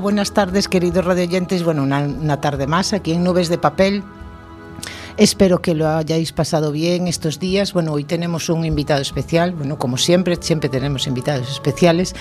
Buenas 0.00 0.32
tardes, 0.32 0.68
queridos 0.68 1.04
radioyentes. 1.04 1.64
Bueno, 1.64 1.82
una, 1.82 2.40
tarde 2.40 2.66
más 2.68 2.92
aquí 2.92 3.12
en 3.12 3.24
Nubes 3.24 3.48
de 3.48 3.58
Papel. 3.58 4.04
Espero 5.16 5.60
que 5.60 5.74
lo 5.74 5.88
hayáis 5.88 6.32
pasado 6.32 6.70
bien 6.70 7.08
estos 7.08 7.40
días. 7.40 7.72
Bueno, 7.72 7.92
hoy 7.92 8.04
tenemos 8.04 8.48
un 8.48 8.64
invitado 8.64 9.02
especial. 9.02 9.54
Bueno, 9.54 9.76
como 9.76 9.96
siempre, 9.96 10.36
siempre 10.40 10.68
tenemos 10.68 11.08
invitados 11.08 11.50
especiales. 11.50 12.14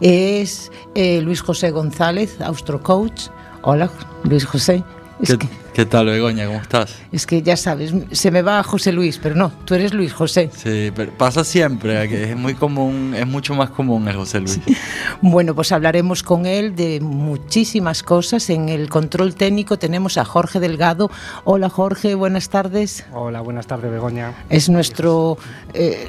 Es 0.00 0.72
eh, 0.96 1.20
Luis 1.20 1.40
José 1.40 1.70
González, 1.70 2.40
Austro 2.40 2.82
Coach. 2.82 3.28
Hola, 3.62 3.90
Luis 4.24 4.44
José. 4.44 4.82
¿Qué, 5.24 5.38
que, 5.38 5.48
¿Qué, 5.74 5.86
tal, 5.86 6.06
Begoña? 6.06 6.46
¿Cómo 6.46 6.60
estás? 6.60 6.96
Es 7.12 7.26
que 7.26 7.42
ya 7.42 7.56
sabes, 7.56 7.92
se 8.12 8.30
me 8.30 8.42
va 8.42 8.62
José 8.62 8.92
Luis, 8.92 9.18
pero 9.22 9.34
no, 9.34 9.52
tú 9.64 9.74
eres 9.74 9.92
Luis 9.92 10.12
José. 10.12 10.50
Sí, 10.54 10.90
pero 10.94 11.12
pasa 11.12 11.44
siempre, 11.44 12.08
que 12.08 12.30
es 12.30 12.36
muy 12.36 12.54
común, 12.54 13.14
es 13.16 13.26
mucho 13.26 13.54
más 13.54 13.70
común 13.70 14.08
el 14.08 14.16
José 14.16 14.40
Luis. 14.40 14.60
Sí. 14.64 14.76
Bueno, 15.22 15.54
pues 15.54 15.72
hablaremos 15.72 16.22
con 16.22 16.46
él 16.46 16.74
de 16.74 17.00
muchísimas 17.00 18.02
cosas. 18.02 18.48
En 18.50 18.68
el 18.68 18.88
control 18.88 19.34
técnico 19.34 19.78
tenemos 19.78 20.16
a 20.16 20.24
Jorge 20.24 20.60
Delgado. 20.60 21.10
Hola 21.44 21.68
Jorge, 21.68 22.14
buenas 22.14 22.48
tardes. 22.48 23.04
Hola, 23.12 23.40
buenas 23.40 23.66
tardes, 23.66 23.90
Begoña. 23.90 24.34
Es 24.48 24.68
nuestro... 24.68 25.36
Eh, 25.74 26.08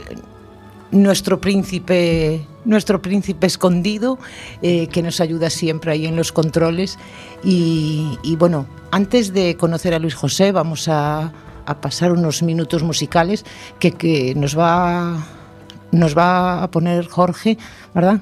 nuestro 0.92 1.40
príncipe, 1.40 2.46
nuestro 2.66 3.02
príncipe 3.02 3.48
escondido, 3.48 4.20
eh, 4.62 4.88
que 4.88 5.02
nos 5.02 5.22
ayuda 5.22 5.50
siempre 5.50 5.92
ahí 5.92 6.06
en 6.06 6.16
los 6.16 6.32
controles. 6.32 6.98
Y, 7.44 8.18
y, 8.24 8.36
bueno, 8.36 8.68
antes 8.92 9.34
de 9.34 9.56
conocer 9.58 9.94
a 9.94 10.00
Luis 10.00 10.16
José, 10.16 10.52
vamos 10.52 10.88
a, 10.88 11.32
a 11.66 11.82
pasar 11.82 12.12
unos 12.12 12.44
minutos 12.44 12.84
musicales 12.84 13.46
que, 13.80 13.92
que, 13.92 14.36
nos, 14.36 14.58
va, 14.58 15.18
nos 15.92 16.18
va 16.18 16.64
a 16.64 16.72
poner 16.72 17.08
Jorge, 17.08 17.58
¿verdad? 17.94 18.20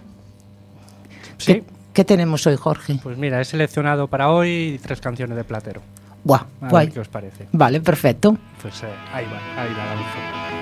Sí. 1.38 1.54
¿Qué, 1.54 1.64
¿Qué, 1.94 2.06
tenemos 2.06 2.46
hoy, 2.48 2.56
Jorge? 2.56 3.00
Pues 3.02 3.18
mira, 3.18 3.42
he 3.42 3.46
seleccionado 3.46 4.08
para 4.08 4.30
hoy 4.30 4.80
tres 4.84 5.02
canciones 5.02 5.36
de 5.38 5.44
Platero. 5.44 5.82
Buah, 6.24 6.46
a 6.62 6.70
guay. 6.70 6.88
ver 6.88 6.94
qué 6.94 7.00
os 7.00 7.08
parece. 7.08 7.48
Vale, 7.52 7.80
perfecto. 7.80 8.38
Pues 8.62 8.84
eh, 8.84 8.88
ahí 9.14 9.26
va, 9.26 9.62
ahí 9.62 9.74
va 9.74 9.86
la 9.86 9.96
música. 9.96 10.59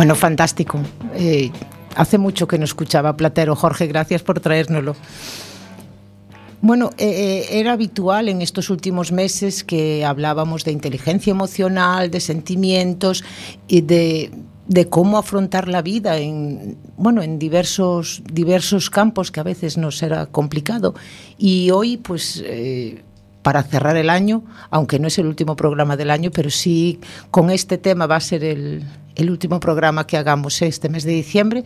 Bueno, 0.00 0.14
fantástico. 0.14 0.80
Eh, 1.14 1.50
hace 1.94 2.16
mucho 2.16 2.48
que 2.48 2.56
no 2.56 2.64
escuchaba 2.64 3.18
Platero. 3.18 3.54
Jorge, 3.54 3.86
gracias 3.86 4.22
por 4.22 4.40
traérnoslo. 4.40 4.96
Bueno, 6.62 6.88
eh, 6.96 7.46
era 7.50 7.72
habitual 7.72 8.30
en 8.30 8.40
estos 8.40 8.70
últimos 8.70 9.12
meses 9.12 9.62
que 9.62 10.06
hablábamos 10.06 10.64
de 10.64 10.72
inteligencia 10.72 11.32
emocional, 11.32 12.10
de 12.10 12.20
sentimientos 12.20 13.24
y 13.68 13.82
de, 13.82 14.30
cómo 14.88 15.18
afrontar 15.18 15.68
la 15.68 15.82
vida 15.82 16.16
en, 16.16 16.78
bueno, 16.96 17.20
en 17.20 17.38
diversos, 17.38 18.22
diversos 18.32 18.88
campos 18.88 19.30
que 19.30 19.40
a 19.40 19.42
veces 19.42 19.76
nos 19.76 20.02
era 20.02 20.24
complicado. 20.24 20.94
Y 21.36 21.72
hoy, 21.72 21.98
pues, 21.98 22.42
eh, 22.46 23.02
para 23.42 23.62
cerrar 23.62 23.96
el 23.96 24.10
año, 24.10 24.44
aunque 24.70 24.98
no 24.98 25.08
es 25.08 25.18
el 25.18 25.26
último 25.26 25.56
programa 25.56 25.96
del 25.96 26.10
año, 26.10 26.30
pero 26.30 26.50
sí 26.50 27.00
con 27.30 27.50
este 27.50 27.78
tema 27.78 28.06
va 28.06 28.16
a 28.16 28.20
ser 28.20 28.44
el, 28.44 28.84
el 29.16 29.30
último 29.30 29.60
programa 29.60 30.06
que 30.06 30.16
hagamos 30.16 30.60
este 30.62 30.88
mes 30.88 31.04
de 31.04 31.12
diciembre, 31.12 31.64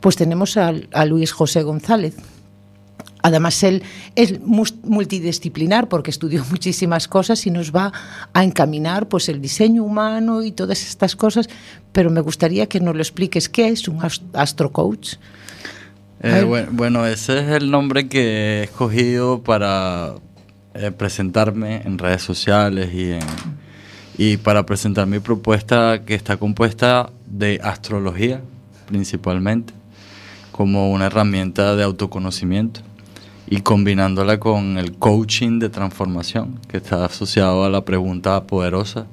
pues 0.00 0.16
tenemos 0.16 0.56
a, 0.56 0.72
a 0.92 1.04
Luis 1.04 1.32
José 1.32 1.62
González. 1.62 2.16
Además, 3.22 3.62
él 3.62 3.82
es 4.16 4.38
multidisciplinar 4.42 5.88
porque 5.88 6.10
estudió 6.10 6.44
muchísimas 6.50 7.08
cosas 7.08 7.46
y 7.46 7.50
nos 7.50 7.74
va 7.74 7.90
a 8.34 8.44
encaminar 8.44 9.08
pues, 9.08 9.30
el 9.30 9.40
diseño 9.40 9.82
humano 9.82 10.42
y 10.42 10.52
todas 10.52 10.82
estas 10.82 11.16
cosas, 11.16 11.48
pero 11.92 12.10
me 12.10 12.20
gustaría 12.20 12.66
que 12.66 12.80
nos 12.80 12.94
lo 12.94 13.00
expliques 13.00 13.48
qué 13.48 13.68
es 13.68 13.88
un 13.88 14.00
astrocoach. 14.34 15.14
Eh, 16.20 16.44
bueno, 16.44 16.68
bueno, 16.72 17.06
ese 17.06 17.38
es 17.38 17.48
el 17.48 17.70
nombre 17.70 18.08
que 18.08 18.60
he 18.60 18.62
escogido 18.64 19.42
para 19.42 20.14
eh, 20.74 20.90
presentarme 20.90 21.82
en 21.84 21.98
redes 21.98 22.22
sociales 22.22 22.92
y, 22.92 23.12
en, 23.12 23.26
y 24.18 24.36
para 24.36 24.66
presentar 24.66 25.06
mi 25.06 25.18
propuesta 25.18 26.04
que 26.04 26.14
está 26.14 26.36
compuesta 26.36 27.10
de 27.26 27.60
astrología 27.62 28.40
principalmente 28.86 29.72
como 30.52 30.92
una 30.92 31.06
herramienta 31.06 31.74
de 31.74 31.82
autoconocimiento 31.82 32.80
y 33.46 33.60
combinándola 33.60 34.38
con 34.38 34.78
el 34.78 34.92
coaching 34.94 35.58
de 35.58 35.68
transformación, 35.68 36.60
que 36.68 36.76
está 36.76 37.04
asociado 37.04 37.64
a 37.64 37.70
la 37.70 37.84
pregunta 37.84 38.44
poderosa. 38.44 39.06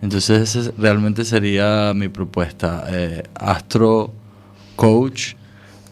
Entonces, 0.00 0.56
esa 0.56 0.72
realmente 0.78 1.24
sería 1.24 1.92
mi 1.94 2.08
propuesta. 2.08 2.84
Eh, 2.88 3.22
astro 3.34 4.12
Coach 4.76 5.34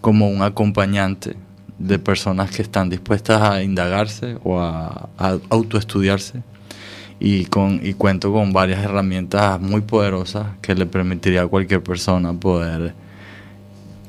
como 0.00 0.28
un 0.28 0.42
acompañante 0.42 1.36
de 1.78 1.98
personas 1.98 2.50
que 2.50 2.62
están 2.62 2.88
dispuestas 2.88 3.42
a 3.42 3.62
indagarse 3.62 4.38
o 4.44 4.60
a, 4.60 5.08
a 5.18 5.38
autoestudiarse 5.50 6.42
y, 7.18 7.46
con, 7.46 7.80
y 7.82 7.94
cuento 7.94 8.32
con 8.32 8.52
varias 8.52 8.84
herramientas 8.84 9.60
muy 9.60 9.80
poderosas 9.80 10.46
que 10.60 10.74
le 10.74 10.86
permitiría 10.86 11.42
a 11.42 11.46
cualquier 11.46 11.82
persona 11.82 12.32
poder 12.34 12.94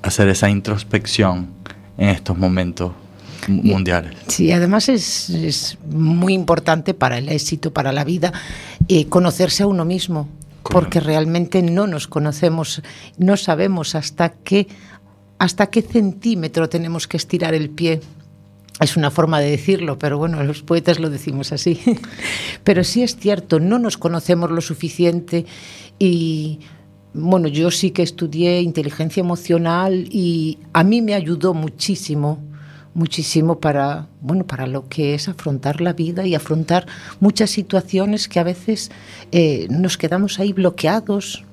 hacer 0.02 0.30
esa 0.30 0.50
introspección 0.50 1.50
en 1.98 2.10
estos 2.10 2.38
momentos 2.38 2.92
mundiales. 3.48 4.14
Sí, 4.28 4.52
además 4.52 4.90
es, 4.90 5.30
es, 5.30 5.78
muy 5.90 6.34
importante 6.34 6.94
para 6.94 7.18
el 7.18 7.30
éxito, 7.30 7.72
para 7.72 7.92
la 7.92 8.04
vida, 8.04 8.34
eh, 8.88 9.08
conocerse 9.08 9.64
a 9.64 9.68
uno 9.68 9.86
mismo, 9.86 10.28
Correcto. 10.64 10.72
porque 10.74 11.00
realmente 11.00 11.62
no 11.62 11.88
nos 11.88 12.08
conocemos, 12.08 12.82
no 13.18 13.38
sabemos 13.38 13.96
hasta 13.96 14.30
qué, 14.30 14.68
hasta 15.40 15.68
qué 15.68 15.82
centímetro 15.82 16.70
tenemos 16.70 17.08
que 17.08 17.18
estirar 17.18 17.54
el 17.54 17.70
pie. 17.70 18.02
Es 18.80 18.96
una 18.96 19.10
forma 19.10 19.40
de 19.40 19.52
decirlo, 19.52 19.98
pero 19.98 20.18
bueno, 20.18 20.44
los 20.44 20.62
poetas 20.62 21.00
lo 21.00 21.10
decimos 21.10 21.52
así. 21.52 21.80
pero 22.64 22.84
sí 22.84 23.04
es 23.04 23.16
cierto, 23.18 23.60
no 23.60 23.80
nos 23.80 23.98
conocemos 23.98 24.52
lo 24.52 24.62
suficiente 24.62 25.46
y 26.00 26.60
bueno, 27.14 27.48
yo 27.48 27.72
sí 27.72 27.92
que 27.92 28.04
estudié 28.04 28.62
inteligencia 28.62 29.22
emocional 29.22 30.08
y 30.12 30.60
a 30.74 30.84
mí 30.84 31.02
me 31.02 31.16
ayudó 31.16 31.54
muchísimo 31.54 32.40
muchísimo 32.94 33.60
para 33.60 34.08
bueno 34.22 34.48
para 34.48 34.66
lo 34.66 34.90
que 34.90 35.14
es 35.14 35.30
afrontar 35.30 35.82
la 35.82 35.94
vida 35.94 36.26
y 36.26 36.34
afrontar 36.34 36.88
muchas 37.20 37.52
situaciones 37.52 38.28
que 38.28 38.40
a 38.40 38.44
veces 38.44 38.90
eh, 39.32 39.68
nos 39.70 40.00
quedamos 40.00 40.40
ahí 40.40 40.52
bloqueados 40.52 41.44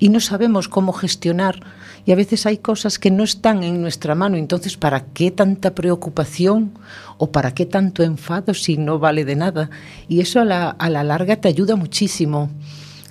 y 0.00 0.08
no 0.08 0.18
sabemos 0.18 0.68
cómo 0.68 0.92
gestionar 0.92 1.62
y 2.06 2.12
a 2.12 2.16
veces 2.16 2.46
hay 2.46 2.58
cosas 2.58 2.98
que 2.98 3.10
no 3.10 3.24
están 3.24 3.64
en 3.64 3.82
nuestra 3.82 4.14
mano. 4.14 4.36
Entonces 4.36 4.76
para 4.76 5.04
qué 5.06 5.30
tanta 5.32 5.74
preocupación 5.74 6.72
o 7.18 7.32
para 7.32 7.52
qué 7.52 7.66
tanto 7.66 8.02
enfado 8.02 8.54
si 8.54 8.78
no 8.78 8.98
vale 8.98 9.24
de 9.24 9.36
nada 9.36 9.70
y 10.08 10.20
eso 10.20 10.40
a 10.40 10.44
la, 10.44 10.70
a 10.70 10.88
la 10.88 11.04
larga 11.04 11.36
te 11.36 11.48
ayuda 11.48 11.74
muchísimo. 11.76 12.48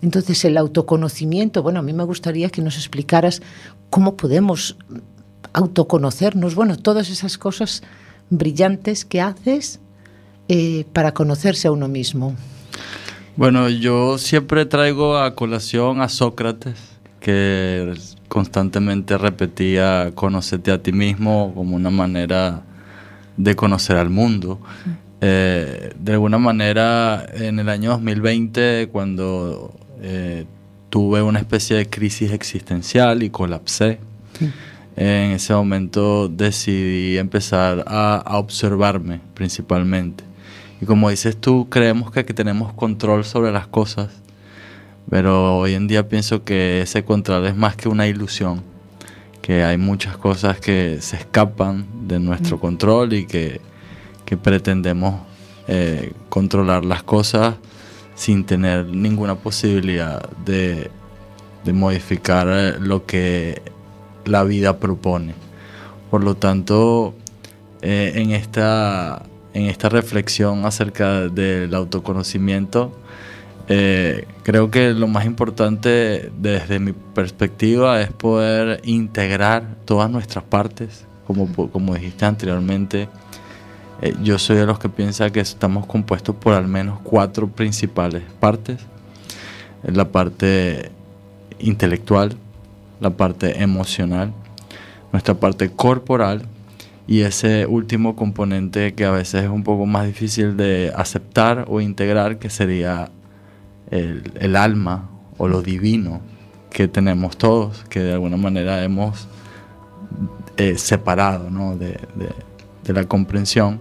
Entonces 0.02 0.44
el 0.46 0.58
autoconocimiento 0.58 1.62
bueno 1.62 1.80
a 1.80 1.84
mí 1.84 1.94
me 1.94 2.06
gustaría 2.06 2.50
que 2.50 2.62
nos 2.62 2.78
explicaras 2.78 3.42
cómo 3.90 4.16
podemos 4.16 4.78
autoconocernos, 5.54 6.56
bueno, 6.56 6.78
todas 6.78 7.10
esas 7.10 7.38
cosas 7.38 7.84
brillantes 8.30 9.06
que 9.06 9.22
haces 9.22 9.80
eh, 10.48 10.86
para 10.94 11.14
conocerse 11.14 11.68
a 11.68 11.72
uno 11.72 11.88
mismo. 11.88 12.36
Bueno, 13.36 13.70
yo 13.70 14.18
siempre 14.18 14.66
traigo 14.66 15.18
a 15.18 15.36
colación 15.36 16.02
a 16.02 16.10
Sócrates, 16.10 16.78
que 17.20 17.94
constantemente 18.36 19.18
repetía 19.18 20.12
conocerte 20.14 20.70
a 20.70 20.84
ti 20.84 20.92
mismo 20.92 21.54
como 21.56 21.78
una 21.78 21.90
manera 21.90 22.64
de 23.38 23.56
conocer 23.56 23.96
al 23.96 24.10
mundo. 24.10 24.60
Eh, 25.22 25.94
de 25.98 26.12
alguna 26.12 26.38
manera, 26.38 27.26
en 27.34 27.60
el 27.60 27.70
año 27.70 27.92
2020, 27.92 28.90
cuando 28.92 29.74
eh, 30.02 30.44
tuve 30.90 31.22
una 31.22 31.40
especie 31.40 31.78
de 31.78 31.90
crisis 31.90 32.34
existencial 32.34 33.24
y 33.24 33.30
colapsé, 33.30 34.00
sí 34.38 34.52
en 34.98 35.32
ese 35.32 35.54
momento 35.54 36.28
decidí 36.28 37.18
empezar 37.18 37.86
a, 37.88 38.18
a, 38.18 38.38
observarme 38.38 39.22
principalmente. 39.34 40.26
Y 40.82 40.86
como 40.86 41.10
dices 41.10 41.38
tú, 41.38 41.68
creemos 41.70 42.12
que, 42.12 42.26
que 42.26 42.34
tenemos 42.34 42.74
control 42.74 43.24
sobre 43.24 43.54
las 43.54 43.68
cosas, 43.68 44.10
pero 45.10 45.58
hoy 45.58 45.74
en 45.74 45.88
día 45.88 46.08
pienso 46.08 46.44
que 46.44 46.82
ese 46.82 47.04
control 47.04 47.46
es 47.46 47.56
más 47.56 47.76
que 47.76 47.90
una 47.90 48.08
ilusión, 48.08 48.64
que 49.42 49.64
hay 49.64 49.78
muchas 49.78 50.18
cosas 50.18 50.60
que 50.60 50.98
se 51.02 51.18
escapan 51.18 51.86
de 52.08 52.20
nuestro 52.20 52.60
control 52.60 53.14
y 53.14 53.26
que, 53.26 53.62
que 54.26 54.38
pretendemos 54.38 55.22
eh, 55.68 56.14
controlar 56.30 56.86
las 56.86 57.04
cosas 57.04 57.56
sin 58.16 58.46
tener 58.46 58.86
ninguna 58.88 59.36
posibilidad 59.36 60.28
de, 60.46 60.90
de 61.64 61.74
modificar 61.74 62.78
lo 62.80 63.06
que 63.06 63.62
la 64.26 64.44
vida 64.44 64.80
propone. 64.80 65.34
Por 66.10 66.24
lo 66.24 66.36
tanto, 66.36 67.14
eh, 67.82 68.14
en, 68.16 68.32
esta, 68.32 69.24
en 69.54 69.64
esta 69.66 69.90
reflexión 69.90 70.66
acerca 70.66 71.28
del 71.28 71.74
autoconocimiento, 71.76 72.98
eh, 73.68 74.28
creo 74.44 74.70
que 74.70 74.94
lo 74.94 75.08
más 75.08 75.26
importante 75.26 76.32
desde 76.38 76.80
mi 76.80 76.94
perspectiva 76.94 78.00
es 78.02 78.12
poder 78.12 78.80
integrar 78.84 79.76
todas 79.86 80.10
nuestras 80.10 80.44
partes, 80.44 81.06
como, 81.26 81.52
como 81.72 81.96
dijiste 81.96 82.26
anteriormente. 82.26 83.10
Eh, 84.02 84.14
yo 84.22 84.38
soy 84.38 84.58
de 84.58 84.66
los 84.66 84.78
que 84.78 84.90
piensa 84.90 85.32
que 85.32 85.40
estamos 85.40 85.88
compuestos 85.88 86.36
por 86.36 86.54
al 86.54 86.68
menos 86.68 87.00
cuatro 87.04 87.48
principales 87.48 88.24
partes. 88.40 88.80
La 89.84 90.06
parte 90.06 90.92
intelectual, 91.60 92.36
la 93.00 93.12
parte 93.12 93.62
emocional, 93.62 94.32
nuestra 95.12 95.36
parte 95.36 95.72
corporal 95.72 96.44
y 97.08 97.22
ese 97.22 97.66
último 97.66 98.16
componente 98.16 98.94
que 98.94 99.06
a 99.06 99.12
veces 99.12 99.44
es 99.44 99.50
un 99.50 99.64
poco 99.64 99.86
más 99.86 100.08
difícil 100.08 100.58
de 100.58 100.92
aceptar 100.96 101.66
o 101.68 101.82
integrar, 101.82 102.40
que 102.40 102.50
sería 102.50 103.10
el, 103.92 104.56
alma 104.56 105.10
o 105.38 105.48
lo 105.48 105.62
divino 105.62 106.22
que 106.70 106.88
tenemos 106.88 107.38
todos, 107.38 107.84
que 107.90 108.00
de 108.00 108.14
alguna 108.14 108.38
manera 108.38 108.84
hemos 108.84 109.28
eh, 110.58 110.78
separado 110.78 111.50
¿no? 111.50 111.78
de, 111.78 112.00
de, 112.16 112.30
de 112.84 112.94
la 112.94 113.06
comprensión, 113.06 113.80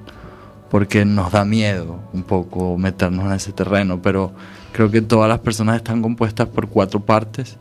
porque 0.70 1.04
nos 1.04 1.32
da 1.32 1.44
miedo 1.44 2.00
un 2.12 2.22
poco 2.22 2.76
meternos 2.78 3.26
en 3.26 3.32
ese 3.32 3.52
terreno, 3.52 4.00
pero 4.02 4.32
creo 4.72 4.90
que 4.90 5.02
todas 5.02 5.28
las 5.28 5.38
personas 5.40 5.76
están 5.76 6.02
compuestas 6.02 6.48
por 6.48 6.68
cuatro 6.68 7.00
partes 7.00 7.56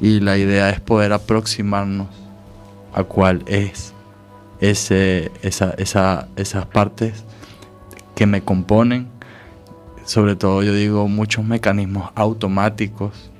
y 0.00 0.20
la 0.20 0.36
idea 0.36 0.70
es 0.70 0.80
poder 0.80 1.12
aproximarnos 1.12 2.08
a 2.92 3.04
cuál 3.04 3.42
es 3.46 3.94
ese, 4.60 5.30
esa, 5.42 5.70
esa, 5.78 6.28
esas 6.36 6.66
partes 6.66 7.24
que 8.14 8.26
me 8.26 8.42
componen, 8.42 9.08
sobre 10.04 10.36
todo 10.36 10.62
yo 10.62 10.74
digo 10.74 11.08
muchos 11.08 11.44
mecanismos 11.44 12.10
automáticos 12.14 13.30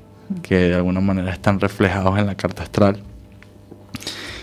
que 0.43 0.57
de 0.57 0.75
alguna 0.75 1.01
manera 1.01 1.31
están 1.33 1.61
reflejados 1.61 2.19
en 2.19 2.27
la 2.27 2.35
carta 2.35 2.63
astral 2.63 3.03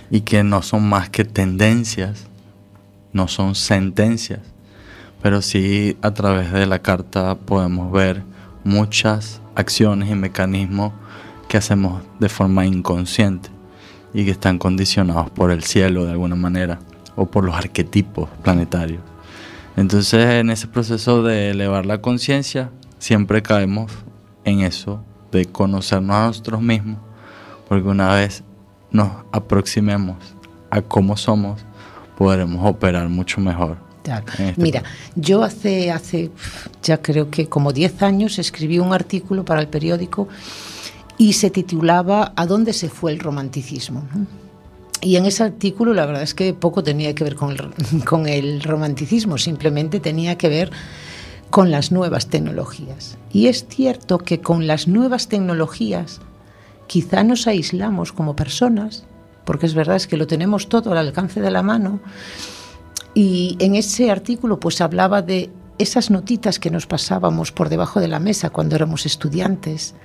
y 0.09 0.21
que 0.21 0.43
no 0.43 0.61
son 0.61 0.87
más 0.87 1.09
que 1.09 1.25
tendencias, 1.25 2.27
no 3.13 3.27
son 3.27 3.55
sentencias, 3.55 4.41
pero 5.21 5.41
sí 5.41 5.97
a 6.01 6.11
través 6.11 6.51
de 6.51 6.65
la 6.67 6.79
carta 6.79 7.35
podemos 7.35 7.91
ver 7.91 8.23
muchas 8.63 9.41
acciones 9.55 10.09
y 10.09 10.15
mecanismos 10.15 10.93
que 11.47 11.57
hacemos 11.57 12.03
de 12.19 12.29
forma 12.29 12.65
inconsciente 12.65 13.49
y 14.13 14.25
que 14.25 14.31
están 14.31 14.57
condicionados 14.57 15.29
por 15.31 15.51
el 15.51 15.63
cielo 15.63 16.05
de 16.05 16.11
alguna 16.11 16.35
manera 16.35 16.79
o 17.15 17.25
por 17.25 17.43
los 17.43 17.55
arquetipos 17.55 18.29
planetarios. 18.43 19.10
Entonces 19.77 20.25
en 20.25 20.49
ese 20.49 20.67
proceso 20.67 21.23
de 21.23 21.51
elevar 21.51 21.85
la 21.85 22.01
conciencia 22.01 22.71
siempre 22.99 23.41
caemos 23.41 23.91
en 24.43 24.61
eso, 24.61 25.03
de 25.31 25.45
conocernos 25.45 26.15
a 26.15 26.27
nosotros 26.27 26.61
mismos, 26.61 26.99
porque 27.67 27.87
una 27.87 28.13
vez 28.13 28.43
nos 28.91 29.09
aproximemos 29.31 30.17
a 30.69 30.81
cómo 30.81 31.17
somos, 31.17 31.61
podremos 32.17 32.67
operar 32.69 33.07
mucho 33.09 33.39
mejor. 33.39 33.77
Este 34.03 34.53
Mira, 34.57 34.83
yo 35.15 35.43
hace, 35.43 35.91
hace 35.91 36.31
ya 36.81 37.01
creo 37.01 37.29
que 37.29 37.47
como 37.47 37.71
10 37.71 38.01
años 38.01 38.39
escribí 38.39 38.79
un 38.79 38.93
artículo 38.93 39.45
para 39.45 39.61
el 39.61 39.67
periódico 39.67 40.27
y 41.17 41.33
se 41.33 41.51
titulaba 41.51 42.33
¿A 42.35 42.45
dónde 42.47 42.73
se 42.73 42.89
fue 42.89 43.11
el 43.11 43.19
romanticismo? 43.19 44.03
Y 45.01 45.15
en 45.15 45.25
ese 45.25 45.43
artículo 45.43 45.93
la 45.93 46.05
verdad 46.05 46.21
es 46.21 46.35
que 46.35 46.53
poco 46.53 46.83
tenía 46.83 47.15
que 47.15 47.23
ver 47.23 47.35
con 48.05 48.27
el, 48.27 48.61
romanticismo, 48.61 49.37
simplemente 49.37 49.99
tenía 49.99 50.37
que 50.37 50.49
ver 50.49 50.71
con 51.49 51.71
las 51.71 51.91
nuevas 51.91 52.27
tecnologías. 52.27 53.17
Y 53.33 53.47
es 53.47 53.65
cierto 53.67 54.19
que 54.19 54.39
con 54.39 54.67
las 54.67 54.87
nuevas 54.87 55.27
tecnologías 55.27 56.21
quizá 56.87 57.23
nos 57.23 57.47
aislamos 57.47 58.13
como 58.13 58.35
personas, 58.35 59.05
porque 59.43 59.65
es 59.65 59.73
verdad 59.73 59.95
es 59.95 60.07
que 60.07 60.17
lo 60.17 60.27
tenemos 60.27 60.69
todo 60.69 60.91
al 60.91 60.97
alcance 60.97 61.41
de 61.41 61.51
la 61.51 61.63
mano. 61.63 61.99
Y 63.13 63.57
en 63.59 63.75
ese 63.75 64.11
artículo 64.11 64.59
pues 64.59 64.79
hablaba 64.79 65.21
de 65.21 65.49
esas 65.77 66.11
notitas 66.11 66.59
que 66.59 66.69
nos 66.69 66.85
pasábamos 66.85 67.51
por 67.51 67.69
debajo 67.69 67.99
de 67.99 68.07
la 68.07 68.19
mesa 68.19 68.51
cuando 68.51 68.75
éramos 68.75 69.05
estudiantes, 69.05 69.95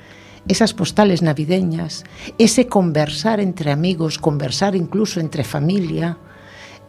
esas 0.49 0.75
postales 0.75 1.23
navideñas, 1.23 2.05
ese 2.38 2.67
conversar 2.67 3.41
entre 3.41 3.73
amigos, 3.73 4.19
conversar 4.19 4.76
incluso 4.76 5.21
entre 5.21 5.45
familia, 5.45 6.19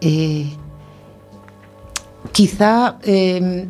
eh, 0.01 0.49
quizá 2.31 2.97
em, 3.03 3.67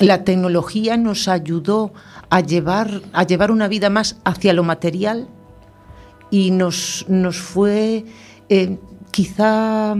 la 0.00 0.24
tecnología 0.24 0.96
nos 0.96 1.28
ayudó 1.28 1.92
a 2.28 2.40
llevar, 2.40 3.02
a 3.12 3.24
llevar 3.24 3.50
una 3.50 3.68
vida 3.68 3.90
más 3.90 4.16
hacia 4.24 4.52
lo 4.52 4.64
material 4.64 5.28
y 6.30 6.50
nos, 6.50 7.04
nos 7.08 7.38
fue 7.38 8.04
eh, 8.48 8.78
quizá 9.10 9.96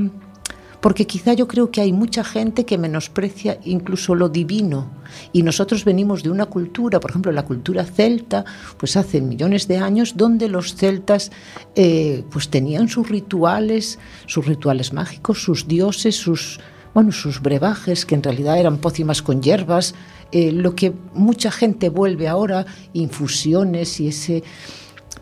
porque 0.80 1.06
quizá 1.06 1.34
yo 1.34 1.46
creo 1.46 1.70
que 1.70 1.80
hay 1.80 1.92
mucha 1.92 2.25
gente 2.25 2.64
que 2.64 2.78
menosprecia 2.78 3.58
incluso 3.64 4.14
lo 4.14 4.28
divino. 4.28 4.90
Y 5.32 5.42
nosotros 5.42 5.84
venimos 5.84 6.22
de 6.22 6.30
una 6.30 6.46
cultura, 6.46 7.00
por 7.00 7.10
ejemplo 7.10 7.32
la 7.32 7.44
cultura 7.44 7.84
celta, 7.84 8.44
pues 8.78 8.96
hace 8.96 9.20
millones 9.20 9.68
de 9.68 9.78
años 9.78 10.16
donde 10.16 10.49
los 10.49 10.75
celtas 10.75 11.30
eh, 11.75 12.25
pues 12.30 12.49
tenían 12.49 12.88
sus 12.88 13.08
rituales, 13.08 13.99
sus 14.26 14.46
rituales 14.46 14.92
mágicos, 14.92 15.42
sus 15.42 15.68
dioses, 15.68 16.16
sus 16.16 16.60
bueno, 16.92 17.12
sus 17.12 17.40
brebajes, 17.40 18.04
que 18.04 18.16
en 18.16 18.22
realidad 18.22 18.58
eran 18.58 18.78
pócimas 18.78 19.22
con 19.22 19.42
hierbas, 19.42 19.94
eh, 20.32 20.50
lo 20.50 20.75
que 20.75 20.92
mucha 21.14 21.50
gente 21.50 21.88
vuelve 21.88 22.26
ahora, 22.26 22.66
infusiones 22.92 24.00
y 24.00 24.08
ese... 24.08 24.42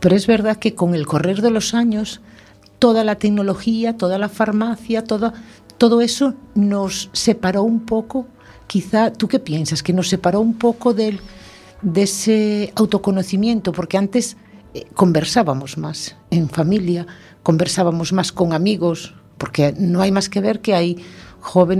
Pero 0.00 0.16
es 0.16 0.26
verdad 0.26 0.56
que 0.56 0.74
con 0.74 0.94
el 0.94 1.06
correr 1.06 1.42
de 1.42 1.50
los 1.50 1.74
años 1.74 2.20
toda 2.78 3.04
la 3.04 3.16
tecnología, 3.16 3.97
toda 3.97 4.18
la 4.18 4.28
farmacia, 4.28 5.04
todo, 5.04 5.32
todo 5.78 6.00
eso 6.00 6.35
nos 6.54 7.11
separó 7.12 7.62
un 7.62 7.80
poco, 7.80 8.26
quizá, 8.66 9.12
¿tú 9.12 9.28
qué 9.28 9.38
piensas? 9.38 9.82
Que 9.82 9.92
nos 9.92 10.08
separó 10.08 10.40
un 10.40 10.54
poco 10.54 10.94
de 10.94 11.18
ese 11.94 12.73
autoconocimiento, 12.76 13.73
porque 13.73 13.99
antes 13.99 14.37
eh, 14.75 14.87
conversábamos 14.94 15.78
más 15.78 16.16
en 16.30 16.49
familia, 16.49 17.06
conversábamos 17.42 18.12
más 18.12 18.32
con 18.32 18.52
amigos, 18.52 19.14
porque 19.38 19.75
no 19.78 20.02
hay 20.02 20.12
más 20.12 20.28
que 20.28 20.40
ver 20.40 20.61
que 20.61 20.75
hay 20.75 20.99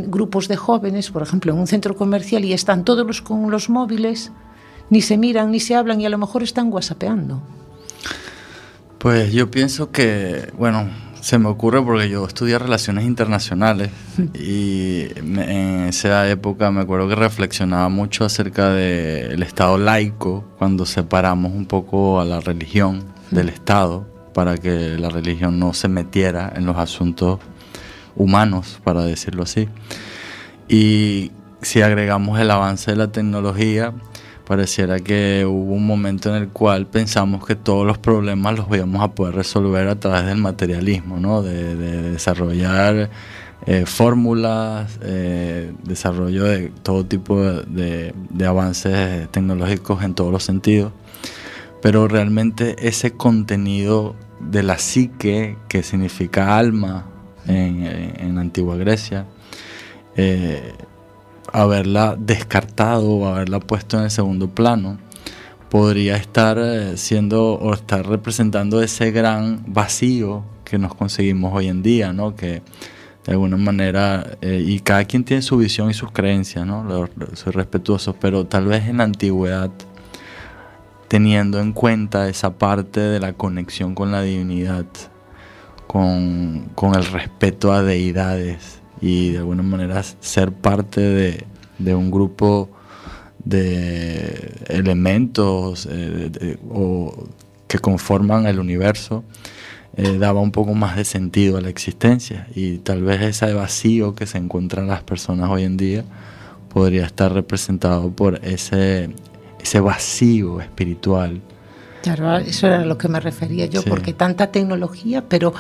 grupos 0.07 0.49
de 0.49 0.57
jóvenes, 0.57 1.11
por 1.11 1.23
ejemplo, 1.23 1.53
en 1.53 1.59
un 1.59 1.67
centro 1.67 1.97
comercial 1.97 2.45
y 2.45 2.53
están 2.53 2.85
todos 2.85 3.07
los 3.07 3.21
con 3.21 3.51
los 3.51 3.69
móviles, 3.69 4.33
ni 4.91 5.03
se 5.03 5.19
miran, 5.19 5.51
ni 5.51 5.61
se 5.61 5.75
hablan 5.75 6.01
y 6.01 6.07
a 6.07 6.11
lo 6.11 6.19
mejor 6.19 6.43
están 6.43 6.73
whatsappeando. 6.73 7.43
Pues 8.99 9.33
yo 9.33 9.51
pienso 9.51 9.93
que, 9.93 10.53
bueno, 10.59 10.89
se 11.21 11.39
me 11.39 11.49
ocurre 11.49 11.83
porque 11.83 12.09
yo 12.09 12.27
estudié 12.27 12.59
relaciones 12.59 13.05
internacionales 13.05 13.91
y 14.35 15.07
en 15.17 15.87
esa 15.89 16.29
época 16.29 16.71
me 16.71 16.81
acuerdo 16.81 17.09
que 17.09 17.15
reflexionaba 17.15 17.89
mucho 17.89 18.25
acerca 18.25 18.71
del 18.71 19.43
Estado 19.43 19.79
laico 19.79 20.45
cuando 20.59 20.87
separamos 20.87 21.53
un 21.53 21.67
poco 21.67 22.21
a 22.21 22.25
la 22.25 22.41
religión 22.41 23.05
del 23.31 23.49
Estado 23.49 24.07
para 24.35 24.57
que 24.57 24.97
la 24.99 25.11
religión 25.11 25.59
no 25.59 25.75
se 25.75 25.89
metiera 25.89 26.53
en 26.55 26.67
los 26.67 26.77
asuntos 26.77 27.41
humanos, 28.17 28.81
para 28.85 29.05
decirlo 29.05 29.45
así. 29.45 29.69
Y 30.69 31.31
si 31.63 31.83
agregamos 31.83 32.39
el 32.41 32.51
avance 32.51 32.91
de 32.91 32.97
la 32.97 33.13
tecnología, 33.13 33.95
pareciera 34.49 34.99
que 34.99 35.45
hubo 35.47 35.75
un 35.75 35.87
momento 35.87 36.35
en 36.35 36.43
el 36.43 36.49
cual 36.49 36.87
pensamos 36.87 37.47
que 37.47 37.55
todos 37.55 37.87
los 37.87 37.99
problemas 37.99 38.57
los 38.57 38.67
íbamos 38.75 39.03
a 39.03 39.09
poder 39.09 39.35
resolver 39.35 39.87
a 39.89 40.01
través 40.01 40.25
del 40.25 40.39
materialismo, 40.39 41.21
¿no? 41.21 41.43
de, 41.43 41.77
desarrollar 42.13 43.11
eh, 43.67 43.85
fórmulas, 43.85 44.99
eh, 45.03 45.75
desarrollo 45.85 46.45
de 46.45 46.73
todo 46.83 47.05
tipo 47.05 47.39
de, 47.43 48.15
de, 48.31 48.47
avances 48.47 49.31
tecnológicos 49.33 50.03
en 50.03 50.15
todos 50.15 50.33
los 50.33 50.45
sentidos. 50.45 50.93
Pero 51.83 52.09
realmente 52.09 52.89
ese 52.89 53.13
contenido 53.13 54.17
de 54.41 54.63
la 54.63 54.79
psique, 54.79 55.59
que 55.69 55.83
significa 55.83 56.57
alma 56.57 57.05
en, 57.47 57.85
en 57.85 58.35
la 58.35 58.41
antigua 58.41 58.77
Grecia, 58.77 59.27
eh, 60.17 60.73
haberla 61.53 62.17
descartado 62.19 63.11
o 63.11 63.27
haberla 63.27 63.61
puesto 63.61 63.99
en 63.99 64.05
el 64.05 64.11
segundo 64.11 64.49
plano, 64.49 64.99
podría 65.69 66.17
estar 66.17 66.59
eh, 66.59 66.97
siendo 66.97 67.55
o 67.55 67.75
estar 67.75 68.07
representando 68.07 68.83
ese 68.83 69.11
gran 69.11 69.63
vacío 69.67 70.45
que 70.65 70.79
nos 70.79 70.95
conseguimos 70.95 71.53
hoy 71.55 71.69
en 71.69 71.83
día, 71.83 72.13
¿no? 72.13 72.35
Que 72.35 72.63
de 73.25 73.33
alguna 73.33 73.57
manera, 73.57 74.27
eh, 74.41 74.63
y 74.65 74.81
cada 74.81 75.05
quien 75.05 75.25
tiene 75.25 75.43
su 75.43 75.59
visión 75.59 75.91
y 75.91 75.95
sus 75.95 76.11
creencias, 76.13 76.65
¿no? 76.67 77.09
soy 77.35 77.53
respetuoso, 77.53 78.17
pero 78.19 78.47
tal 78.47 78.67
vez 78.67 78.89
en 78.89 78.99
la 78.99 79.05
antigüedad, 79.05 79.71
teniendo 81.09 81.61
en 81.61 81.73
cuenta 81.73 82.29
esa 82.29 82.57
parte 82.57 83.01
de 83.01 83.21
la 83.21 83.35
conexión 83.35 83.95
con 83.95 84.13
la 84.13 84.23
divinidad, 84.23 84.87
con, 85.87 86.71
con 86.75 86.95
el 86.95 87.05
respeto 87.05 87.71
a 87.71 87.83
deidades, 87.83 88.78
y 89.01 89.31
de 89.31 89.39
alguna 89.39 89.63
manera 89.63 90.03
ser 90.03 90.53
parte 90.53 91.01
de, 91.79 91.95
un 91.95 92.11
grupo 92.11 92.69
de 93.45 94.53
elementos 94.69 95.89
eh, 95.91 96.59
o 96.71 97.15
que 97.67 97.79
conforman 97.79 98.47
el 98.47 98.59
universo 98.59 99.25
eh, 99.97 100.17
daba 100.19 100.41
un 100.41 100.53
poco 100.53 100.75
más 100.75 100.97
de 100.97 101.05
sentido 101.05 101.59
a 101.59 101.61
la 101.61 101.71
existencia 101.71 102.47
y 102.55 102.79
tal 102.79 103.03
vez 103.03 103.21
ese 103.21 103.53
vacío 103.53 104.15
que 104.15 104.27
se 104.27 104.39
encuentran 104.39 104.87
las 104.87 105.03
personas 105.03 105.51
hoy 105.51 105.65
en 105.65 105.77
día 105.77 106.05
podría 106.69 107.05
estar 107.05 107.33
representado 107.33 108.11
por 108.11 108.41
ese, 108.45 109.11
ese 109.61 109.81
vacío 109.81 110.61
espiritual. 110.61 111.41
Claro, 112.03 112.37
eso 112.37 112.69
era 112.69 112.83
a 112.83 112.85
lo 112.85 112.97
que 112.97 113.09
me 113.09 113.19
refería 113.19 113.67
yo, 113.67 113.83
porque 113.83 114.13
tanta 114.13 114.53
tecnología, 114.53 115.25
pero 115.29 115.53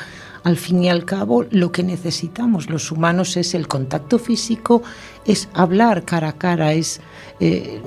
al 0.44 0.56
fin 0.56 0.84
y 0.84 0.88
al 0.88 1.04
cabo, 1.04 1.44
lo 1.50 1.72
que 1.72 1.82
necesitamos 1.82 2.70
los 2.70 2.90
humanos 2.92 3.36
es 3.36 3.54
el 3.54 3.68
contacto 3.68 4.18
físico, 4.18 4.82
es 5.24 5.48
hablar 5.52 6.04
cara 6.04 6.28
a 6.28 6.32
cara, 6.32 6.72
es 6.72 7.00
eh, 7.40 7.80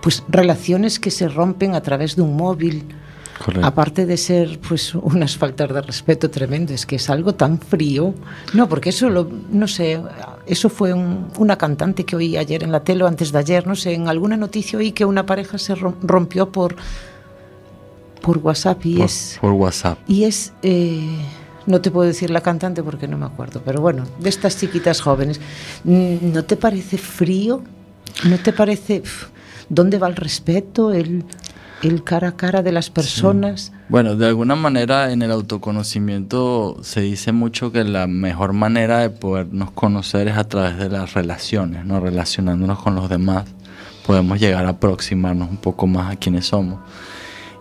pues 0.00 0.22
relaciones 0.28 0.98
que 0.98 1.10
se 1.10 1.28
rompen 1.28 1.74
a 1.74 1.82
través 1.82 2.16
de 2.16 2.22
un 2.22 2.36
móvil. 2.36 2.84
Aparte 3.62 4.04
de 4.04 4.16
ser 4.16 4.58
pues 4.58 4.96
unas 4.96 5.36
faltas 5.36 5.72
de 5.72 5.80
respeto 5.80 6.28
tremendo, 6.28 6.74
es 6.74 6.84
que 6.84 6.96
es 6.96 7.08
algo 7.08 7.36
tan 7.36 7.60
frío. 7.60 8.12
No, 8.52 8.68
porque 8.68 8.90
eso 8.90 9.08
lo, 9.10 9.28
no 9.50 9.68
sé, 9.68 10.02
eso 10.44 10.68
fue 10.68 10.92
una 10.92 11.56
cantante 11.56 12.04
que 12.04 12.16
oí 12.16 12.36
ayer 12.36 12.64
en 12.64 12.72
la 12.72 12.80
tele 12.80 13.04
o 13.04 13.06
antes 13.06 13.30
de 13.30 13.38
ayer, 13.38 13.64
no 13.66 13.76
sé, 13.76 13.94
en 13.94 14.08
alguna 14.08 14.36
noticia 14.36 14.78
oí 14.78 14.90
que 14.90 15.04
una 15.04 15.24
pareja 15.24 15.56
se 15.56 15.76
rompió 15.76 16.50
por 16.50 16.74
por 18.20 18.38
WhatsApp 18.38 18.84
y 18.84 19.00
es 19.00 19.38
por 19.40 19.52
WhatsApp 19.52 19.98
y 20.08 20.24
es 20.24 20.52
eh, 20.62 21.16
no 21.68 21.82
te 21.82 21.90
puedo 21.90 22.08
decir 22.08 22.30
la 22.30 22.40
cantante 22.40 22.82
porque 22.82 23.06
no 23.06 23.18
me 23.18 23.26
acuerdo, 23.26 23.62
pero 23.64 23.80
bueno, 23.80 24.04
de 24.18 24.30
estas 24.30 24.58
chiquitas 24.58 25.00
jóvenes, 25.00 25.38
mm, 25.84 26.32
¿no 26.32 26.44
te 26.44 26.56
parece 26.56 26.96
frío? 26.96 27.62
¿No 28.24 28.38
te 28.38 28.52
parece 28.52 29.02
dónde 29.68 29.98
va 29.98 30.08
el 30.08 30.16
respeto, 30.16 30.92
el, 30.92 31.24
el 31.82 32.02
cara 32.02 32.28
a 32.28 32.36
cara 32.36 32.62
de 32.62 32.72
las 32.72 32.88
personas? 32.88 33.72
Bueno, 33.90 34.16
de 34.16 34.26
alguna 34.26 34.56
manera 34.56 35.12
en 35.12 35.20
el 35.20 35.30
autoconocimiento 35.30 36.78
se 36.82 37.02
dice 37.02 37.32
mucho 37.32 37.70
que 37.70 37.84
la 37.84 38.06
mejor 38.06 38.54
manera 38.54 39.00
de 39.00 39.10
podernos 39.10 39.70
conocer 39.72 40.26
es 40.28 40.38
a 40.38 40.48
través 40.48 40.78
de 40.78 40.88
las 40.88 41.12
relaciones, 41.12 41.84
¿no? 41.84 42.00
relacionándonos 42.00 42.78
con 42.78 42.94
los 42.94 43.10
demás, 43.10 43.44
podemos 44.06 44.40
llegar 44.40 44.64
a 44.64 44.70
aproximarnos 44.70 45.50
un 45.50 45.58
poco 45.58 45.86
más 45.86 46.14
a 46.14 46.16
quienes 46.16 46.46
somos 46.46 46.80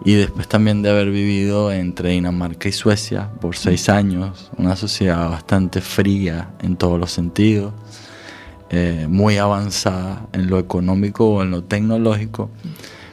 y 0.05 0.13
después 0.13 0.47
también 0.47 0.81
de 0.81 0.89
haber 0.89 1.11
vivido 1.11 1.71
entre 1.71 2.11
Dinamarca 2.11 2.69
y 2.69 2.71
Suecia 2.71 3.29
por 3.41 3.55
seis 3.55 3.89
años, 3.89 4.51
una 4.57 4.75
sociedad 4.75 5.29
bastante 5.29 5.81
fría 5.81 6.51
en 6.61 6.77
todos 6.77 6.99
los 6.99 7.11
sentidos, 7.11 7.73
eh, 8.69 9.07
muy 9.09 9.37
avanzada 9.37 10.27
en 10.33 10.49
lo 10.49 10.59
económico 10.59 11.27
o 11.29 11.41
en 11.41 11.51
lo 11.51 11.63
tecnológico, 11.63 12.49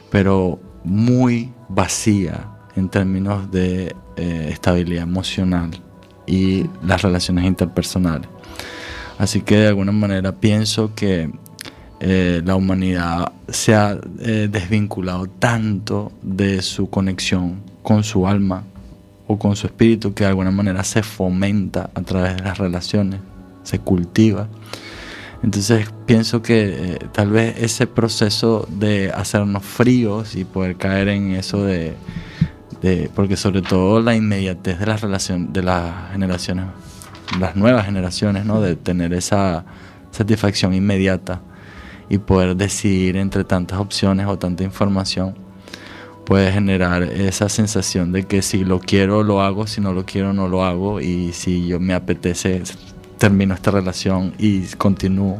pero 0.09 0.59
muy 0.83 1.51
vacía 1.69 2.51
en 2.75 2.89
términos 2.89 3.51
de 3.51 3.95
eh, 4.17 4.49
estabilidad 4.51 5.03
emocional 5.03 5.71
y 6.27 6.65
las 6.83 7.01
relaciones 7.01 7.45
interpersonales. 7.45 8.29
Así 9.17 9.41
que 9.41 9.57
de 9.57 9.67
alguna 9.69 9.91
manera 9.91 10.33
pienso 10.33 10.93
que 10.93 11.31
eh, 12.07 12.43
la 12.45 12.55
humanidad 12.55 13.31
se 13.49 13.73
ha 13.73 13.97
eh, 14.19 14.47
desvinculado 14.51 15.25
tanto 15.25 16.11
de 16.21 16.61
su 16.61 16.87
conexión 16.87 17.63
con 17.81 18.03
su 18.03 18.27
alma 18.27 18.61
o 19.25 19.39
con 19.39 19.55
su 19.55 19.65
espíritu 19.65 20.13
que 20.13 20.23
de 20.23 20.29
alguna 20.29 20.51
manera 20.51 20.83
se 20.83 21.01
fomenta 21.01 21.89
a 21.95 22.01
través 22.01 22.37
de 22.37 22.43
las 22.43 22.59
relaciones, 22.59 23.21
se 23.63 23.79
cultiva. 23.79 24.47
Entonces 25.41 25.89
pienso 26.05 26.43
que 26.43 26.93
eh, 26.93 26.99
tal 27.11 27.31
vez 27.31 27.55
ese 27.57 27.87
proceso 27.87 28.67
de 28.69 29.11
hacernos 29.11 29.63
fríos 29.63 30.35
y 30.35 30.45
poder 30.45 30.75
caer 30.75 31.07
en 31.07 31.31
eso 31.31 31.63
de, 31.63 31.95
de 32.83 33.09
porque 33.15 33.35
sobre 33.35 33.63
todo 33.63 33.99
la 33.99 34.15
inmediatez 34.15 34.77
de 34.77 34.85
las 34.85 35.01
relaciones 35.01 35.51
de 35.53 35.63
las 35.63 36.11
generaciones, 36.11 36.67
las 37.39 37.55
nuevas 37.55 37.87
generaciones, 37.87 38.45
¿no? 38.45 38.61
de 38.61 38.75
tener 38.75 39.11
esa 39.11 39.65
satisfacción 40.11 40.75
inmediata 40.75 41.41
y 42.09 42.17
poder 42.19 42.55
decidir 42.55 43.17
entre 43.17 43.43
tantas 43.43 43.79
opciones 43.79 44.27
o 44.27 44.37
tanta 44.37 44.63
información 44.63 45.35
puede 46.25 46.51
generar 46.51 47.03
esa 47.03 47.49
sensación 47.49 48.11
de 48.11 48.23
que 48.23 48.41
si 48.41 48.65
lo 48.65 48.79
quiero 48.79 49.23
lo 49.23 49.41
hago, 49.41 49.67
si 49.67 49.79
no 49.79 49.93
lo 49.93 50.05
quiero 50.05 50.33
no 50.33 50.47
lo 50.47 50.63
hago 50.65 50.99
y 50.99 51.31
si 51.33 51.67
yo 51.67 51.79
me 51.79 51.93
apetece 51.93 52.63
termino 53.17 53.53
esta 53.53 53.71
relación 53.71 54.33
y 54.37 54.65
continúo. 54.77 55.39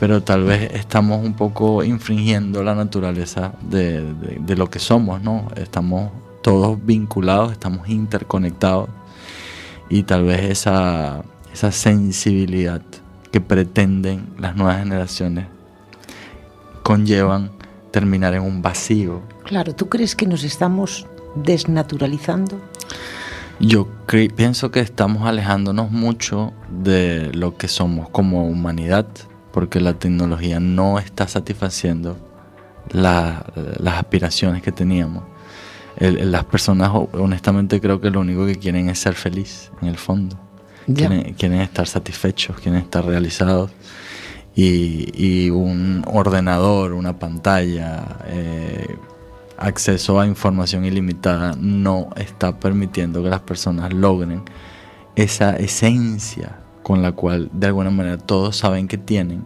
pero 0.00 0.22
tal 0.22 0.44
vez 0.44 0.72
estamos 0.74 1.24
un 1.24 1.34
poco 1.34 1.82
infringiendo 1.82 2.62
la 2.62 2.74
naturaleza 2.74 3.52
de, 3.62 4.04
de 4.40 4.56
lo 4.56 4.70
que 4.70 4.78
somos, 4.78 5.20
¿no? 5.22 5.48
Estamos 5.56 6.12
todos 6.42 6.78
vinculados, 6.84 7.52
estamos 7.52 7.88
interconectados 7.88 8.88
y 9.90 10.04
tal 10.04 10.24
vez 10.24 10.42
esa, 10.42 11.24
esa 11.52 11.72
sensibilidad 11.72 12.80
que 13.32 13.40
pretenden 13.40 14.26
las 14.38 14.54
nuevas 14.56 14.78
generaciones 14.78 15.46
conllevan 16.88 17.50
terminar 17.90 18.32
en 18.32 18.42
un 18.42 18.62
vacío. 18.62 19.20
Claro, 19.44 19.74
¿tú 19.74 19.90
crees 19.90 20.16
que 20.16 20.26
nos 20.26 20.42
estamos 20.42 21.06
desnaturalizando? 21.34 22.58
Yo 23.60 23.86
pienso 24.34 24.70
que 24.70 24.80
estamos 24.80 25.28
alejándonos 25.28 25.90
mucho 25.90 26.54
de 26.70 27.30
lo 27.34 27.58
que 27.58 27.68
somos 27.68 28.08
como 28.08 28.48
humanidad, 28.48 29.06
porque 29.52 29.80
la 29.80 29.98
tecnología 29.98 30.60
no 30.60 30.98
está 30.98 31.28
satisfaciendo 31.28 32.16
las 32.90 33.44
aspiraciones 33.84 34.62
que 34.62 34.72
teníamos. 34.72 35.24
las 35.98 36.44
personas 36.46 36.90
honestamente 37.12 37.82
creo 37.82 38.00
que 38.00 38.08
lo 38.08 38.20
único 38.20 38.46
que 38.46 38.56
quieren 38.56 38.88
es 38.88 38.98
ser 38.98 39.12
feliz 39.12 39.70
en 39.82 39.88
el 39.88 39.98
fondo. 39.98 40.38
Quieren, 40.86 41.60
estar 41.60 41.86
satisfechos, 41.86 42.58
quieren 42.60 42.80
estar 42.80 43.04
realizados. 43.04 43.72
Y, 44.60 45.50
un 45.50 46.02
ordenador, 46.06 46.92
una 46.92 47.16
pantalla, 47.18 48.18
eh, 48.26 48.96
acceso 49.56 50.18
a 50.18 50.26
información 50.26 50.84
ilimitada 50.84 51.54
no 51.60 52.10
está 52.16 52.58
permitiendo 52.58 53.22
que 53.22 53.28
las 53.28 53.40
personas 53.40 53.92
logren 53.92 54.42
esa 55.14 55.54
esencia 55.56 56.58
con 56.82 57.02
la 57.02 57.12
cual 57.12 57.50
de 57.52 57.68
alguna 57.68 57.90
manera 57.90 58.18
todos 58.18 58.56
saben 58.56 58.88
que 58.88 58.98
tienen, 58.98 59.44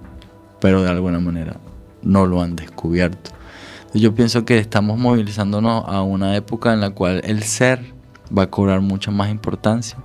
pero 0.61 0.83
de 0.83 0.88
alguna 0.88 1.21
manera 1.21 1.61
no 2.02 2.25
lo 2.25 2.40
han 2.40 2.57
descubierto. 2.57 3.33
Yo 3.92 4.14
pienso 4.14 4.47
que 4.47 4.57
estamos 4.57 4.99
movilizándonos 4.99 5.85
a 5.87 6.02
una 6.02 6.37
época 6.37 6.73
en 6.73 6.81
la 6.81 6.90
cual 6.90 7.21
el 7.25 7.42
ser 7.42 7.92
va 8.37 8.45
a 8.45 8.50
cobrar 8.50 8.81
mucha 8.81 9.11
más 9.11 9.31
importancia 9.31 9.99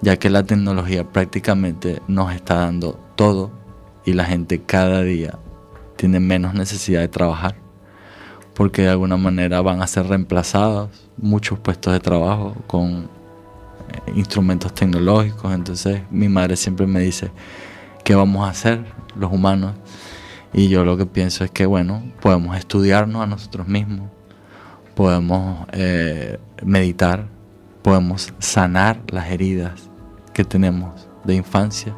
ya 0.00 0.16
que 0.16 0.30
la 0.30 0.44
tecnología 0.44 1.04
prácticamente 1.04 2.00
nos 2.06 2.32
está 2.32 2.56
dando 2.56 2.98
todo 3.16 3.50
y 4.04 4.12
la 4.12 4.24
gente 4.24 4.62
cada 4.62 5.02
día 5.02 5.38
tiene 5.96 6.20
menos 6.20 6.54
necesidad 6.54 7.00
de 7.00 7.08
trabajar, 7.08 7.56
porque 8.54 8.82
de 8.82 8.90
alguna 8.90 9.16
manera 9.16 9.60
van 9.60 9.82
a 9.82 9.86
ser 9.86 10.06
reemplazados 10.06 10.90
muchos 11.16 11.58
puestos 11.58 11.92
de 11.92 12.00
trabajo 12.00 12.56
con 12.66 13.10
eh, 13.88 14.12
instrumentos 14.14 14.72
tecnológicos. 14.74 15.52
Entonces 15.52 16.02
mi 16.10 16.28
madre 16.28 16.56
siempre 16.56 16.86
me 16.86 17.00
dice, 17.00 17.30
¿qué 18.04 18.14
vamos 18.14 18.46
a 18.46 18.50
hacer 18.50 18.84
los 19.16 19.32
humanos? 19.32 19.74
Y 20.52 20.68
yo 20.68 20.84
lo 20.84 20.96
que 20.96 21.04
pienso 21.04 21.44
es 21.44 21.50
que, 21.50 21.66
bueno, 21.66 22.02
podemos 22.20 22.56
estudiarnos 22.56 23.22
a 23.22 23.26
nosotros 23.26 23.68
mismos, 23.68 24.08
podemos 24.94 25.66
eh, 25.72 26.38
meditar, 26.64 27.28
podemos 27.82 28.32
sanar 28.38 29.02
las 29.08 29.30
heridas 29.30 29.90
que 30.32 30.44
tenemos 30.44 31.08
de 31.24 31.34
infancia 31.34 31.94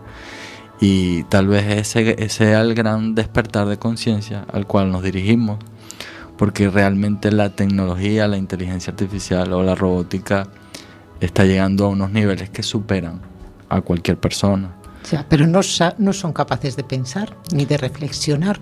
y 0.80 1.24
tal 1.24 1.46
vez 1.46 1.94
ese, 1.94 2.28
sea 2.30 2.62
el 2.62 2.74
gran 2.74 3.14
despertar 3.14 3.68
de 3.68 3.78
conciencia 3.78 4.46
al 4.52 4.66
cual 4.66 4.90
nos 4.90 5.02
dirigimos, 5.02 5.58
porque 6.38 6.70
realmente 6.70 7.30
la 7.30 7.50
tecnología, 7.50 8.26
la 8.26 8.38
inteligencia 8.38 8.92
artificial 8.92 9.52
o 9.52 9.62
la 9.62 9.74
robótica 9.74 10.48
está 11.20 11.44
llegando 11.44 11.84
a 11.84 11.88
unos 11.88 12.10
niveles 12.10 12.48
que 12.48 12.62
superan 12.62 13.20
a 13.68 13.82
cualquier 13.82 14.16
persona. 14.16 14.74
O 15.12 15.24
pero 15.28 15.46
no, 15.46 15.60
no 15.98 16.12
son 16.14 16.32
capaces 16.32 16.76
de 16.76 16.84
pensar 16.84 17.36
ni 17.52 17.66
de 17.66 17.76
reflexionar. 17.76 18.58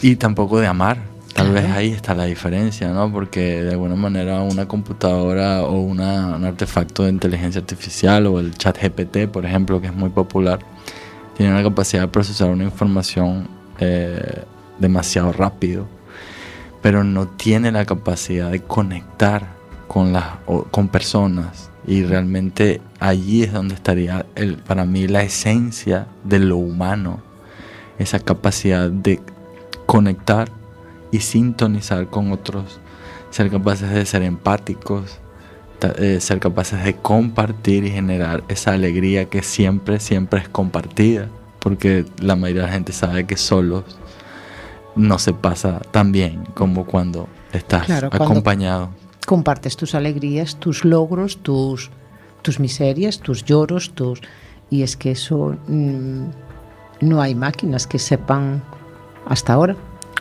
Y 0.00 0.16
tampoco 0.16 0.60
de 0.60 0.66
amar. 0.66 0.98
Tal 1.34 1.52
vez 1.52 1.64
ahí 1.70 1.92
está 1.92 2.14
la 2.14 2.24
diferencia, 2.24 2.88
¿no? 2.88 3.12
Porque 3.12 3.62
de 3.62 3.70
alguna 3.72 3.96
manera 3.96 4.40
una 4.40 4.66
computadora 4.66 5.62
o 5.62 5.78
una, 5.80 6.36
un 6.36 6.44
artefacto 6.44 7.04
de 7.04 7.10
inteligencia 7.10 7.60
artificial 7.60 8.26
o 8.26 8.40
el 8.40 8.54
chat 8.54 8.78
GPT, 8.82 9.30
por 9.30 9.46
ejemplo, 9.46 9.80
que 9.80 9.86
es 9.88 9.94
muy 9.94 10.10
popular, 10.10 10.58
tiene 11.40 11.54
la 11.54 11.62
capacidad 11.62 12.02
de 12.02 12.08
procesar 12.08 12.50
una 12.50 12.64
información 12.64 13.48
eh, 13.78 14.44
demasiado 14.78 15.32
rápido, 15.32 15.86
pero 16.82 17.02
no 17.02 17.28
tiene 17.28 17.72
la 17.72 17.86
capacidad 17.86 18.50
de 18.50 18.60
conectar 18.60 19.46
con, 19.88 20.14
con 20.70 20.88
personas. 20.88 21.70
Y 21.86 22.02
realmente 22.02 22.82
allí 22.98 23.42
es 23.42 23.54
donde 23.54 23.74
estaría 23.74 24.26
el, 24.34 24.58
para 24.58 24.84
mí 24.84 25.08
la 25.08 25.22
esencia 25.22 26.08
de 26.24 26.40
lo 26.40 26.58
humano, 26.58 27.22
esa 27.98 28.18
capacidad 28.18 28.90
de 28.90 29.18
conectar 29.86 30.50
y 31.10 31.20
sintonizar 31.20 32.08
con 32.08 32.32
otros, 32.32 32.80
ser 33.30 33.50
capaces 33.50 33.88
de 33.88 34.04
ser 34.04 34.20
empáticos, 34.24 35.18
eh, 35.82 36.20
ser 36.20 36.40
capaces 36.40 36.82
de 36.84 36.94
compartir 36.94 37.84
y 37.84 37.90
generar 37.90 38.44
esa 38.48 38.72
alegría 38.72 39.26
que 39.26 39.42
siempre, 39.42 40.00
siempre 40.00 40.40
es 40.40 40.48
compartida, 40.48 41.28
porque 41.58 42.04
la 42.20 42.36
mayoría 42.36 42.62
de 42.62 42.68
la 42.68 42.72
gente 42.72 42.92
sabe 42.92 43.26
que 43.26 43.36
solos 43.36 43.84
no 44.96 45.18
se 45.18 45.32
pasa 45.32 45.80
tan 45.90 46.12
bien 46.12 46.44
como 46.54 46.84
cuando 46.84 47.28
estás 47.52 47.88
acompañado. 47.90 48.90
Compartes 49.26 49.76
tus 49.76 49.94
alegrías, 49.94 50.56
tus 50.56 50.84
logros, 50.84 51.38
tus, 51.38 51.90
tus 52.42 52.58
miserias, 52.58 53.20
tus 53.20 53.44
lloros, 53.44 53.90
tus 53.94 54.20
y 54.70 54.82
es 54.82 54.96
que 54.96 55.10
eso 55.10 55.56
mm, 55.66 56.24
no 57.00 57.20
hay 57.20 57.34
máquinas 57.34 57.86
que 57.86 57.98
sepan 57.98 58.62
hasta 59.26 59.52
ahora. 59.52 59.76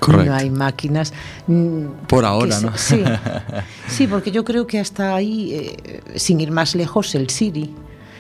No 0.08 0.34
hay 0.34 0.50
máquinas. 0.50 1.14
Mm, 1.48 1.86
Por 2.08 2.26
ahora, 2.26 2.60
¿no? 2.62 2.78
Sí, 2.78 3.04
sí, 3.88 4.08
porque 4.08 4.32
yo 4.32 4.44
creo 4.44 4.66
que 4.66 4.80
hasta 4.80 5.16
ahí, 5.16 5.54
eh, 5.54 6.02
sin 6.16 6.40
ir 6.42 6.52
más 6.52 6.76
lejos, 6.76 7.16
el 7.16 7.30
Siri. 7.30 7.74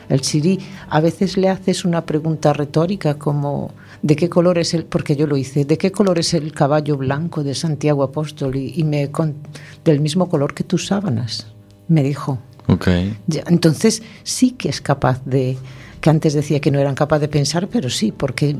El 0.09 0.23
Siri, 0.23 0.59
a 0.89 0.99
veces 0.99 1.37
le 1.37 1.49
haces 1.49 1.85
una 1.85 2.05
pregunta 2.05 2.51
retórica 2.51 3.15
como 3.15 3.71
¿de 4.01 4.15
qué 4.15 4.29
color 4.29 4.57
es 4.57 4.73
el, 4.73 4.85
porque 4.85 5.15
yo 5.15 5.27
lo 5.27 5.37
hice, 5.37 5.65
¿de 5.65 5.77
qué 5.77 5.91
color 5.91 6.19
es 6.19 6.33
el 6.33 6.51
caballo 6.53 6.97
blanco 6.97 7.43
de 7.43 7.55
Santiago 7.55 8.03
Apóstol? 8.03 8.55
Y, 8.55 8.83
me 8.83 9.11
con, 9.11 9.35
del 9.83 9.99
mismo 9.99 10.29
color 10.29 10.53
que 10.53 10.63
tus 10.63 10.87
sábanas, 10.87 11.47
me 11.87 12.03
dijo. 12.03 12.39
Okay. 12.67 13.17
entonces 13.47 14.03
sí 14.21 14.51
que 14.51 14.69
es 14.69 14.79
capaz 14.79 15.25
de, 15.25 15.57
que 16.01 16.09
antes 16.11 16.33
decía 16.33 16.59
que 16.59 16.69
no 16.69 16.77
eran 16.77 16.93
capaz 16.93 17.17
de 17.17 17.27
pensar, 17.27 17.67
pero 17.67 17.89
sí, 17.89 18.11
porque 18.11 18.57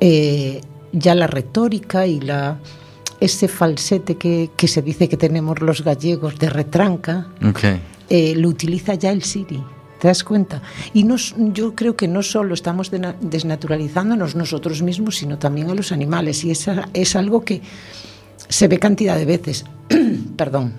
eh, 0.00 0.60
ya 0.94 1.14
la 1.14 1.26
retórica 1.26 2.06
y 2.06 2.20
la 2.20 2.58
ese 3.20 3.48
falsete 3.48 4.16
que, 4.16 4.50
que, 4.56 4.68
se 4.68 4.82
dice 4.82 5.08
que 5.08 5.16
tenemos 5.16 5.60
los 5.60 5.82
gallegos 5.82 6.38
de 6.38 6.50
retranca, 6.50 7.28
eh, 8.10 8.34
lo 8.36 8.48
utiliza 8.48 8.94
ya 8.94 9.10
el 9.10 9.22
Siri. 9.22 9.62
¿Te 9.98 10.08
das 10.08 10.24
cuenta? 10.24 10.60
Y 10.92 11.04
nos, 11.04 11.34
yo 11.38 11.74
creo 11.74 11.96
que 11.96 12.08
no 12.08 12.22
solo 12.22 12.52
estamos 12.52 12.90
desnaturalizándonos 13.20 14.34
nosotros 14.34 14.82
mismos, 14.82 15.16
sino 15.16 15.38
también 15.38 15.70
a 15.70 15.74
los 15.74 15.92
animales. 15.92 16.44
Y 16.44 16.50
esa, 16.50 16.88
es 16.92 17.16
algo 17.16 17.44
que 17.44 17.62
se 18.48 18.68
ve 18.68 18.78
cantidad 18.78 19.16
de 19.16 19.24
veces. 19.24 19.64
Perdón. 20.36 20.74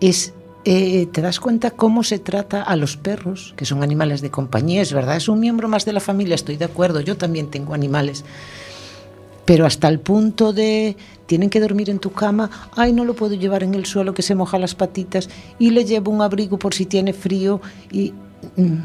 Es 0.00 0.32
eh, 0.64 1.08
te 1.10 1.20
das 1.20 1.40
cuenta 1.40 1.72
cómo 1.72 2.04
se 2.04 2.20
trata 2.20 2.62
a 2.62 2.76
los 2.76 2.96
perros, 2.96 3.52
que 3.56 3.64
son 3.64 3.82
animales 3.82 4.20
de 4.20 4.30
compañía, 4.30 4.80
es 4.80 4.92
verdad, 4.92 5.16
es 5.16 5.28
un 5.28 5.40
miembro 5.40 5.68
más 5.68 5.84
de 5.84 5.92
la 5.92 5.98
familia, 5.98 6.36
estoy 6.36 6.56
de 6.56 6.64
acuerdo, 6.64 7.00
yo 7.00 7.16
también 7.16 7.50
tengo 7.50 7.74
animales, 7.74 8.24
pero 9.44 9.66
hasta 9.66 9.88
el 9.88 10.00
punto 10.00 10.52
de 10.52 10.96
tienen 11.26 11.50
que 11.50 11.60
dormir 11.60 11.90
en 11.90 11.98
tu 11.98 12.12
cama, 12.12 12.50
ay, 12.76 12.92
no 12.92 13.04
lo 13.04 13.14
puedo 13.14 13.34
llevar 13.34 13.62
en 13.62 13.74
el 13.74 13.86
suelo 13.86 14.14
que 14.14 14.22
se 14.22 14.34
moja 14.34 14.58
las 14.58 14.74
patitas 14.74 15.28
y 15.58 15.70
le 15.70 15.84
llevo 15.84 16.10
un 16.10 16.22
abrigo 16.22 16.58
por 16.58 16.74
si 16.74 16.86
tiene 16.86 17.12
frío 17.12 17.60
y 17.90 18.12
mm, 18.56 18.76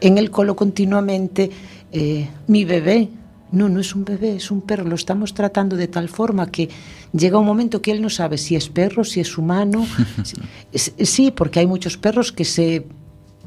en 0.00 0.18
el 0.18 0.30
colo 0.30 0.56
continuamente 0.56 1.50
eh, 1.92 2.28
mi 2.46 2.64
bebé, 2.64 3.08
no, 3.52 3.68
no 3.68 3.80
es 3.80 3.94
un 3.94 4.04
bebé, 4.04 4.36
es 4.36 4.50
un 4.50 4.60
perro. 4.60 4.84
Lo 4.84 4.96
estamos 4.96 5.34
tratando 5.34 5.76
de 5.76 5.88
tal 5.88 6.08
forma 6.08 6.50
que 6.50 6.68
llega 7.12 7.38
un 7.38 7.46
momento 7.46 7.80
que 7.80 7.92
él 7.92 8.02
no 8.02 8.10
sabe 8.10 8.38
si 8.38 8.56
es 8.56 8.68
perro, 8.68 9.04
si 9.04 9.20
es 9.20 9.38
humano. 9.38 9.86
sí, 10.74 11.30
porque 11.30 11.60
hay 11.60 11.66
muchos 11.66 11.96
perros 11.96 12.32
que 12.32 12.44
se 12.44 12.86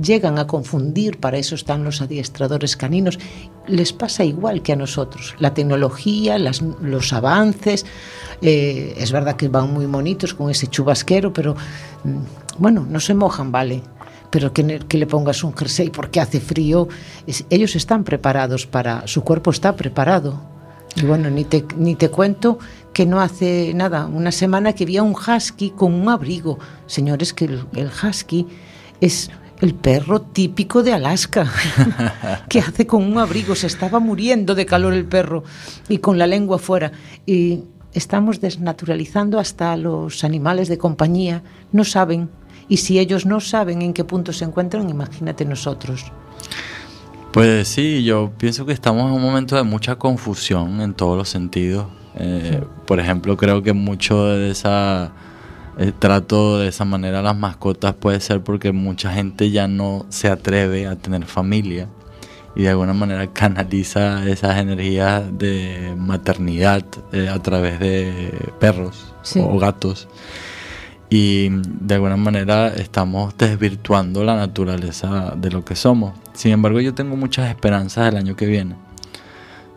llegan 0.01 0.39
a 0.39 0.47
confundir, 0.47 1.19
para 1.19 1.38
eso 1.38 1.55
están 1.55 1.83
los 1.83 2.01
adiestradores 2.01 2.75
caninos. 2.77 3.19
Les 3.67 3.93
pasa 3.93 4.23
igual 4.23 4.62
que 4.62 4.73
a 4.73 4.75
nosotros. 4.75 5.35
La 5.39 5.53
tecnología, 5.53 6.38
los 6.39 7.13
avances, 7.13 7.85
eh, 8.41 8.95
es 8.97 9.12
verdad 9.12 9.35
que 9.35 9.47
van 9.47 9.73
muy 9.73 9.85
bonitos 9.85 10.33
con 10.33 10.49
ese 10.49 10.67
chubasquero, 10.67 11.33
pero 11.33 11.55
mm, 12.03 12.17
bueno, 12.57 12.85
no 12.89 12.99
se 12.99 13.13
mojan, 13.13 13.51
vale 13.51 13.83
pero 14.29 14.53
que, 14.53 14.63
le 14.63 15.07
pongas 15.07 15.43
un 15.43 15.55
jersey 15.55 15.89
porque 15.89 16.19
hace 16.19 16.39
frío, 16.39 16.88
ellos 17.49 17.75
están 17.75 18.03
preparados 18.03 18.67
para, 18.67 19.07
su 19.07 19.23
cuerpo 19.23 19.51
está 19.51 19.75
preparado. 19.75 20.39
Y 20.95 21.05
bueno, 21.05 21.29
ni 21.29 21.45
te, 21.45 21.65
ni 21.77 21.95
te 21.95 22.09
cuento 22.09 22.59
que 22.93 23.05
no 23.05 23.21
hace 23.21 23.73
nada, 23.73 24.07
una 24.07 24.31
semana 24.31 24.73
que 24.73 24.83
había 24.83 25.03
un 25.03 25.13
husky 25.13 25.71
con 25.71 25.93
un 25.93 26.09
abrigo. 26.09 26.59
Señores, 26.88 27.33
que 27.33 27.45
el, 27.45 27.91
husky 28.03 28.47
es, 28.99 29.29
el 29.62 29.76
perro 29.76 30.22
típico 30.22 30.84
de 30.84 30.93
Alaska, 30.93 31.52
que 32.50 32.60
hace 32.60 32.88
con 32.88 33.04
un 33.04 33.17
abrigo, 33.17 33.56
se 33.56 33.67
estaba 33.67 34.00
muriendo 34.00 34.56
de 34.56 34.65
calor 34.65 34.93
el 34.93 35.06
perro 35.06 35.43
y 35.89 35.98
con 35.98 36.17
la 36.17 36.28
lengua 36.28 36.60
fuera. 36.60 36.91
Y 37.26 37.63
estamos 37.93 38.39
desnaturalizando 38.39 39.39
hasta 39.39 39.76
los 39.76 40.24
animales 40.24 40.67
de 40.69 40.78
compañía, 40.78 41.43
no 41.72 41.84
saben. 41.84 42.30
Y 42.69 42.78
si 42.78 43.00
ellos 43.00 43.26
no 43.26 43.39
saben 43.39 43.82
en 43.82 43.93
qué 43.93 44.04
punto 44.04 44.32
se 44.32 44.45
encuentran, 44.45 44.89
imagínate 44.89 45.43
nosotros. 45.43 46.12
Pues 47.32 47.67
sí, 47.67 48.04
yo 48.04 48.32
pienso 48.38 48.65
que 48.65 48.74
estamos 48.74 49.08
en 49.08 49.12
un 49.12 49.22
momento 49.22 49.56
de 49.56 49.63
mucha 49.63 49.95
confusión 49.98 50.82
en 50.82 50.93
todos 50.93 51.17
los 51.17 51.30
sentidos. 51.30 51.88
Eh, 52.15 52.63
por 52.86 53.00
ejemplo, 53.00 53.38
creo 53.38 53.62
que 53.62 53.74
mucho 53.74 54.26
de 54.26 54.52
esa 54.52 55.12
el 55.79 55.93
trato 55.93 56.59
de 56.59 56.67
esa 56.67 56.83
manera 56.83 57.19
a 57.19 57.23
las 57.23 57.37
mascotas 57.37 57.95
puede 57.95 58.19
ser 58.19 58.41
porque 58.41 58.73
mucha 58.73 59.13
gente 59.13 59.49
ya 59.49 59.69
no 59.69 60.05
se 60.09 60.27
atreve 60.27 60.85
a 60.87 60.97
tener 60.97 61.25
familia 61.25 61.87
y 62.53 62.63
de 62.63 62.69
alguna 62.69 62.93
manera 62.93 63.27
canaliza 63.33 64.27
esas 64.29 64.59
energías 64.59 65.23
de 65.37 65.95
maternidad 65.97 66.83
eh, 67.13 67.29
a 67.29 67.39
través 67.39 67.79
de 67.79 68.33
perros 68.59 69.13
o 69.37 69.57
gatos. 69.57 70.09
Y 71.09 71.49
de 71.49 71.95
alguna 71.95 72.17
manera 72.17 72.67
estamos 72.67 73.35
desvirtuando 73.37 74.23
la 74.23 74.35
naturaleza 74.35 75.33
de 75.35 75.49
lo 75.49 75.65
que 75.65 75.75
somos. 75.75 76.13
Sin 76.33 76.51
embargo, 76.51 76.81
yo 76.81 76.93
tengo 76.93 77.15
muchas 77.15 77.49
esperanzas 77.49 78.09
el 78.09 78.17
año 78.17 78.35
que 78.35 78.45
viene 78.45 78.75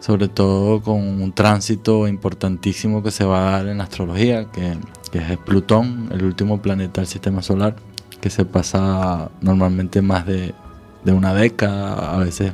sobre 0.03 0.27
todo 0.27 0.83
con 0.83 0.99
un 0.99 1.33
tránsito 1.33 2.09
importantísimo 2.09 3.05
que 3.05 3.13
se 3.13 3.25
va 3.25 3.39
a 3.39 3.51
dar 3.53 3.69
en 3.69 3.79
la 3.79 3.85
astrología, 3.85 4.47
que, 4.47 4.77
es 5.13 5.39
Plutón, 5.39 6.09
el 6.11 6.25
último 6.25 6.61
planeta 6.61 7.01
del 7.01 7.07
sistema 7.07 7.41
solar, 7.41 7.77
que 8.21 8.29
se 8.29 8.45
pasa 8.45 9.31
normalmente 9.41 10.03
más 10.03 10.27
de, 10.27 10.55
una 11.05 11.33
década, 11.35 12.15
a 12.15 12.19
veces, 12.19 12.53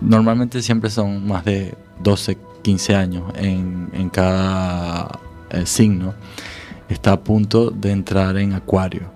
normalmente 0.00 0.62
siempre 0.62 0.88
son 0.88 1.26
más 1.26 1.44
de 1.44 1.74
12, 2.02 2.38
15 2.62 2.94
años 2.94 3.24
en, 3.36 4.08
cada 4.10 5.20
eh, 5.50 5.66
signo, 5.66 6.14
está 6.88 7.12
a 7.12 7.20
punto 7.20 7.70
de 7.70 7.90
entrar 7.90 8.38
en 8.38 8.54
Acuario. 8.54 9.12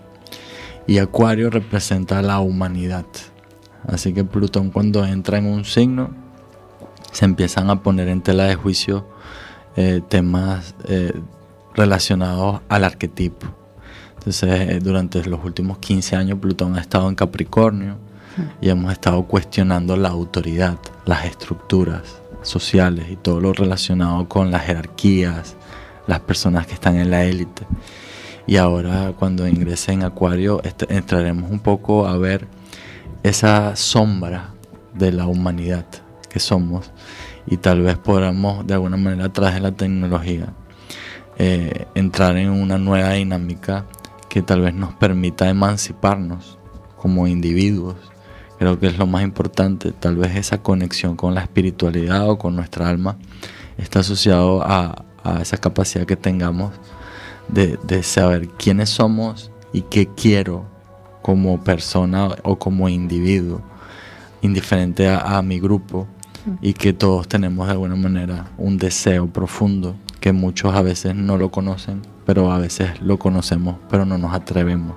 Y 0.86 0.98
Acuario 0.98 1.48
representa 1.48 2.20
la 2.20 2.40
humanidad. 2.40 3.06
Así 3.86 4.12
que 4.12 4.24
Plutón 4.24 4.70
cuando 4.70 5.06
entra 5.06 5.38
en 5.38 5.46
un 5.46 5.64
signo 5.64 6.23
se 7.14 7.24
empiezan 7.24 7.70
a 7.70 7.80
poner 7.82 8.08
en 8.08 8.20
tela 8.20 8.44
de 8.44 8.56
juicio 8.56 9.06
eh, 9.76 10.02
temas 10.08 10.74
eh, 10.88 11.12
relacionados 11.74 12.60
al 12.68 12.84
arquetipo. 12.84 13.46
Entonces, 14.18 14.68
eh, 14.68 14.78
durante 14.82 15.24
los 15.24 15.44
últimos 15.44 15.78
15 15.78 16.16
años 16.16 16.38
Plutón 16.40 16.76
ha 16.76 16.80
estado 16.80 17.08
en 17.08 17.14
Capricornio 17.14 17.98
y 18.60 18.68
hemos 18.68 18.90
estado 18.90 19.22
cuestionando 19.24 19.96
la 19.96 20.08
autoridad, 20.08 20.78
las 21.06 21.24
estructuras 21.24 22.20
sociales 22.42 23.06
y 23.08 23.16
todo 23.16 23.40
lo 23.40 23.52
relacionado 23.52 24.28
con 24.28 24.50
las 24.50 24.64
jerarquías, 24.64 25.54
las 26.08 26.20
personas 26.20 26.66
que 26.66 26.74
están 26.74 26.96
en 26.96 27.10
la 27.10 27.24
élite. 27.24 27.64
Y 28.46 28.56
ahora 28.56 29.12
cuando 29.16 29.46
ingrese 29.46 29.92
en 29.92 30.02
Acuario 30.02 30.60
entraremos 30.88 31.48
un 31.50 31.60
poco 31.60 32.08
a 32.08 32.18
ver 32.18 32.48
esa 33.22 33.76
sombra 33.76 34.50
de 34.94 35.12
la 35.12 35.26
humanidad 35.26 35.86
que 36.34 36.40
somos 36.40 36.90
y 37.46 37.58
tal 37.58 37.82
vez 37.82 37.96
podamos 37.96 38.66
de 38.66 38.74
alguna 38.74 38.96
manera 38.96 39.26
a 39.26 39.32
través 39.32 39.54
de 39.54 39.60
la 39.60 39.70
tecnología 39.70 40.52
eh, 41.38 41.86
entrar 41.94 42.36
en 42.36 42.50
una 42.50 42.76
nueva 42.76 43.12
dinámica 43.12 43.86
que 44.28 44.42
tal 44.42 44.62
vez 44.62 44.74
nos 44.74 44.92
permita 44.94 45.48
emanciparnos 45.48 46.58
como 46.96 47.28
individuos. 47.28 47.94
Creo 48.58 48.80
que 48.80 48.88
es 48.88 48.98
lo 48.98 49.06
más 49.06 49.22
importante, 49.22 49.92
tal 49.92 50.16
vez 50.16 50.34
esa 50.34 50.58
conexión 50.58 51.14
con 51.14 51.36
la 51.36 51.42
espiritualidad 51.42 52.28
o 52.28 52.36
con 52.36 52.56
nuestra 52.56 52.88
alma 52.88 53.16
está 53.78 54.00
asociado 54.00 54.60
a, 54.64 55.04
esa 55.40 55.56
capacidad 55.58 56.04
que 56.04 56.16
tengamos 56.16 56.72
de, 57.46 57.78
de 57.84 58.02
saber 58.02 58.48
quiénes 58.48 58.90
somos 58.90 59.52
y 59.72 59.82
qué 59.82 60.08
quiero 60.08 60.64
como 61.22 61.62
persona 61.62 62.30
o 62.42 62.58
como 62.58 62.88
individuo, 62.88 63.62
indiferente 64.42 65.08
a, 65.08 65.38
a 65.38 65.42
mi 65.42 65.60
grupo, 65.60 66.08
y 66.60 66.74
que 66.74 66.92
todos 66.92 67.28
tenemos 67.28 67.66
de 67.66 67.72
alguna 67.72 67.96
manera 67.96 68.50
un 68.58 68.76
deseo 68.76 69.26
profundo 69.28 69.96
que 70.20 70.32
muchos 70.32 70.74
a 70.74 70.82
veces 70.82 71.14
no 71.14 71.36
lo 71.36 71.50
conocen, 71.50 72.02
pero 72.24 72.52
a 72.52 72.58
veces 72.58 73.00
lo 73.00 73.18
conocemos, 73.18 73.76
pero 73.90 74.04
no 74.04 74.18
nos 74.18 74.34
atrevemos. 74.34 74.94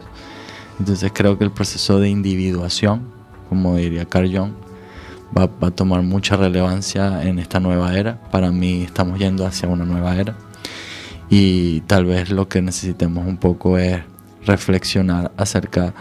Entonces 0.79 1.12
creo 1.13 1.38
que 1.38 1.43
el 1.43 1.51
proceso 1.51 1.99
de 1.99 2.10
individuación, 2.10 3.01
como 3.49 3.75
diría 3.75 4.05
Carl 4.05 4.36
Jung, 4.36 4.51
va, 5.38 5.47
va, 5.47 5.69
a 5.69 5.71
tomar 5.71 6.01
mucha 6.03 6.38
relevancia 6.38 7.23
en 7.23 7.39
esta 7.39 7.60
nueva 7.60 7.97
era. 7.97 8.21
Para 8.31 8.51
mí 8.51 8.83
estamos 8.83 9.19
yendo 9.19 9.45
hacia 9.45 9.67
una 9.67 9.86
nueva 9.86 10.15
era 10.15 10.36
y 11.29 11.81
tal 11.81 12.05
vez 12.05 12.29
lo 12.29 12.47
que 12.47 12.62
necesitemos 12.62 13.27
un 13.27 13.38
poco 13.38 13.77
es 13.77 14.01
reflexionar 14.45 15.31
acerca 15.36 15.93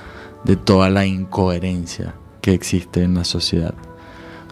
de 0.44 0.56
toda 0.56 0.88
la 0.88 1.04
incoherencia 1.04 2.14
que 2.40 2.54
existe 2.54 3.02
en 3.02 3.14
la 3.14 3.24
sociedad 3.24 3.74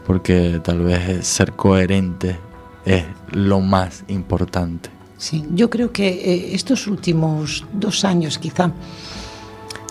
porque 0.07 0.61
tal 0.63 0.81
vez 0.81 1.27
ser 1.27 1.53
coherente 1.53 2.37
es 2.85 3.05
lo 3.33 3.61
más 3.61 4.05
importante. 4.09 4.91
Sí, 5.17 5.45
yo 5.55 5.71
creo 5.71 5.93
que 5.93 6.09
eh, 6.09 6.55
estos 6.55 6.87
últimos 6.87 7.65
dos 7.73 8.05
años 8.05 8.39
quizá 8.39 8.73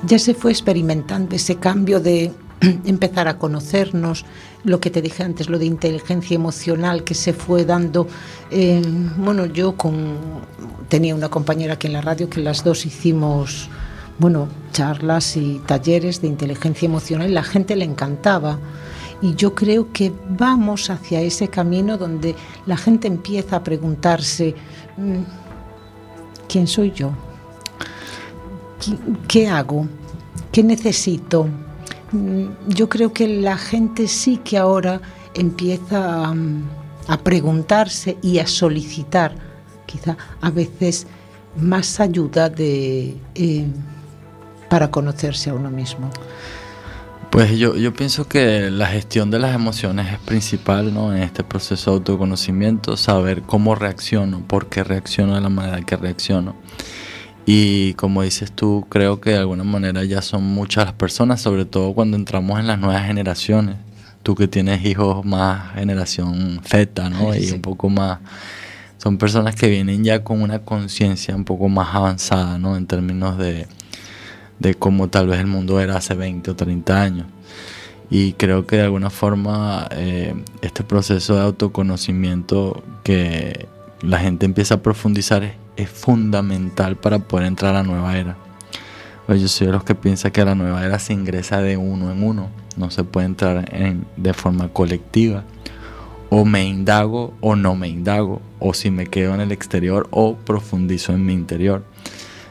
ya 0.06 0.20
se 0.20 0.34
fue 0.34 0.52
experimentando 0.52 1.36
ese 1.36 1.56
cambio 1.56 2.00
de 2.00 2.32
empezar 2.86 3.28
a 3.28 3.38
conocernos, 3.38 4.26
lo 4.64 4.80
que 4.80 4.90
te 4.90 5.02
dije 5.02 5.24
antes, 5.24 5.50
lo 5.50 5.60
de 5.60 5.66
inteligencia 5.66 6.36
emocional 6.36 7.04
que 7.04 7.14
se 7.16 7.34
fue 7.34 7.66
dando. 7.66 8.08
Eh, 8.52 8.82
bueno, 9.18 9.46
yo 9.46 9.76
con, 9.76 10.18
tenía 10.88 11.16
una 11.16 11.30
compañera 11.30 11.74
aquí 11.74 11.88
en 11.88 11.94
la 11.94 12.02
radio 12.02 12.30
que 12.30 12.42
las 12.42 12.64
dos 12.64 12.86
hicimos, 12.86 13.70
bueno, 14.20 14.48
charlas 14.72 15.36
y 15.38 15.62
talleres 15.66 16.22
de 16.22 16.28
inteligencia 16.28 16.86
emocional 16.86 17.30
y 17.30 17.34
la 17.34 17.44
gente 17.44 17.76
le 17.76 17.86
encantaba. 17.86 18.60
Y 19.24 19.36
yo 19.36 19.56
creo 19.56 19.94
que 19.94 20.12
vamos 20.28 20.90
hacia 20.90 21.22
ese 21.22 21.48
camino 21.48 21.98
donde 21.98 22.36
la 22.66 22.76
gente 22.76 23.08
empieza 23.08 23.56
a 23.56 23.64
preguntarse, 23.64 24.54
mm, 24.98 25.24
¿quién 26.50 26.68
soy 26.68 26.92
yo? 26.92 27.12
¿Qué 29.30 29.48
hago? 29.48 29.88
¿Qué 30.52 30.62
necesito? 30.62 31.48
Mm, 32.12 32.48
yo 32.68 32.90
creo 32.90 33.14
que 33.14 33.30
la 33.30 33.56
gente 33.56 34.10
sí 34.10 34.42
que 34.44 34.58
ahora 34.58 35.00
empieza 35.34 36.34
a, 37.08 37.18
preguntarse 37.20 38.18
y 38.22 38.40
a 38.40 38.46
solicitar, 38.46 39.36
quizá 39.86 40.18
a 40.42 40.50
veces, 40.50 41.08
más 41.56 42.02
ayuda 42.02 42.50
de, 42.50 43.16
eh, 43.36 43.68
para 44.70 44.92
conocerse 44.92 45.50
a 45.50 45.54
uno 45.54 45.70
mismo. 45.70 46.10
Pues 47.34 47.58
yo, 47.58 47.76
yo 47.76 47.96
pienso 47.96 48.28
que 48.28 48.70
la 48.70 48.86
gestión 48.86 49.32
de 49.32 49.40
las 49.40 49.56
emociones 49.56 50.14
es 50.14 50.20
principal 50.20 50.94
¿no? 50.94 51.16
en 51.16 51.24
este 51.24 51.44
proceso 51.44 51.90
de 51.90 51.98
autoconocimiento, 51.98 52.96
saber 52.96 53.42
cómo 53.42 53.74
reacciono, 53.74 54.46
por 54.48 54.70
qué 54.70 54.84
reacciono 54.84 55.34
de 55.34 55.42
la 55.42 55.50
manera 55.50 55.82
que 55.82 55.96
reacciono. 55.96 56.56
Y 57.48 57.96
como 57.96 58.22
dices 58.22 58.52
tú, 58.52 58.86
creo 58.88 59.20
que 59.20 59.32
de 59.32 59.38
alguna 59.38 59.64
manera 59.64 60.04
ya 60.04 60.22
son 60.22 60.44
muchas 60.44 60.86
las 60.86 60.94
personas, 60.94 61.42
sobre 61.42 61.66
todo 61.66 61.96
cuando 61.96 62.18
entramos 62.18 62.60
en 62.60 62.68
las 62.68 62.78
nuevas 62.78 63.04
generaciones. 63.08 63.78
Tú 64.22 64.36
que 64.36 64.48
tienes 64.48 64.86
hijos 64.86 65.26
más 65.26 65.74
generación 65.74 66.62
Z, 66.64 67.10
¿no? 67.10 67.34
Y 67.34 67.50
un 67.50 67.62
poco 67.62 67.90
más... 67.90 68.20
Son 69.00 69.18
personas 69.18 69.56
que 69.56 69.70
vienen 69.70 70.04
ya 70.04 70.24
con 70.24 70.44
una 70.44 70.60
conciencia 70.60 71.36
un 71.36 71.46
poco 71.46 71.68
más 71.68 71.96
avanzada, 71.96 72.60
¿no? 72.60 72.78
En 72.78 72.86
términos 72.86 73.40
de 73.40 73.66
de 74.60 74.76
cómo 74.76 75.10
tal 75.10 75.28
vez 75.28 75.40
el 75.40 75.48
mundo 75.48 75.80
era 75.80 75.98
hace 75.98 76.16
20 76.16 76.52
o 76.52 76.56
30 76.56 77.02
años. 77.02 77.28
Y 78.10 78.34
creo 78.34 78.68
que 78.68 78.78
de 78.78 78.84
alguna 78.84 79.10
forma 79.10 79.88
eh, 79.92 80.36
este 80.62 80.84
proceso 80.84 81.36
de 81.36 81.42
autoconocimiento 81.42 82.84
que 83.04 83.68
la 84.04 84.20
gente 84.20 84.46
empieza 84.46 84.76
a 84.76 84.82
profundizar 84.82 85.44
es, 85.76 85.90
fundamental 85.90 86.96
para 86.96 87.20
poder 87.20 87.48
entrar 87.48 87.72
a 87.72 87.80
la 87.80 87.84
nueva 87.84 88.18
era. 88.18 88.38
Pues 89.26 89.42
yo 89.42 89.48
soy 89.48 89.68
de 89.68 89.74
los 89.74 89.84
que 89.84 89.96
piensa 89.96 90.32
que 90.32 90.42
a 90.42 90.46
la 90.46 90.56
nueva 90.56 90.86
era 90.86 91.00
se 91.00 91.14
ingresa 91.14 91.62
de 91.62 91.78
uno 91.78 92.12
en 92.12 92.22
uno, 92.24 92.50
no 92.78 92.92
se 92.92 93.04
puede 93.04 93.26
entrar 93.26 93.74
en, 93.74 94.06
de 94.18 94.34
forma 94.34 94.68
colectiva. 94.68 95.44
O 96.30 96.46
me 96.46 96.66
indago 96.66 97.34
o 97.42 97.56
no 97.56 97.76
me 97.76 97.88
indago, 97.88 98.42
o 98.60 98.74
si 98.74 98.92
me 98.92 99.08
quedo 99.08 99.34
en 99.34 99.42
el 99.42 99.52
exterior 99.52 100.08
o 100.12 100.36
profundizo 100.36 101.14
en 101.14 101.26
mi 101.26 101.34
interior. 101.34 101.84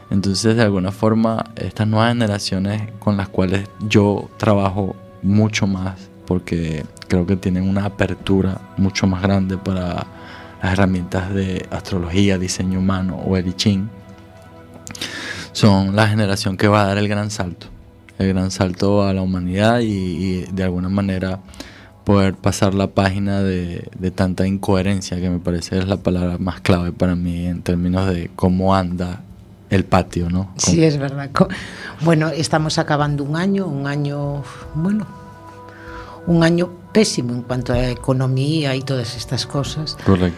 Entonces, 0.09 0.55
de 0.55 0.61
alguna 0.61 0.91
forma, 0.91 1.45
estas 1.55 1.87
nuevas 1.87 2.09
generaciones 2.09 2.91
con 2.99 3.17
las 3.17 3.29
cuales 3.29 3.69
yo 3.87 4.29
trabajo 4.37 4.95
mucho 5.21 5.67
más, 5.67 6.09
porque 6.25 6.85
creo 7.07 7.25
que 7.25 7.35
tienen 7.35 7.67
una 7.67 7.85
apertura 7.85 8.61
mucho 8.77 9.07
más 9.07 9.21
grande 9.21 9.57
para 9.57 10.07
las 10.61 10.73
herramientas 10.73 11.33
de 11.33 11.67
astrología, 11.71 12.37
diseño 12.37 12.79
humano 12.79 13.17
o 13.17 13.37
el 13.37 13.47
I 13.47 13.53
Ching, 13.53 13.89
son 15.51 15.95
la 15.95 16.07
generación 16.07 16.57
que 16.57 16.67
va 16.67 16.83
a 16.83 16.87
dar 16.87 16.97
el 16.97 17.07
gran 17.07 17.29
salto. 17.29 17.67
el 18.17 18.29
gran 18.29 18.51
salto 18.51 19.03
a 19.03 19.13
la 19.13 19.21
humanidad 19.21 19.79
y, 19.81 20.45
de 20.51 20.63
alguna 20.63 20.89
manera 20.89 21.39
poder 22.03 22.35
pasar 22.35 22.73
la 22.73 22.87
página 22.87 23.41
de, 23.41 24.11
tanta 24.13 24.45
incoherencia 24.45 25.19
que 25.19 25.29
me 25.29 25.39
parece 25.39 25.77
es 25.79 25.87
la 25.87 25.97
palabra 25.97 26.37
más 26.37 26.61
clave 26.61 26.91
para 26.91 27.15
mí 27.15 27.47
en 27.47 27.61
términos 27.61 28.07
de 28.07 28.29
cómo 28.35 28.75
anda 28.75 29.21
el 29.73 29.85
patio, 29.85 30.29
¿no? 30.29 30.53
Sí, 30.57 30.83
es 30.83 30.97
verdad. 30.97 31.29
Bueno, 32.01 32.29
estamos 32.29 32.77
acabando 32.77 33.23
un 33.23 33.35
año, 33.35 33.65
un 33.67 33.87
año, 33.87 34.43
bueno, 34.75 35.05
un 36.27 36.43
año 36.43 36.69
pésimo 36.91 37.33
en 37.33 37.41
cuanto 37.41 37.73
a 37.73 37.89
economía 37.89 38.75
y 38.75 38.81
todas 38.81 39.15
estas 39.15 39.45
cosas. 39.45 39.97
Correcto. 40.05 40.37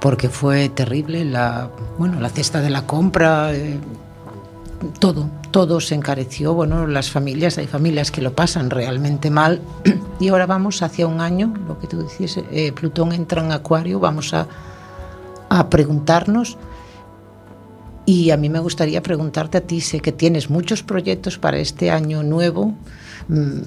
Porque 0.00 0.28
fue 0.28 0.68
terrible 0.68 1.24
la, 1.24 1.70
bueno, 1.98 2.20
la 2.20 2.28
cesta 2.28 2.60
de 2.60 2.70
la 2.70 2.86
compra, 2.86 3.54
eh, 3.54 3.78
todo, 4.98 5.28
todo 5.50 5.80
se 5.80 5.94
encareció. 5.94 6.54
Bueno, 6.54 6.86
las 6.86 7.10
familias, 7.10 7.58
hay 7.58 7.66
familias 7.66 8.10
que 8.10 8.22
lo 8.22 8.34
pasan 8.34 8.70
realmente 8.70 9.30
mal. 9.30 9.60
Y 10.20 10.28
ahora 10.28 10.46
vamos 10.46 10.82
hacia 10.82 11.08
un 11.08 11.20
año, 11.20 11.52
lo 11.66 11.80
que 11.80 11.88
tú 11.88 12.00
decías, 12.00 12.38
eh, 12.52 12.70
Plutón 12.70 13.12
entra 13.12 13.44
en 13.44 13.50
Acuario, 13.50 13.98
vamos 13.98 14.32
a, 14.34 14.46
a 15.48 15.68
preguntarnos. 15.68 16.58
Y 18.04 18.30
a 18.30 18.36
mí 18.36 18.48
me 18.48 18.58
gustaría 18.58 19.02
preguntarte 19.02 19.58
a 19.58 19.60
ti, 19.60 19.80
sé 19.80 20.00
que 20.00 20.12
tienes 20.12 20.50
muchos 20.50 20.82
proyectos 20.82 21.38
para 21.38 21.58
este 21.58 21.90
año 21.90 22.22
nuevo. 22.22 22.74
Mm, 23.28 23.60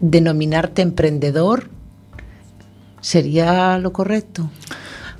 denominarte 0.00 0.82
emprendedor 0.82 1.68
sería 3.00 3.78
lo 3.78 3.92
correcto. 3.92 4.50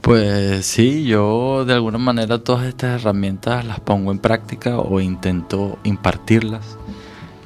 Pues 0.00 0.64
sí, 0.64 1.04
yo 1.04 1.64
de 1.64 1.74
alguna 1.74 1.98
manera 1.98 2.38
todas 2.38 2.66
estas 2.66 3.00
herramientas 3.00 3.64
las 3.64 3.80
pongo 3.80 4.12
en 4.12 4.20
práctica 4.20 4.78
o 4.78 5.00
intento 5.00 5.78
impartirlas. 5.82 6.78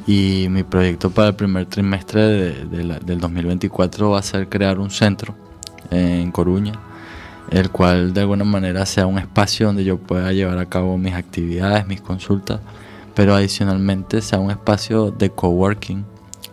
Y 0.07 0.49
mi 0.51 0.63
proyecto 0.63 1.11
para 1.11 1.29
el 1.29 1.35
primer 1.35 1.67
trimestre 1.67 2.65
del 2.67 3.21
2024 3.21 4.11
va 4.11 4.19
a 4.19 4.23
ser 4.23 4.49
crear 4.49 4.79
un 4.79 4.91
centro 4.91 5.35
en 5.91 6.31
Coruña, 6.33 6.73
el 7.51 7.71
cual 7.71 8.15
de 8.15 8.21
alguna 8.21 8.45
manera 8.45 8.87
sea 8.87 9.07
un 9.07 9.19
espacio 9.19 9.67
donde 9.67 9.85
yo 9.85 9.99
pueda 9.99 10.33
llevar 10.33 10.59
a 10.59 10.67
cabo 10.67 10.97
mis 10.99 11.15
actividades, 11.15 11.87
mis 11.87 12.01
consultas, 12.01 12.61
pero 13.15 13.35
adicionalmente 13.35 14.23
sea 14.23 14.39
un 14.39 14.51
espacio 14.51 15.11
de 15.11 15.31
coworking 15.31 16.05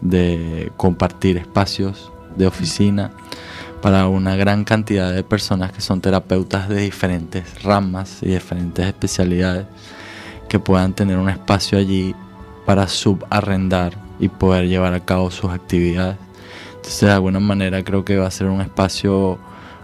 de 0.02 0.72
compartir 0.78 1.38
espacios 1.38 2.12
de 2.36 2.48
oficina 2.48 3.12
para 3.82 4.08
una 4.08 4.36
gran 4.36 4.64
cantidad 4.64 5.14
de 5.14 5.24
personas 5.24 5.72
que 5.72 5.82
son 5.82 6.02
terapeutas 6.02 6.68
de 6.68 6.82
diferentes 6.82 7.64
ramas 7.64 8.20
y 8.22 8.28
diferentes 8.28 8.86
especialidades 8.86 9.68
que 10.50 10.60
puedan 10.60 10.94
tener 10.94 11.18
un 11.18 11.30
espacio 11.30 11.78
allí 11.78 12.16
para 12.66 12.88
subarrendar 12.88 13.94
y 14.20 14.30
poder 14.30 14.68
llevar 14.68 14.94
a 14.94 15.06
cabo 15.06 15.30
sus 15.30 15.52
actividades. 15.52 16.18
Entonces 16.76 17.02
de 17.02 17.12
alguna 17.12 17.40
manera 17.40 17.84
creo 17.84 18.04
que 18.04 18.18
va 18.18 18.28
a 18.28 18.32
ser 18.32 18.48
un 18.48 18.62
espacio 18.62 19.38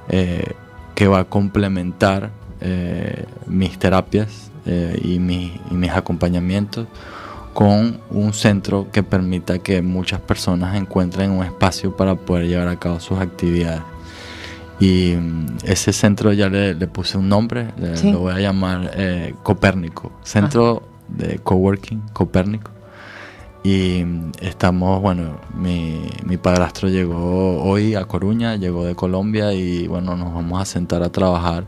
eh, 0.09 0.53
que 0.95 1.07
va 1.07 1.19
a 1.19 1.23
complementar 1.25 2.31
eh, 2.61 3.25
mis 3.47 3.77
terapias 3.77 4.51
eh, 4.65 4.99
y, 5.03 5.15
y 5.15 5.73
mis 5.73 5.91
acompañamientos 5.91 6.87
con 7.53 7.99
un 8.09 8.33
centro 8.33 8.87
que 8.91 9.03
permita 9.03 9.59
que 9.59 9.81
muchas 9.81 10.19
personas 10.19 10.75
encuentren 10.75 11.31
un 11.31 11.43
espacio 11.43 11.95
para 11.95 12.15
poder 12.15 12.47
llevar 12.47 12.67
a 12.67 12.79
cabo 12.79 12.99
sus 12.99 13.19
actividades. 13.19 13.81
Y 14.79 15.15
mm, 15.15 15.57
ese 15.63 15.93
centro 15.93 16.33
ya 16.33 16.49
le, 16.49 16.75
puse 16.87 17.17
un 17.17 17.29
nombre, 17.29 17.67
lo 18.03 18.19
voy 18.19 18.33
a 18.33 18.39
llamar 18.39 18.91
eh, 18.95 19.35
Copérnico, 19.43 20.11
Centro 20.23 20.83
de 21.07 21.39
Coworking 21.39 22.01
Copérnico. 22.11 22.71
Y 23.63 24.05
estamos, 24.41 25.01
bueno, 25.01 25.39
mi, 25.55 26.09
mi 26.25 26.35
padrastro 26.37 26.89
llegó 26.89 27.63
hoy 27.63 27.95
a 27.95 28.05
Coruña, 28.05 28.57
llegó 28.57 28.83
de 28.83 28.93
Colombia 28.93 29.53
y 29.53 29.87
bueno, 29.87 30.17
nos 30.17 30.33
vamos 30.33 30.61
a 30.61 30.65
sentar 30.65 31.01
a 31.01 31.09
trabajar 31.09 31.65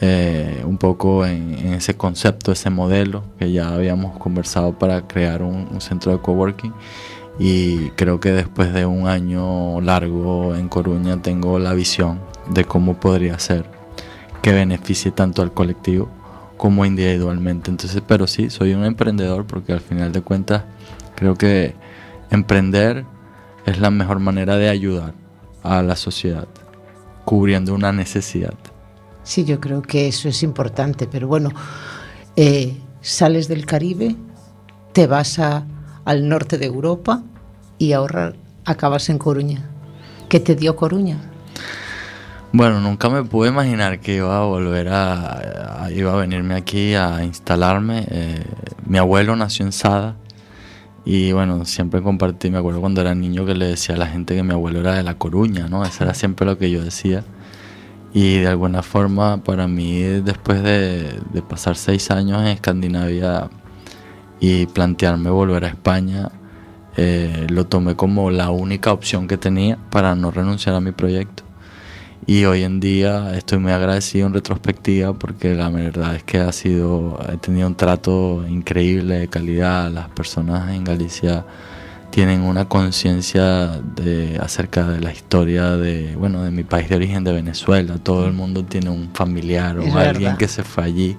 eh, 0.00 0.62
un 0.66 0.76
poco 0.76 1.24
en, 1.24 1.72
ese 1.72 1.96
concepto, 1.96 2.52
ese 2.52 2.68
modelo 2.68 3.24
que 3.38 3.52
ya 3.52 3.72
habíamos 3.72 4.18
conversado 4.18 4.78
para 4.78 5.06
crear 5.06 5.42
un, 5.42 5.80
centro 5.80 6.12
de 6.12 6.18
coworking. 6.18 6.74
Y 7.38 7.90
creo 7.90 8.20
que 8.20 8.32
después 8.32 8.72
de 8.72 8.86
un 8.86 9.08
año 9.08 9.80
largo 9.80 10.54
en 10.54 10.68
Coruña 10.68 11.20
tengo 11.22 11.58
la 11.58 11.74
visión 11.74 12.20
de 12.50 12.64
cómo 12.64 13.00
podría 13.00 13.38
ser 13.38 13.64
que 14.42 14.52
beneficie 14.52 15.10
tanto 15.10 15.42
al 15.42 15.52
colectivo 15.52 16.08
como 16.56 16.84
individualmente. 16.84 17.70
Entonces, 17.70 18.02
pero 18.06 18.26
sí, 18.26 18.50
soy 18.50 18.74
un 18.74 18.84
emprendedor 18.84 19.46
porque 19.46 19.72
al 19.72 19.80
final 19.80 20.12
de 20.12 20.20
cuentas 20.20 20.64
creo 21.14 21.34
que 21.34 21.74
emprender 22.30 23.04
es 23.66 23.78
la 23.78 23.90
mejor 23.90 24.20
manera 24.20 24.56
de 24.56 24.68
ayudar 24.68 25.14
a 25.62 25.82
la 25.82 25.96
sociedad, 25.96 26.46
cubriendo 27.24 27.74
una 27.74 27.92
necesidad. 27.92 28.54
Sí, 29.22 29.44
yo 29.44 29.60
creo 29.60 29.80
que 29.80 30.06
eso 30.06 30.28
es 30.28 30.42
importante, 30.42 31.06
pero 31.06 31.26
bueno, 31.26 31.50
eh, 32.36 32.78
sales 33.00 33.48
del 33.48 33.64
Caribe, 33.64 34.16
te 34.92 35.06
vas 35.06 35.38
al 35.38 36.28
norte 36.28 36.58
de 36.58 36.66
Europa 36.66 37.22
y 37.78 37.92
ahora 37.92 38.34
acabas 38.64 39.08
en 39.08 39.18
Coruña. 39.18 39.70
¿Qué 40.28 40.40
te 40.40 40.54
dio 40.54 40.76
Coruña? 40.76 41.18
Bueno, 42.52 42.80
nunca 42.80 43.08
me 43.08 43.24
pude 43.24 43.48
imaginar 43.48 43.98
que 43.98 44.16
iba 44.16 44.38
a 44.38 44.44
volver 44.44 44.88
a, 44.90 45.88
iba 45.92 46.12
a 46.12 46.16
venirme 46.16 46.54
aquí 46.54 46.94
a 46.94 47.24
instalarme. 47.24 48.06
Eh, 48.08 48.44
mi 48.86 48.98
abuelo 48.98 49.34
nació 49.34 49.64
en 49.64 49.72
Sada 49.72 50.16
y 51.04 51.32
bueno, 51.32 51.64
siempre 51.66 52.00
compartí, 52.02 52.50
me 52.50 52.58
acuerdo 52.58 52.80
cuando 52.80 53.02
era 53.02 53.14
niño 53.14 53.44
que 53.44 53.54
le 53.54 53.66
decía 53.66 53.94
a 53.94 53.98
la 53.98 54.06
gente 54.06 54.34
que 54.34 54.42
mi 54.42 54.52
abuelo 54.52 54.80
era 54.80 54.94
de 54.94 55.02
La 55.02 55.18
Coruña, 55.18 55.68
¿no? 55.68 55.84
Eso 55.84 56.04
era 56.04 56.14
siempre 56.14 56.46
lo 56.46 56.56
que 56.56 56.70
yo 56.70 56.82
decía. 56.82 57.24
Y 58.14 58.38
de 58.38 58.48
alguna 58.48 58.82
forma 58.82 59.42
para 59.44 59.68
mí, 59.68 60.00
después 60.02 60.62
de, 60.62 61.20
pasar 61.48 61.76
seis 61.76 62.10
años 62.10 62.40
en 62.40 62.48
Escandinavia 62.48 63.50
y 64.40 64.66
plantearme 64.66 65.30
volver 65.30 65.64
a 65.64 65.68
España, 65.68 66.30
eh, 66.96 67.46
lo 67.50 67.66
tomé 67.66 67.96
como 67.96 68.30
la 68.30 68.50
única 68.50 68.92
opción 68.92 69.28
que 69.28 69.36
tenía 69.36 69.78
para 69.90 70.14
no 70.14 70.30
renunciar 70.30 70.74
a 70.74 70.80
mi 70.80 70.92
proyecto. 70.92 71.43
Y 72.26 72.46
hoy 72.46 72.62
en 72.62 72.80
día 72.80 73.36
estoy 73.36 73.58
muy 73.58 73.72
agradecido 73.72 74.26
en 74.26 74.32
retrospectiva 74.32 75.12
porque 75.12 75.54
la 75.54 75.68
verdad 75.68 76.16
es 76.16 76.22
que 76.22 76.38
ha 76.38 76.52
sido, 76.52 77.18
he 77.30 77.36
tenido 77.36 77.66
un 77.66 77.74
trato 77.74 78.46
increíble 78.48 79.18
de 79.18 79.28
calidad. 79.28 79.90
Las 79.90 80.08
personas 80.08 80.70
en 80.70 80.84
Galicia 80.84 81.44
tienen 82.08 82.40
una 82.40 82.66
conciencia 82.66 83.78
de 83.94 84.38
acerca 84.40 84.88
de 84.88 85.00
la 85.00 85.12
historia 85.12 85.76
de 85.76 86.16
bueno 86.16 86.42
de 86.44 86.50
mi 86.50 86.64
país 86.64 86.88
de 86.88 86.96
origen 86.96 87.24
de 87.24 87.32
Venezuela. 87.32 87.98
Todo 88.02 88.26
el 88.26 88.32
mundo 88.32 88.64
tiene 88.64 88.88
un 88.88 89.10
familiar 89.12 89.78
o 89.78 89.98
alguien 89.98 90.38
que 90.38 90.48
se 90.48 90.64
fue 90.64 90.84
allí. 90.84 91.18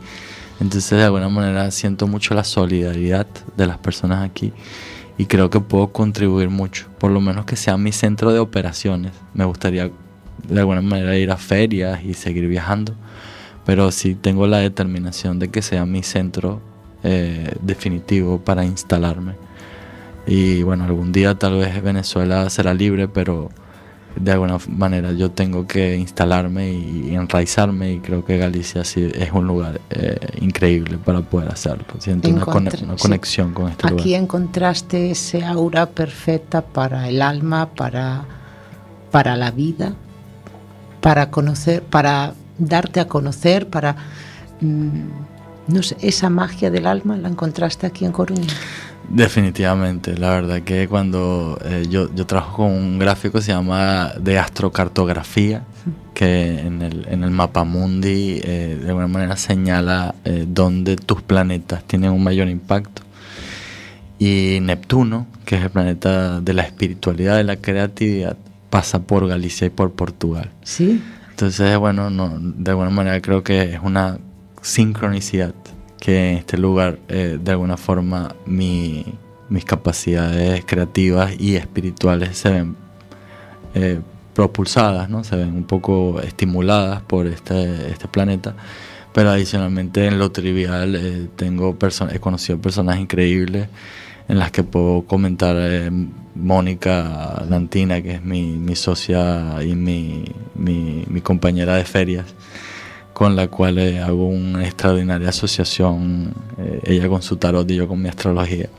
Entonces 0.60 0.98
de 0.98 1.04
alguna 1.04 1.30
manera 1.30 1.70
siento 1.70 2.08
mucho 2.08 2.34
la 2.34 2.44
solidaridad 2.44 3.28
de 3.56 3.68
las 3.68 3.78
personas 3.78 4.24
aquí 4.28 4.54
y 5.20 5.28
creo 5.28 5.52
que 5.52 5.60
puedo 5.60 5.89
contribuir 5.89 6.50
mucho 6.50 6.88
por 6.98 7.12
lo 7.12 7.22
menos 7.22 7.46
que 7.46 7.58
sea 7.58 7.78
mi 7.78 7.91
centro 7.91 8.34
de 8.34 8.39
operaciones. 8.39 9.12
Me 9.36 9.46
gustaría 9.46 9.91
de 10.48 10.60
alguna 10.60 10.82
manera 10.82 11.17
ir 11.17 11.32
a 11.32 11.38
ferias 11.38 12.04
y 12.04 12.13
seguir 12.13 12.48
viajando 12.48 12.95
pero 13.65 13.91
sí 13.91 14.15
tengo 14.15 14.45
la 14.45 14.60
determinación 14.60 15.39
de 15.39 15.50
que 15.50 15.62
sea 15.62 15.86
mi 15.86 16.04
centro 16.04 16.62
eh, 17.04 17.56
definitivo 17.62 18.39
para 18.39 18.63
instalarme 18.63 19.34
y 20.28 20.63
bueno, 20.63 20.86
algún 20.86 21.12
día 21.12 21.36
tal 21.36 21.58
vez 21.58 21.82
Venezuela 21.84 22.50
será 22.50 22.74
libre, 22.74 23.08
pero 23.08 23.50
de 24.15 24.32
alguna 24.32 24.58
manera 24.69 25.12
yo 25.12 25.30
tengo 25.30 25.67
que 25.67 25.98
instalarme 25.98 26.71
y, 26.71 27.13
enraizarme 27.13 27.93
y 27.93 28.00
creo 28.00 28.26
que 28.26 28.38
Galicia 28.38 28.84
sí 28.84 29.12
es 29.13 29.32
un 29.32 29.45
lugar 29.45 29.82
eh, 29.89 30.17
increíble 30.41 30.98
para 30.98 31.21
poder 31.21 31.50
hacerlo. 31.50 31.86
Siento 32.00 32.30
una, 32.30 32.45
conexión 32.45 33.54
con 33.54 33.69
este 33.69 33.88
lugar. 33.88 34.02
Aquí 34.02 34.15
encontraste 34.15 35.12
ese 35.12 35.43
aura 35.43 35.86
perfecta 35.88 36.62
para 36.62 37.08
el 37.08 37.21
alma, 37.21 37.69
para, 37.76 38.26
para 39.12 39.36
la 39.36 39.52
vida, 39.52 39.93
para 41.06 41.30
conocer, 41.30 41.84
para 41.84 42.34
darte 42.58 43.00
a 43.00 43.08
conocer, 43.08 43.70
para... 43.70 43.96
Mm, 44.60 45.04
no 45.68 45.84
sé, 45.84 45.96
esa 46.02 46.32
magia 46.32 46.72
del 46.72 46.88
alma 46.88 47.15
la 47.15 47.30
encontraste 47.30 47.86
aquí 47.86 48.06
en 48.06 48.12
Coruña. 48.12 48.48
Definitivamente, 49.08 50.18
la 50.18 50.32
verdad 50.32 50.63
que 50.63 50.88
cuando 50.88 51.60
eh, 51.63 51.86
yo, 51.88 52.10
yo 52.15 52.26
trabajo 52.26 52.58
con 52.58 52.72
un 52.72 52.98
gráfico 52.98 53.39
se 53.39 53.52
llama 53.52 54.13
de 54.20 54.39
astrocartografía, 54.39 55.62
que 56.15 56.62
en 56.62 56.82
el, 56.82 57.08
en 57.08 57.24
el 57.24 57.30
mapa 57.30 57.63
mundi 57.65 58.41
eh, 58.44 58.80
de 58.82 58.88
alguna 58.88 59.08
manera 59.08 59.38
señala 59.38 60.15
eh, 60.24 60.46
dónde 60.48 60.96
tus 60.96 61.22
planetas 61.22 61.84
tienen 61.84 62.10
un 62.13 62.24
mayor 62.24 62.48
impacto. 62.48 63.04
Y 64.18 64.58
Neptuno, 64.60 65.28
que 65.46 65.58
es 65.58 65.63
el 65.65 65.70
planeta 65.70 66.41
de 66.41 66.54
la 66.54 66.63
espiritualidad, 66.63 67.38
de 67.38 67.44
la 67.44 67.58
creatividad, 67.58 68.38
pasa 68.75 68.99
por 68.99 69.25
Galicia 69.25 69.67
y 69.67 69.69
por 69.69 69.93
Portugal. 69.93 70.51
Sí. 70.61 71.01
Entonces, 71.29 71.77
bueno, 71.77 72.09
no, 72.09 72.38
de 72.38 72.71
alguna 72.71 72.89
manera 72.89 73.21
creo 73.21 73.41
que 73.41 73.61
es 73.61 73.79
una 73.81 74.19
sincronicidad 74.61 75.55
que 75.97 76.31
en 76.31 76.38
este 76.39 76.57
lugar, 76.57 76.99
eh, 77.07 77.39
de 77.41 77.51
alguna 77.51 77.77
forma, 77.77 78.35
mi, 78.45 79.05
mis 79.47 79.63
capacidades 79.63 80.65
creativas 80.65 81.39
y 81.39 81.55
espirituales 81.55 82.38
se 82.38 82.49
ven 82.49 82.75
eh, 83.75 84.01
propulsadas, 84.33 85.09
¿no? 85.09 85.23
se 85.23 85.38
ven 85.38 85.55
un 85.55 85.63
poco 85.63 86.19
estimuladas 86.19 87.01
por 87.01 87.27
este, 87.27 87.91
este 87.91 88.09
planeta. 88.09 88.55
Pero 89.13 89.29
adicionalmente 89.29 90.05
en 90.05 90.19
lo 90.19 90.33
trivial 90.33 90.97
eh, 90.97 91.29
tengo 91.38 91.77
he 92.11 92.19
conocido 92.19 92.59
personas 92.59 92.99
increíbles 92.99 93.69
en 94.27 94.39
las 94.39 94.51
que 94.51 94.63
puedo 94.63 95.03
comentar 95.03 95.55
eh, 95.59 95.89
Mónica 96.35 97.43
Lantina, 97.49 98.01
que 98.01 98.15
es 98.15 98.23
mi, 98.23 98.43
mi 98.57 98.75
socia 98.75 99.63
y 99.63 99.75
mi, 99.75 100.25
mi, 100.55 101.05
mi, 101.07 101.21
compañera 101.21 101.75
de 101.75 101.85
ferias, 101.85 102.25
con 103.13 103.35
la 103.35 103.47
cual 103.47 103.77
eh, 103.77 104.01
hago 104.01 104.27
una 104.27 104.63
extraordinaria 104.65 105.29
asociación, 105.29 106.33
eh, 106.57 106.81
ella 106.85 107.07
con 107.07 107.21
su 107.21 107.38
tarot 107.38 107.69
y 107.69 107.75
yo 107.75 107.88
con 107.88 108.01
mi 108.01 108.09
astrología. 108.09 108.69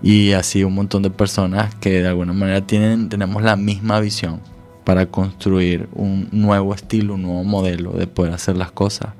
Y 0.00 0.32
así 0.32 0.62
un 0.62 0.74
montón 0.74 1.02
de 1.02 1.10
personas 1.10 1.74
que 1.74 2.02
de 2.02 2.08
alguna 2.08 2.32
manera 2.32 2.60
tienen, 2.66 3.08
tenemos 3.08 3.42
la 3.42 3.56
misma 3.56 3.98
visión 4.00 4.40
para 4.84 5.06
construir 5.06 5.88
un 5.92 6.28
nuevo 6.30 6.72
estilo, 6.74 7.14
un 7.14 7.22
nuevo 7.22 7.44
modelo 7.44 7.92
de 7.92 8.06
poder 8.06 8.32
hacer 8.32 8.56
las 8.56 8.70
cosas 8.70 9.10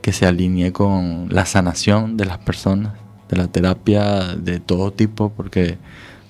que 0.00 0.12
se 0.12 0.26
alinee 0.26 0.72
con 0.72 1.28
la 1.30 1.46
sanación 1.46 2.16
de 2.16 2.26
las 2.26 2.38
personas 2.38 3.03
de 3.28 3.36
la 3.36 3.48
terapia 3.48 4.34
de 4.36 4.60
todo 4.60 4.92
tipo, 4.92 5.30
porque 5.30 5.62
de 5.62 5.78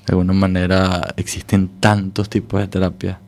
alguna 0.09 0.33
manera 0.33 1.15
existen 1.17 1.69
tantos 1.81 2.29
tipos 2.29 2.61
de 2.61 2.69
terapia 2.69 3.21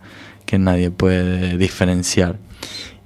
que 0.45 0.59
nadie 0.59 0.91
puede 0.91 1.57
diferenciar. 1.59 2.39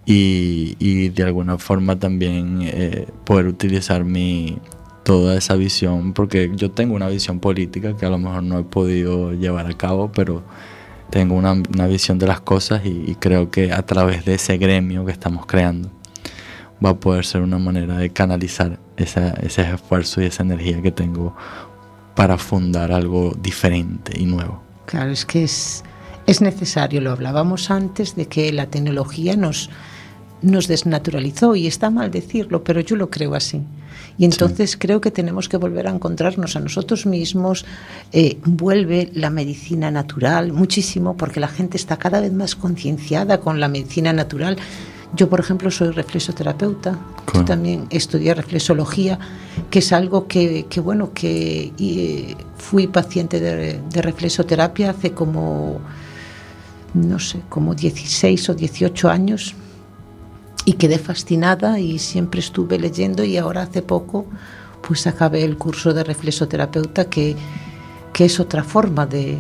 Y, 0.07 1.11
de 1.11 1.23
alguna 1.23 1.57
forma 1.59 1.97
también 1.97 2.63
eh, 2.63 3.07
poder 3.25 3.47
utilizar 3.47 4.03
mi, 4.03 4.59
toda 5.05 5.37
esa 5.37 5.55
visión, 5.55 6.15
porque 6.15 6.51
yo 6.57 6.73
tengo 6.73 6.97
una 6.97 7.09
visión 7.09 7.39
política 7.39 7.97
que 7.97 8.07
a 8.07 8.11
lo 8.11 8.19
mejor 8.19 8.43
no 8.43 8.59
he 8.59 8.65
podido 8.65 9.33
llevar 9.35 9.67
a 9.67 9.77
cabo, 9.77 10.11
pero 10.11 10.43
tengo 11.11 11.37
una, 11.37 11.55
visión 11.87 12.19
de 12.19 12.27
las 12.27 12.41
cosas 12.41 12.83
y 12.85 13.15
creo 13.21 13.51
que 13.53 13.73
a 13.73 13.83
través 13.83 14.25
de 14.25 14.35
ese 14.35 14.59
gremio 14.59 15.05
que 15.05 15.13
estamos 15.13 15.47
creando, 15.47 15.91
va 16.85 16.91
a 16.91 16.95
poder 17.01 17.25
ser 17.25 17.43
una 17.43 17.59
manera 17.59 17.97
de 17.99 18.11
canalizar 18.11 18.79
ese 19.05 19.63
esfuerzo 19.63 20.23
y 20.23 20.27
esa 20.27 20.43
energía 20.43 20.81
que 20.83 20.93
tengo 20.93 21.35
para 22.15 22.37
fundar 22.37 22.93
algo 22.93 23.37
diferente 23.41 24.13
y 24.19 24.27
nuevo. 24.27 24.63
Claro, 24.87 25.11
es 25.11 25.25
que 25.25 25.45
es, 25.45 25.85
es 26.27 26.41
necesario, 26.41 27.01
lo 27.01 27.13
hablábamos 27.13 27.71
antes, 27.71 28.17
de 28.17 28.27
que 28.27 28.53
la 28.53 28.67
tecnología 28.67 29.37
nos, 29.37 29.71
nos 30.43 30.69
desnaturalizó 30.69 31.57
y 31.57 31.67
está 31.67 31.91
mal 31.91 32.11
decirlo, 32.11 32.65
pero 32.65 32.81
yo 32.81 32.97
lo 32.97 33.11
creo 33.11 33.35
así. 33.35 33.63
Y 34.19 34.25
entonces 34.25 34.77
creo 34.77 35.01
que 35.01 35.11
tenemos 35.11 35.49
que 35.49 35.57
volver 35.57 35.87
a 35.87 35.91
encontrarnos 35.91 36.57
a 36.57 36.61
nosotros 36.61 37.07
mismos. 37.07 37.65
Eh, 38.13 38.39
vuelve 38.45 39.11
la 39.15 39.31
medicina 39.31 39.91
natural 39.91 40.53
muchísimo 40.53 41.17
porque 41.17 41.41
la 41.41 41.49
gente 41.49 41.77
está 41.77 41.97
cada 41.97 42.21
vez 42.21 42.33
más 42.33 42.55
concienciada 42.55 43.41
con 43.41 43.61
la 43.61 43.69
medicina 43.69 44.13
natural. 44.13 44.59
Yo, 45.15 45.29
por 45.29 45.41
ejemplo, 45.41 45.71
soy 45.71 45.91
reflexoterapeuta. 45.91 46.99
Yo 47.35 47.45
también 47.45 47.87
estudié 47.91 48.35
reflexología, 48.35 49.19
que 49.71 49.81
es 49.81 49.93
algo 49.93 50.27
que, 50.29 50.67
bueno, 50.83 51.13
que 51.13 51.73
y, 51.77 52.37
fui 52.57 52.87
paciente 52.87 53.41
de, 53.41 53.81
de, 53.81 54.03
reflexoterapia 54.03 54.91
hace 54.91 55.13
como, 55.13 55.81
no 56.95 57.19
sé, 57.19 57.41
como 57.49 57.75
16 57.75 58.51
o 58.51 58.55
18 58.55 59.09
años 59.09 59.55
y 60.65 60.75
quedé 60.75 60.99
fascinada 60.99 61.81
y 61.81 61.99
siempre 61.99 62.41
estuve 62.41 62.79
leyendo 62.79 63.25
y 63.25 63.37
ahora 63.37 63.63
hace 63.63 63.83
poco 63.83 64.27
pues 64.87 65.07
acabé 65.07 65.45
el 65.45 65.57
curso 65.57 65.93
de 65.93 66.05
reflexoterapeuta 66.05 67.07
que, 67.07 67.37
que 68.13 68.25
es 68.25 68.41
otra 68.41 68.65
forma 68.65 69.07
de... 69.07 69.39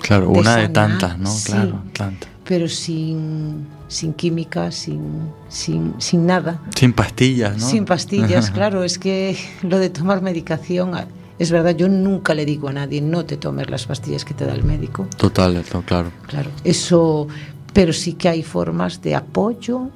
Claro, 0.00 0.30
una 0.30 0.56
de 0.56 0.68
tantas, 0.68 1.18
¿no? 1.18 1.30
claro, 1.44 1.82
tantas. 1.92 2.30
Pero 2.46 2.68
sin 2.68 3.66
sin 3.88 4.14
química, 4.14 4.72
sin, 4.72 5.30
sin, 5.48 5.94
sin 5.98 6.26
nada. 6.26 6.60
Sin 6.74 6.92
pastillas, 6.92 7.56
¿no? 7.58 7.66
Sin 7.66 7.84
pastillas, 7.84 8.50
claro. 8.52 8.84
Es 8.84 8.98
que 8.98 9.36
lo 9.62 9.78
de 9.78 9.90
tomar 9.90 10.22
medicación, 10.22 10.92
es 11.38 11.50
verdad, 11.50 11.76
yo 11.76 11.88
nunca 11.88 12.34
le 12.34 12.44
digo 12.44 12.68
a 12.68 12.72
nadie, 12.72 13.00
no 13.00 13.24
te 13.24 13.36
tomes 13.36 13.70
las 13.70 13.86
pastillas 13.86 14.24
que 14.24 14.34
te 14.34 14.44
da 14.44 14.54
el 14.54 14.64
médico. 14.64 15.06
Total, 15.16 15.62
claro. 15.84 16.10
Claro, 16.26 16.50
eso, 16.64 17.28
pero 17.72 17.92
sí 17.92 18.14
que 18.14 18.28
hay 18.28 18.42
formas 18.42 19.02
de 19.02 19.14
apoyo 19.14 19.88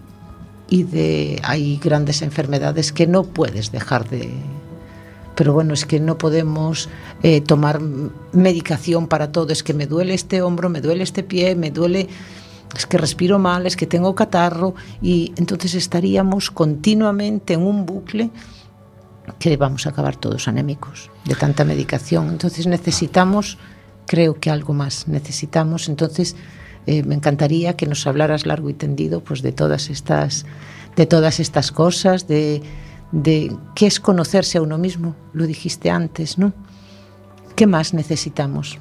y 0.69 0.85
de, 0.85 1.41
hay 1.43 1.79
grandes 1.79 2.23
enfermedades 2.23 2.93
que 2.93 3.07
no 3.07 3.25
puedes 3.25 3.73
dejar 3.73 4.09
de, 4.09 4.31
pero 5.41 5.55
bueno, 5.55 5.73
es 5.73 5.87
que 5.87 6.01
no 6.01 6.19
podemos 6.19 6.91
eh, 7.23 7.41
tomar 7.41 7.81
medicación 7.81 9.09
para 9.09 9.33
todo. 9.33 9.55
Es 9.55 9.63
que 9.63 9.73
me 9.73 9.87
duele 9.87 10.13
este 10.13 10.43
hombro, 10.43 10.69
me 10.69 10.83
duele 10.83 11.03
este 11.03 11.23
pie, 11.23 11.57
me 11.57 11.71
duele 11.71 12.09
es 12.77 12.85
que 12.85 12.99
respiro 12.99 13.39
mal, 13.39 13.65
es 13.65 13.75
que 13.75 13.87
tengo 13.87 14.15
catarro 14.15 14.75
y 15.01 15.33
entonces 15.39 15.75
estaríamos 15.75 16.51
continuamente 16.51 17.55
en 17.55 17.63
un 17.63 17.87
bucle 17.87 18.31
que 19.39 19.57
vamos 19.57 19.87
a 19.87 19.89
acabar 19.89 20.15
todos 20.15 20.47
anémicos 20.47 21.11
de 21.25 21.35
tanta 21.35 21.65
medicación. 21.65 22.29
Entonces 22.29 22.67
necesitamos, 22.67 23.57
creo 24.05 24.35
que 24.35 24.51
algo 24.51 24.75
más, 24.75 25.09
necesitamos. 25.09 25.89
Entonces 25.89 26.37
eh, 26.85 27.03
me 27.03 27.15
encantaría 27.15 27.77
que 27.77 27.87
nos 27.87 28.07
hablaras 28.07 28.45
largo 28.45 28.69
y 28.69 28.75
tendido 28.75 29.25
pues, 29.25 29.41
de, 29.41 29.53
todas 29.53 29.89
estas, 29.89 30.45
de 30.97 31.07
todas 31.07 31.41
estas 31.41 31.73
cosas, 31.73 32.29
de, 32.29 32.63
de 33.13 33.57
qué 33.75 33.87
es 33.87 34.01
conocerse 34.01 34.59
a 34.59 34.63
uno 34.63 34.79
mismo, 34.79 35.15
lo 35.33 35.47
dijiste 35.47 35.91
antes, 35.91 36.39
¿no? 36.39 36.53
¿Qué 37.57 37.67
más 37.67 37.93
necesitamos? 37.93 38.79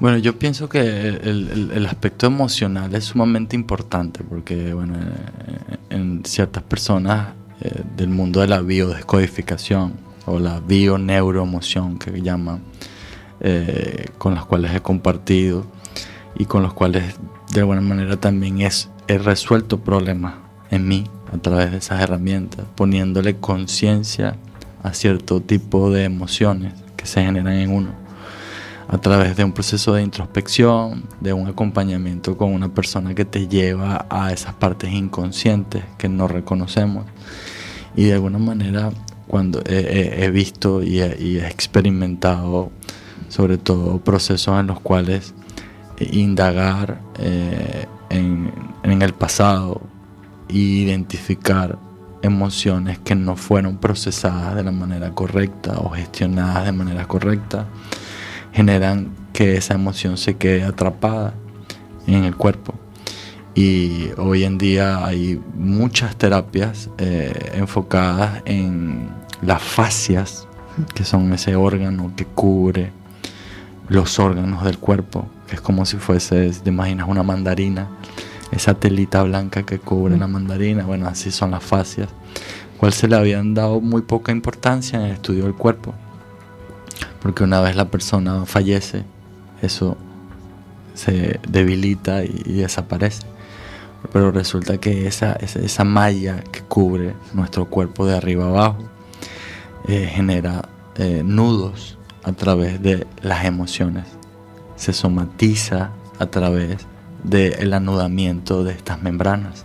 Bueno, 0.00 0.18
yo 0.18 0.36
pienso 0.36 0.68
que 0.68 0.80
el, 0.80 1.86
aspecto 1.86 2.26
emocional 2.26 2.92
es 2.94 3.04
sumamente 3.04 3.54
importante 3.54 4.24
porque, 4.24 4.74
bueno, 4.74 4.94
eh, 4.96 5.76
en 5.90 6.24
ciertas 6.24 6.64
personas 6.64 7.28
eh, 7.60 7.82
del 7.96 8.08
mundo 8.08 8.40
de 8.40 8.48
la 8.48 8.60
biodescodificación 8.62 9.94
o 10.26 10.40
la 10.40 10.58
bioneuroemoción 10.58 12.00
que 12.00 12.20
llaman, 12.20 12.62
eh, 13.40 14.06
con 14.18 14.34
las 14.34 14.44
cuales 14.44 14.74
he 14.74 14.80
compartido 14.80 15.66
y 16.36 16.46
con 16.46 16.64
los 16.64 16.74
cuales 16.74 17.14
de 17.52 17.60
alguna 17.60 17.80
manera 17.80 18.16
también 18.16 18.60
es, 18.60 18.88
he 19.06 19.18
resuelto 19.18 19.78
problemas 19.78 20.34
en 20.72 20.88
mí 20.88 21.04
a 21.32 21.38
través 21.38 21.70
de 21.70 21.76
esas 21.76 22.00
herramientas, 22.02 22.64
poniéndole 22.74 23.36
conciencia 23.36 24.36
a 24.82 24.92
cierto 24.94 25.40
tipo 25.40 25.90
de 25.90 26.04
emociones 26.04 26.72
que 26.96 27.06
se 27.06 27.22
generan 27.22 27.54
en 27.54 27.70
uno 27.70 28.02
a 28.88 28.98
través 28.98 29.36
de 29.36 29.44
un 29.44 29.52
proceso 29.52 29.94
de 29.94 30.02
introspección, 30.02 31.04
de 31.20 31.32
un 31.32 31.46
acompañamiento 31.46 32.36
con 32.36 32.52
una 32.52 32.74
persona 32.74 33.14
que 33.14 33.24
te 33.24 33.48
lleva 33.48 34.06
a 34.10 34.32
esas 34.32 34.54
partes 34.54 34.92
inconscientes 34.92 35.82
que 35.96 36.08
no 36.10 36.28
reconocemos. 36.28 37.06
Y 37.96 38.04
de 38.04 38.14
alguna 38.14 38.38
manera, 38.38 38.90
cuando 39.28 39.62
he, 39.64 40.30
visto 40.30 40.82
y 40.82 41.00
he, 41.00 41.46
experimentado 41.46 42.70
sobre 43.28 43.56
todo 43.56 43.98
procesos 43.98 44.60
en 44.60 44.66
los 44.66 44.80
cuales 44.80 45.32
indagar 45.98 47.00
eh, 47.18 47.86
en, 48.10 48.52
en 48.82 49.00
el 49.00 49.14
pasado 49.14 49.80
e 50.48 50.56
identificar 50.56 51.78
emociones 52.22 52.98
que 52.98 53.14
no 53.14 53.36
fueron 53.36 53.76
procesadas 53.78 54.54
de 54.54 54.62
la 54.62 54.72
manera 54.72 55.10
correcta 55.10 55.78
o 55.78 55.90
gestionadas 55.90 56.64
de 56.64 56.72
manera 56.72 57.06
correcta, 57.06 57.66
generan 58.52 59.10
que 59.32 59.56
esa 59.56 59.74
emoción 59.74 60.16
se 60.16 60.36
quede 60.36 60.62
atrapada 60.62 61.34
en 62.06 62.24
el 62.24 62.36
cuerpo. 62.36 62.74
Y 63.54 64.10
hoy 64.16 64.44
en 64.44 64.56
día 64.56 65.04
hay 65.04 65.40
muchas 65.54 66.16
terapias 66.16 66.88
eh, 66.98 67.52
enfocadas 67.54 68.42
en 68.46 69.10
las 69.42 69.62
fascias, 69.62 70.46
que 70.94 71.04
son 71.04 71.32
ese 71.34 71.54
órgano 71.54 72.12
que 72.16 72.24
cubre 72.24 72.92
los 73.88 74.18
órganos 74.18 74.64
del 74.64 74.78
cuerpo, 74.78 75.28
que 75.46 75.56
es 75.56 75.60
como 75.60 75.84
si 75.84 75.98
fuese, 75.98 76.50
te 76.50 76.70
imaginas 76.70 77.08
una 77.08 77.22
mandarina, 77.22 77.88
esa 78.52 78.74
telita 78.74 79.22
blanca 79.24 79.64
que 79.64 79.78
cubre 79.78 80.16
la 80.16 80.28
mandarina, 80.28 80.84
bueno, 80.84 81.08
así 81.08 81.30
son 81.30 81.50
las 81.50 81.64
fascias, 81.64 82.08
cual 82.78 82.92
se 82.92 83.08
le 83.08 83.16
habían 83.16 83.54
dado 83.54 83.80
muy 83.80 84.02
poca 84.02 84.30
importancia 84.30 85.00
en 85.00 85.06
el 85.06 85.12
estudio 85.12 85.44
del 85.44 85.54
cuerpo 85.54 85.94
porque 87.22 87.44
una 87.44 87.60
vez 87.60 87.76
la 87.76 87.86
persona 87.86 88.44
fallece, 88.46 89.04
eso 89.62 89.96
se 90.94 91.40
debilita 91.48 92.24
y, 92.24 92.54
desaparece. 92.54 93.22
Pero 94.12 94.32
resulta 94.32 94.78
que 94.78 95.06
esa, 95.06 95.34
esa, 95.34 95.84
malla 95.84 96.42
que 96.50 96.60
cubre 96.62 97.14
nuestro 97.32 97.66
cuerpo 97.66 98.04
de 98.04 98.16
arriba 98.16 98.46
abajo 98.46 98.82
eh, 99.86 100.10
genera 100.12 100.68
eh, 100.96 101.22
nudos 101.24 101.96
a 102.24 102.32
través 102.32 102.82
de 102.82 103.06
las 103.22 103.44
emociones. 103.44 104.06
Se 104.74 104.92
somatiza 104.92 105.90
a 106.18 106.26
través 106.26 106.78
del 107.22 107.72
anudamiento 107.72 108.64
de 108.64 108.72
estas 108.72 109.02
membranas, 109.02 109.64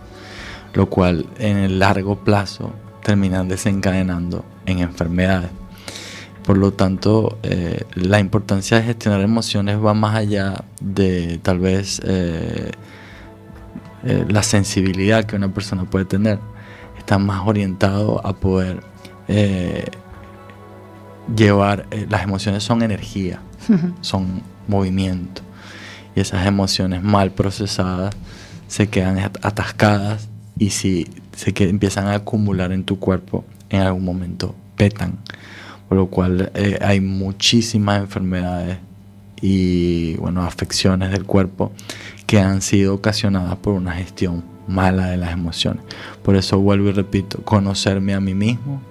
lo 0.74 0.88
cual 0.88 1.26
en 1.38 1.56
el 1.58 1.78
largo 1.78 2.16
plazo 2.24 2.72
terminan 3.02 3.48
desencadenando 3.48 4.44
en 4.66 4.80
enfermedades 4.80 5.50
Por 6.44 6.58
lo 6.58 6.72
tanto, 6.72 7.38
eh, 7.42 7.84
la 7.94 8.20
importancia 8.20 8.78
de 8.78 8.84
gestionar 8.84 9.20
emociones 9.20 9.78
va 9.82 9.94
más 9.94 10.14
allá 10.14 10.64
de 10.80 11.38
tal 11.42 11.58
vez 11.58 12.00
eh, 12.04 12.70
eh, 14.04 14.24
la 14.28 14.42
sensibilidad 14.42 15.24
que 15.24 15.36
una 15.36 15.52
persona 15.52 15.84
puede 15.84 16.04
tener. 16.04 16.38
Está 16.96 17.18
más 17.18 17.46
orientado 17.46 18.26
a 18.26 18.34
poder 18.34 18.82
llevar, 21.36 21.86
las 22.08 22.22
emociones 22.22 22.64
son 22.64 22.82
energía, 22.82 23.40
son 24.00 24.42
movimiento. 24.66 25.42
Y 26.18 26.20
esas 26.20 26.48
emociones 26.48 27.04
mal 27.04 27.30
procesadas 27.30 28.12
se 28.66 28.88
quedan 28.88 29.20
atascadas 29.40 30.28
y 30.58 30.70
si 30.70 31.06
se 31.36 31.54
que 31.54 31.68
empiezan 31.68 32.08
a 32.08 32.14
acumular 32.14 32.72
en 32.72 32.82
tu 32.82 32.98
cuerpo, 32.98 33.44
en 33.70 33.82
algún 33.82 34.04
momento 34.04 34.56
petan 34.76 35.18
por 35.88 35.96
lo 35.96 36.08
cual 36.08 36.50
eh, 36.54 36.76
hay 36.82 37.00
muchísimas 37.00 38.00
enfermedades 38.00 38.78
y 39.40 40.16
bueno, 40.16 40.42
afecciones 40.42 41.12
del 41.12 41.24
cuerpo 41.24 41.70
que 42.26 42.40
han 42.40 42.62
sido 42.62 42.96
ocasionadas 42.96 43.54
por 43.58 43.74
una 43.74 43.92
gestión 43.92 44.42
mala 44.66 45.06
de 45.06 45.18
las 45.18 45.32
emociones. 45.32 45.84
Por 46.24 46.34
eso 46.34 46.58
vuelvo 46.58 46.88
y 46.88 46.92
repito, 46.94 47.42
conocerme 47.42 48.14
a 48.14 48.18
mí 48.18 48.34
mismo 48.34 48.82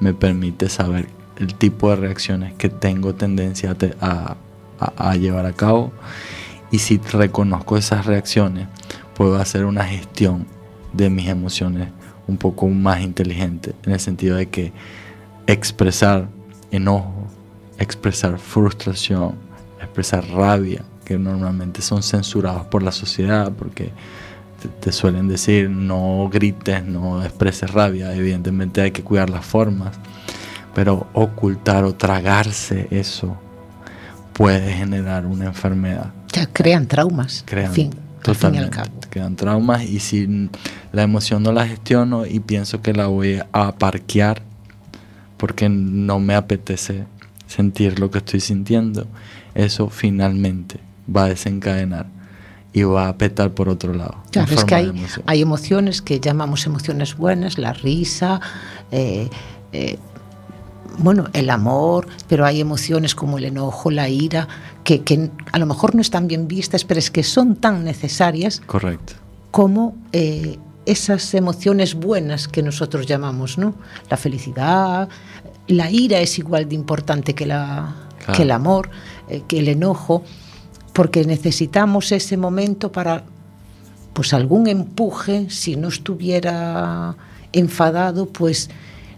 me 0.00 0.14
permite 0.14 0.68
saber 0.68 1.06
el 1.38 1.54
tipo 1.54 1.90
de 1.90 1.96
reacciones 1.96 2.54
que 2.54 2.68
tengo 2.68 3.14
tendencia 3.14 3.76
a, 4.00 4.36
a 4.80 5.14
llevar 5.14 5.46
a 5.46 5.52
cabo 5.52 5.92
y 6.72 6.78
si 6.78 6.98
reconozco 6.98 7.76
esas 7.76 8.06
reacciones 8.06 8.66
puedo 9.14 9.36
hacer 9.36 9.66
una 9.66 9.84
gestión 9.84 10.46
de 10.92 11.10
mis 11.10 11.28
emociones 11.28 11.88
un 12.26 12.38
poco 12.38 12.66
más 12.66 13.02
inteligente 13.02 13.74
en 13.84 13.92
el 13.92 14.00
sentido 14.00 14.36
de 14.36 14.46
que 14.46 14.72
expresar 15.46 16.28
enojo, 16.70 17.28
expresar 17.78 18.38
frustración, 18.38 19.34
expresar 19.80 20.26
rabia, 20.28 20.82
que 21.04 21.18
normalmente 21.18 21.82
son 21.82 22.02
censurados 22.02 22.64
por 22.66 22.82
la 22.82 22.92
sociedad 22.92 23.52
porque 23.52 23.92
te, 24.80 24.92
suelen 24.92 25.28
decir 25.28 25.68
no 25.68 26.30
grites, 26.32 26.84
no 26.84 27.22
expreses 27.22 27.70
rabia, 27.70 28.14
evidentemente 28.14 28.80
hay 28.80 28.92
que 28.92 29.02
cuidar 29.02 29.28
las 29.28 29.44
formas, 29.44 29.94
pero 30.74 31.06
ocultar 31.12 31.84
o 31.84 31.94
tragarse 31.94 32.86
eso 32.90 33.36
puede 34.32 34.72
generar 34.72 35.26
una 35.26 35.46
enfermedad. 35.46 36.12
Crean 36.52 36.86
traumas. 36.86 37.44
Crean, 37.46 37.72
fin, 37.72 37.90
totalmente. 38.22 38.78
Crean 39.10 39.36
traumas 39.36 39.84
y 39.84 40.00
si 40.00 40.48
la 40.92 41.02
emoción 41.02 41.42
no 41.42 41.52
la 41.52 41.66
gestiono 41.66 42.26
y 42.26 42.40
pienso 42.40 42.82
que 42.82 42.92
la 42.92 43.06
voy 43.06 43.40
a 43.52 43.72
parquear 43.72 44.42
porque 45.36 45.68
no 45.68 46.18
me 46.18 46.34
apetece 46.34 47.04
sentir 47.46 47.98
lo 47.98 48.10
que 48.10 48.18
estoy 48.18 48.40
sintiendo, 48.40 49.06
eso 49.54 49.90
finalmente 49.90 50.80
va 51.14 51.24
a 51.24 51.28
desencadenar 51.28 52.06
y 52.72 52.84
va 52.84 53.08
a 53.08 53.18
petar 53.18 53.52
por 53.52 53.68
otro 53.68 53.92
lado. 53.92 54.16
Claro, 54.30 54.54
es 54.54 54.64
que 54.64 54.74
hay, 54.74 55.42
emociones 55.42 56.00
que 56.00 56.20
llamamos 56.20 56.64
emociones 56.64 57.16
buenas, 57.16 57.58
la 57.58 57.72
risa, 57.74 58.40
eh, 58.90 59.28
eh, 59.72 59.98
bueno, 60.98 61.28
el 61.32 61.50
amor, 61.50 62.06
pero 62.28 62.46
hay 62.46 62.60
emociones 62.60 63.14
como 63.14 63.38
el 63.38 63.44
enojo, 63.44 63.90
la 63.90 64.08
ira, 64.08 64.48
que, 64.84 65.30
a 65.52 65.58
lo 65.58 65.66
mejor 65.66 65.94
no 65.94 66.00
están 66.00 66.26
bien 66.28 66.48
vistas, 66.48 66.84
pero 66.84 66.98
es 66.98 67.10
que 67.10 67.22
son 67.22 67.56
tan 67.56 67.84
necesarias. 67.84 68.60
Correcto. 68.66 69.14
Como 69.50 69.96
eh, 70.12 70.58
esas 70.86 71.34
emociones 71.34 71.94
buenas 71.94 72.48
que 72.48 72.62
nosotros 72.62 73.06
llamamos, 73.06 73.58
¿no? 73.58 73.74
La 74.10 74.16
felicidad, 74.16 75.08
la 75.68 75.90
ira 75.90 76.20
es 76.20 76.38
igual 76.38 76.68
de 76.68 76.74
importante 76.74 77.34
que, 77.34 77.46
la, 77.46 77.94
que 78.34 78.42
el 78.42 78.50
amor, 78.50 78.90
eh, 79.28 79.42
que 79.46 79.60
el 79.60 79.68
enojo, 79.68 80.24
porque 80.92 81.24
necesitamos 81.24 82.12
ese 82.12 82.36
momento 82.36 82.90
para 82.92 83.24
pues 84.12 84.34
algún 84.34 84.66
empuje, 84.66 85.48
si 85.48 85.76
no 85.76 85.88
estuviera 85.88 87.16
enfadado, 87.52 88.26
pues 88.26 88.68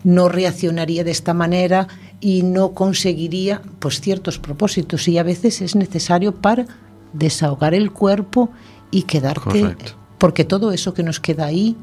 no 0.04 0.28
reaccionaría 0.28 1.02
de 1.02 1.10
esta 1.10 1.34
manera 1.34 1.88
y 2.20 2.42
no 2.42 2.72
conseguiría 2.72 3.62
pues 3.78 4.00
ciertos 4.00 4.38
propósitos 4.38 5.08
y 5.08 5.18
a 5.18 5.22
veces 5.22 5.60
es 5.60 5.76
necesario 5.76 6.34
para 6.34 6.66
desahogar 7.12 7.74
el 7.74 7.92
cuerpo 7.92 8.50
y 8.90 9.02
quedarte 9.02 9.76
porque 10.18 10.44
todo 10.44 10.72
eso 10.72 10.94
que 10.94 11.02
nos 11.02 11.20
queda 11.20 11.44
ahí 11.44 11.76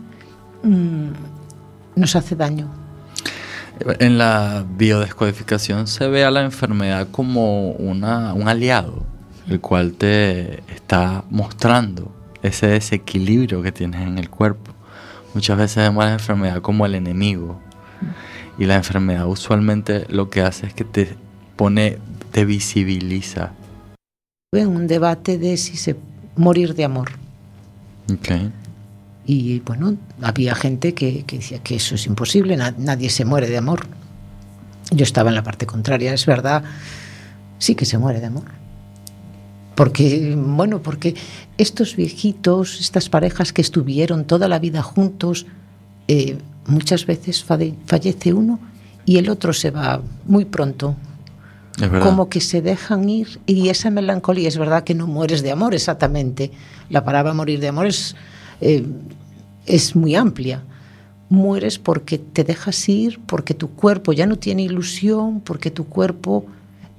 mm, 0.64 1.10
nos 1.96 2.16
hace 2.16 2.36
daño. 2.36 2.70
En 4.00 4.18
la 4.18 4.66
biodescodificación 4.68 5.86
se 5.88 6.08
ve 6.08 6.24
a 6.24 6.32
la 6.32 6.42
enfermedad 6.42 7.08
como 7.12 7.72
una, 7.72 8.34
un 8.34 8.48
aliado, 8.48 9.04
el 9.48 9.60
cual 9.60 9.94
te 9.94 10.64
está 10.74 11.24
mostrando 11.30 12.12
ese 12.42 12.66
desequilibrio 12.66 13.62
que 13.62 13.72
tienes 13.72 14.02
en 14.02 14.18
el 14.18 14.30
cuerpo. 14.30 14.72
Muchas 15.34 15.58
veces 15.58 15.78
vemos 15.78 16.04
a 16.04 16.08
la 16.08 16.14
enfermedad 16.14 16.62
como 16.62 16.86
el 16.86 16.96
enemigo. 16.96 17.60
Y 18.58 18.66
la 18.66 18.76
enfermedad 18.76 19.28
usualmente 19.28 20.06
lo 20.10 20.30
que 20.30 20.42
hace 20.42 20.68
es 20.68 20.74
que 20.74 20.84
te 20.84 21.16
pone, 21.56 21.98
te 22.32 22.46
visibiliza. 22.46 23.54
Un 24.52 24.88
debate 24.88 25.38
de 25.38 25.58
si 25.58 25.78
se 25.78 25.96
morir 26.36 26.76
de 26.76 26.84
amor. 26.84 27.12
Okay. 28.14 28.52
Y 29.26 29.60
bueno, 29.62 29.96
había 30.22 30.56
gente 30.56 30.94
que, 30.94 31.24
decía 31.28 31.60
que 31.60 31.76
eso 31.76 31.96
es 31.96 32.06
imposible, 32.06 32.58
nadie 32.58 33.10
se 33.10 33.24
muere 33.24 33.48
de 33.48 33.58
amor. 33.58 33.88
Yo 34.92 35.04
estaba 35.04 35.30
en 35.30 35.36
la 35.36 35.44
parte 35.44 35.66
contraria, 35.66 36.14
es 36.14 36.26
verdad, 36.26 36.64
sí 37.58 37.76
que 37.76 37.86
se 37.86 37.98
muere 37.98 38.20
de 38.20 38.26
amor. 38.26 38.46
Porque, 39.76 40.36
bueno, 40.38 40.82
porque 40.82 41.16
estos 41.58 41.96
viejitos, 41.96 42.80
estas 42.82 43.08
parejas 43.08 43.54
que 43.54 43.62
estuvieron 43.62 44.26
toda 44.26 44.48
la 44.48 44.60
vida 44.60 44.82
juntos, 44.82 45.46
eh, 46.08 46.38
muchas 46.66 47.06
veces 47.06 47.44
fallece 47.44 48.34
uno 48.34 48.60
y 49.06 49.18
el 49.18 49.30
otro 49.30 49.54
se 49.54 49.72
va 49.72 50.02
muy 50.26 50.46
pronto. 50.46 50.96
Como 52.04 52.30
que 52.30 52.42
se 52.42 52.62
dejan 52.62 53.10
ir 53.10 53.40
y 53.48 53.70
esa 53.70 53.90
melancolía 53.90 54.48
es 54.48 54.58
verdad 54.58 54.84
que 54.84 54.94
no 54.94 55.08
mueres 55.08 55.42
de 55.42 55.52
amor 55.52 55.74
exactamente. 55.74 56.52
La 56.90 57.04
palabra 57.04 57.34
morir 57.34 57.60
de 57.60 57.70
amor 57.70 57.88
es 57.88 58.16
eh, 58.60 58.86
es 59.66 59.96
muy 59.96 60.16
amplia. 60.16 60.64
Mueres 61.30 61.80
porque 61.80 62.18
te 62.18 62.44
dejas 62.44 62.90
ir, 62.90 63.20
porque 63.26 63.54
tu 63.54 63.70
cuerpo 63.70 64.14
ya 64.14 64.26
no 64.26 64.38
tiene 64.38 64.64
ilusión, 64.64 65.40
porque 65.42 65.72
tu 65.72 65.86
cuerpo 65.86 66.46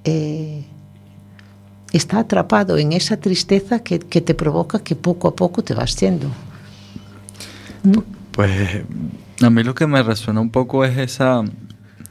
eh, 0.04 0.64
está 1.92 2.20
atrapado 2.20 2.78
en 2.78 2.92
esa 2.92 3.18
tristeza 3.18 3.80
que, 3.80 3.98
te 3.98 4.34
provoca 4.34 4.78
que 4.78 4.96
poco 4.96 5.28
a 5.28 5.36
poco 5.36 5.62
te 5.62 5.74
vas. 5.74 5.96
¿Mm? 7.82 7.98
Pues 8.32 8.58
a 9.43 9.51
mí 9.51 9.62
lo 9.62 9.74
que 9.74 9.86
me 9.86 10.03
resuena 10.03 10.40
un 10.40 10.51
poco 10.51 10.84
es 10.84 10.99
esa, 10.99 11.43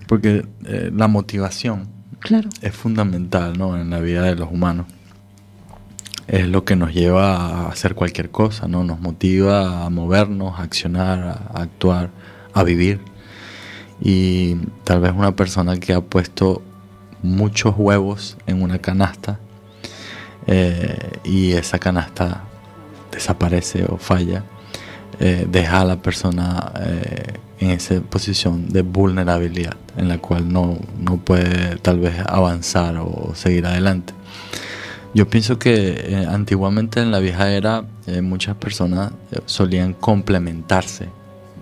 porque 0.08 0.46
eh, 0.66 0.92
la 0.94 1.08
motivación 1.08 1.88
claro. 2.20 2.50
es 2.62 2.76
fundamental 2.76 3.58
¿no? 3.58 3.78
en 3.78 3.90
la 3.90 4.00
vida 4.00 4.24
de 4.24 4.36
los 4.36 4.52
humanos 4.52 4.88
es 6.32 6.48
lo 6.48 6.64
que 6.64 6.78
nos 6.78 6.94
lleva 6.94 7.36
a 7.36 7.68
hacer 7.68 7.94
cualquier 7.94 8.32
cosa, 8.32 8.66
¿no? 8.68 8.86
Nos 8.86 9.02
motiva 9.02 9.86
a 9.86 9.90
movernos, 9.90 10.58
a 10.58 10.64
accionar, 10.64 11.20
a 11.54 11.62
actuar, 11.62 12.10
a 12.54 12.64
vivir. 12.64 13.02
Y 14.00 14.56
tal 14.86 15.02
vez 15.02 15.12
una 15.14 15.36
persona 15.36 15.78
que 15.78 15.94
ha 15.94 16.00
puesto 16.00 16.62
muchos 17.22 17.76
huevos 17.78 18.38
en 18.48 18.64
una 18.64 18.80
canasta 18.80 19.40
eh, 20.48 21.20
y 21.26 21.52
esa 21.52 21.80
canasta 21.80 22.46
desaparece 23.12 23.86
o 23.90 23.98
falla, 23.98 24.44
eh, 25.24 25.46
deja 25.48 25.82
a 25.82 25.86
la 25.86 26.02
persona 26.02 26.72
eh, 26.80 27.34
en 27.60 27.70
esa 27.70 28.02
posición 28.02 28.70
de 28.70 28.82
vulnerabilidad 28.82 29.78
en 29.96 30.08
la 30.08 30.18
cual 30.18 30.52
no, 30.52 30.80
no 30.98 31.18
puede 31.18 31.76
tal 31.76 32.00
vez 32.00 32.16
avanzar 32.26 32.98
o 32.98 33.34
seguir 33.36 33.68
adelante. 33.68 34.14
Yo 35.14 35.30
pienso 35.30 35.60
que 35.60 35.90
eh, 36.08 36.26
antiguamente 36.28 37.02
en 37.02 37.12
la 37.12 37.20
vieja 37.20 37.52
era 37.52 37.86
muchas 38.24 38.56
personas 38.56 39.12
solían 39.46 39.94
complementarse 39.94 41.08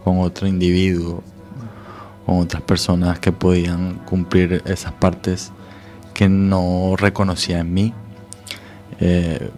con 0.06 0.20
otro 0.20 0.48
individuo, 0.48 1.22
con 2.26 2.40
otras 2.40 2.62
personas 2.62 3.20
que 3.20 3.34
podían 3.34 3.96
cumplir 4.06 4.64
esas 4.68 4.94
partes 4.94 5.52
que 6.14 6.30
no 6.30 6.96
reconocía 6.98 7.60
en 7.60 7.74
mí. 7.74 7.94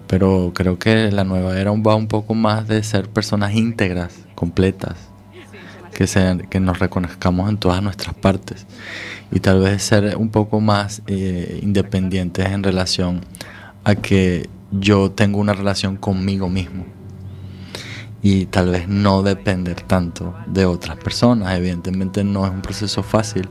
Pero 0.08 0.52
creo 0.54 0.78
que 0.78 1.12
la 1.12 1.24
nueva 1.24 1.60
era 1.60 1.72
va 1.72 1.96
un 1.96 2.08
poco 2.08 2.36
más 2.36 2.68
de 2.68 2.84
ser 2.84 3.10
personas 3.10 3.56
íntegras, 3.56 4.20
completas, 4.36 4.96
que, 5.94 6.06
sean, 6.06 6.40
que 6.42 6.60
nos 6.60 6.80
reconozcamos 6.80 7.50
en 7.50 7.58
todas 7.58 7.82
nuestras 7.82 8.16
partes 8.16 8.66
y 9.32 9.40
tal 9.40 9.60
vez 9.62 9.82
ser 9.82 10.16
un 10.18 10.30
poco 10.30 10.60
más 10.60 11.02
independientes 11.08 12.46
en 12.46 12.64
relación 12.64 13.22
a 13.84 13.96
que 13.96 14.50
yo 14.72 15.12
tengo 15.12 15.40
una 15.40 15.54
relación 15.54 15.98
conmigo 15.98 16.48
mismo 16.48 16.86
y 18.22 18.46
tal 18.46 18.70
vez 18.70 18.88
no 18.88 19.24
depender 19.24 19.82
tanto 19.82 20.36
de 20.46 20.66
otras 20.66 20.98
personas. 20.98 21.58
Evidentemente 21.58 22.24
no 22.24 22.46
es 22.46 22.52
un 22.52 22.62
proceso 22.62 23.02
fácil, 23.02 23.50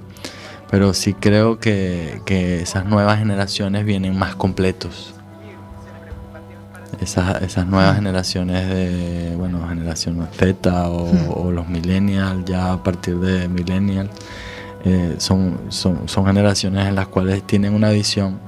pero 0.70 0.94
sí 0.94 1.14
creo 1.14 1.58
que 1.58 2.20
esas 2.62 2.86
nuevas 2.86 3.18
generaciones 3.18 3.84
vienen 3.84 4.16
más 4.16 4.36
completos. 4.36 5.14
Esas, 7.00 7.42
esas 7.42 7.66
nuevas 7.66 7.96
generaciones 7.96 8.68
de, 8.68 9.34
bueno, 9.36 9.66
generación 9.68 10.26
Z 10.32 10.88
o, 10.88 11.08
o 11.32 11.50
los 11.50 11.68
millennials, 11.68 12.44
ya 12.44 12.72
a 12.72 12.82
partir 12.82 13.18
de 13.18 13.48
millennials, 13.48 14.10
eh, 14.84 15.16
son, 15.18 15.58
son, 15.68 16.08
son 16.08 16.26
generaciones 16.26 16.88
en 16.88 16.94
las 16.94 17.06
cuales 17.06 17.42
tienen 17.46 17.74
una 17.74 17.90
visión 17.90 18.38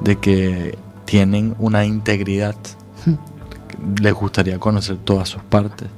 de 0.00 0.16
que 0.16 0.78
tienen 1.04 1.54
una 1.58 1.84
integridad. 1.84 2.56
Les 4.00 4.12
gustaría 4.12 4.58
conocer 4.58 4.96
todas 4.96 5.28
sus 5.28 5.42
partes 5.42 5.88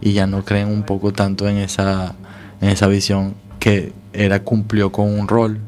y 0.00 0.12
ya 0.12 0.26
no 0.26 0.44
creen 0.44 0.68
un 0.68 0.82
poco 0.82 1.12
tanto 1.12 1.48
en 1.48 1.58
esa, 1.58 2.14
en 2.60 2.70
esa 2.70 2.86
visión 2.86 3.34
que 3.58 3.92
era 4.12 4.42
cumplió 4.42 4.90
con 4.90 5.06
un 5.06 5.28
rol 5.28 5.60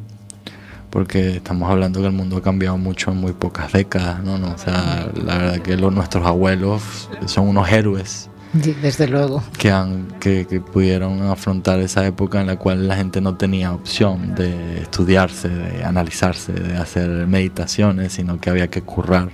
porque 0.92 1.36
estamos 1.36 1.70
hablando 1.70 2.00
que 2.00 2.06
el 2.06 2.12
mundo 2.12 2.36
ha 2.36 2.42
cambiado 2.42 2.76
mucho 2.76 3.10
en 3.12 3.16
muy 3.16 3.32
pocas 3.32 3.72
décadas, 3.72 4.22
¿no? 4.22 4.36
no 4.36 4.52
o 4.52 4.58
sea, 4.58 5.08
la 5.24 5.38
verdad 5.38 5.58
que 5.60 5.78
los, 5.78 5.90
nuestros 5.90 6.26
abuelos 6.26 7.08
son 7.24 7.48
unos 7.48 7.72
héroes. 7.72 8.28
Sí, 8.60 8.76
desde 8.82 9.08
luego. 9.08 9.42
Que, 9.56 9.70
han, 9.70 10.08
que, 10.20 10.46
que, 10.46 10.60
pudieron 10.60 11.22
afrontar 11.22 11.80
esa 11.80 12.06
época 12.06 12.42
en 12.42 12.46
la 12.46 12.56
cual 12.56 12.86
la 12.86 12.96
gente 12.96 13.22
no 13.22 13.36
tenía 13.36 13.72
opción 13.72 14.34
de 14.34 14.82
estudiarse, 14.82 15.48
de 15.48 15.82
analizarse, 15.82 16.52
de 16.52 16.76
hacer 16.76 17.08
meditaciones, 17.26 18.12
sino 18.12 18.38
que 18.38 18.50
había 18.50 18.68
que 18.68 18.82
currar 18.82 19.30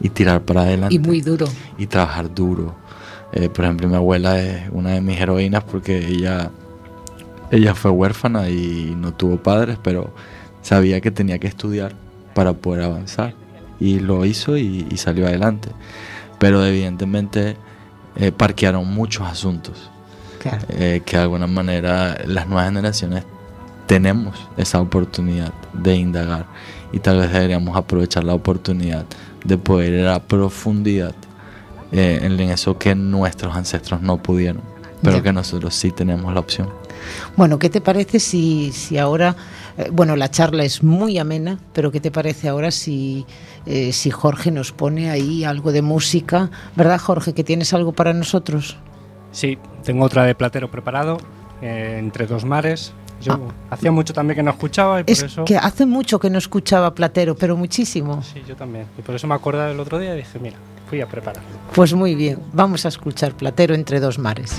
y 0.00 0.10
tirar 0.10 0.42
para 0.42 0.62
adelante. 0.62 0.94
Y 0.94 1.00
muy 1.00 1.20
duro. 1.20 1.46
Y 1.76 1.88
trabajar 1.88 2.32
duro. 2.32 2.76
Eh, 3.32 3.48
por 3.48 3.64
ejemplo, 3.64 3.88
mi 3.88 3.96
abuela 3.96 4.40
es 4.40 4.70
una 4.70 4.90
de 4.90 5.00
mis 5.00 5.18
heroínas 5.18 5.64
porque 5.64 6.06
ella, 6.06 6.52
ella 7.50 7.74
fue 7.74 7.90
huérfana 7.90 8.48
y 8.48 8.94
no 8.96 9.12
tuvo 9.12 9.38
padres, 9.38 9.76
pero 9.82 10.14
sabía 10.64 11.00
que 11.00 11.12
tenía 11.12 11.38
que 11.38 11.46
estudiar 11.46 11.92
para 12.34 12.52
poder 12.54 12.82
avanzar. 12.84 13.34
Y 13.78 14.00
lo 14.00 14.24
hizo 14.24 14.56
y, 14.56 14.86
y 14.90 14.96
salió 14.96 15.26
adelante. 15.26 15.68
Pero 16.40 16.64
evidentemente 16.66 17.56
eh, 18.16 18.32
parquearon 18.32 18.92
muchos 18.92 19.26
asuntos. 19.28 19.90
Claro. 20.40 20.66
Eh, 20.70 21.02
que 21.06 21.16
de 21.16 21.22
alguna 21.22 21.46
manera 21.46 22.18
las 22.26 22.46
nuevas 22.48 22.66
generaciones 22.66 23.24
tenemos 23.86 24.36
esa 24.56 24.80
oportunidad 24.80 25.52
de 25.72 25.96
indagar 25.96 26.46
y 26.92 26.98
tal 26.98 27.18
vez 27.18 27.32
deberíamos 27.32 27.76
aprovechar 27.76 28.24
la 28.24 28.34
oportunidad 28.34 29.04
de 29.44 29.56
poder 29.58 29.92
ir 29.94 30.06
a 30.06 30.20
profundidad 30.20 31.14
eh, 31.92 32.18
en 32.22 32.38
eso 32.40 32.76
que 32.78 32.94
nuestros 32.94 33.54
ancestros 33.56 34.00
no 34.02 34.18
pudieron, 34.18 34.62
pero 35.02 35.16
Ya. 35.18 35.22
que 35.22 35.32
nosotros 35.32 35.74
sí 35.74 35.90
tenemos 35.92 36.32
la 36.34 36.40
opción. 36.40 36.68
Bueno, 37.36 37.58
¿qué 37.58 37.68
te 37.70 37.80
parece 37.80 38.20
si, 38.20 38.72
si 38.72 38.98
ahora, 38.98 39.36
eh, 39.78 39.88
bueno, 39.92 40.16
la 40.16 40.30
charla 40.30 40.64
es 40.64 40.82
muy 40.82 41.18
amena, 41.18 41.58
pero 41.72 41.90
¿qué 41.90 42.00
te 42.00 42.10
parece 42.10 42.48
ahora 42.48 42.70
si, 42.70 43.26
eh, 43.66 43.92
si 43.92 44.10
Jorge 44.10 44.50
nos 44.50 44.72
pone 44.72 45.10
ahí 45.10 45.44
algo 45.44 45.72
de 45.72 45.82
música? 45.82 46.50
¿Verdad, 46.76 47.00
Jorge, 47.00 47.32
que 47.34 47.44
tienes 47.44 47.72
algo 47.74 47.92
para 47.92 48.12
nosotros? 48.12 48.76
Sí, 49.32 49.58
tengo 49.82 50.04
otra 50.04 50.24
de 50.24 50.34
Platero 50.34 50.70
preparado, 50.70 51.18
eh, 51.60 51.96
Entre 51.98 52.26
dos 52.26 52.44
mares. 52.44 52.92
Yo 53.20 53.48
hacía 53.70 53.90
mucho 53.90 54.12
también 54.12 54.36
que 54.36 54.42
no 54.42 54.50
escuchaba 54.50 55.00
y 55.00 55.04
por 55.04 55.10
Es 55.10 55.22
eso... 55.22 55.44
que 55.44 55.56
hace 55.56 55.86
mucho 55.86 56.18
que 56.18 56.28
no 56.28 56.36
escuchaba 56.36 56.94
Platero, 56.94 57.34
pero 57.34 57.56
muchísimo. 57.56 58.22
Sí, 58.22 58.42
yo 58.46 58.54
también. 58.54 58.86
Y 58.98 59.02
por 59.02 59.14
eso 59.14 59.26
me 59.26 59.34
acordaba 59.34 59.70
el 59.70 59.80
otro 59.80 59.98
día 59.98 60.14
y 60.14 60.18
dije, 60.18 60.38
mira, 60.38 60.56
fui 60.90 61.00
a 61.00 61.08
prepararlo. 61.08 61.48
Pues 61.74 61.94
muy 61.94 62.14
bien, 62.14 62.40
vamos 62.52 62.84
a 62.84 62.88
escuchar 62.88 63.34
Platero 63.34 63.74
entre 63.74 63.98
dos 63.98 64.18
mares. 64.18 64.58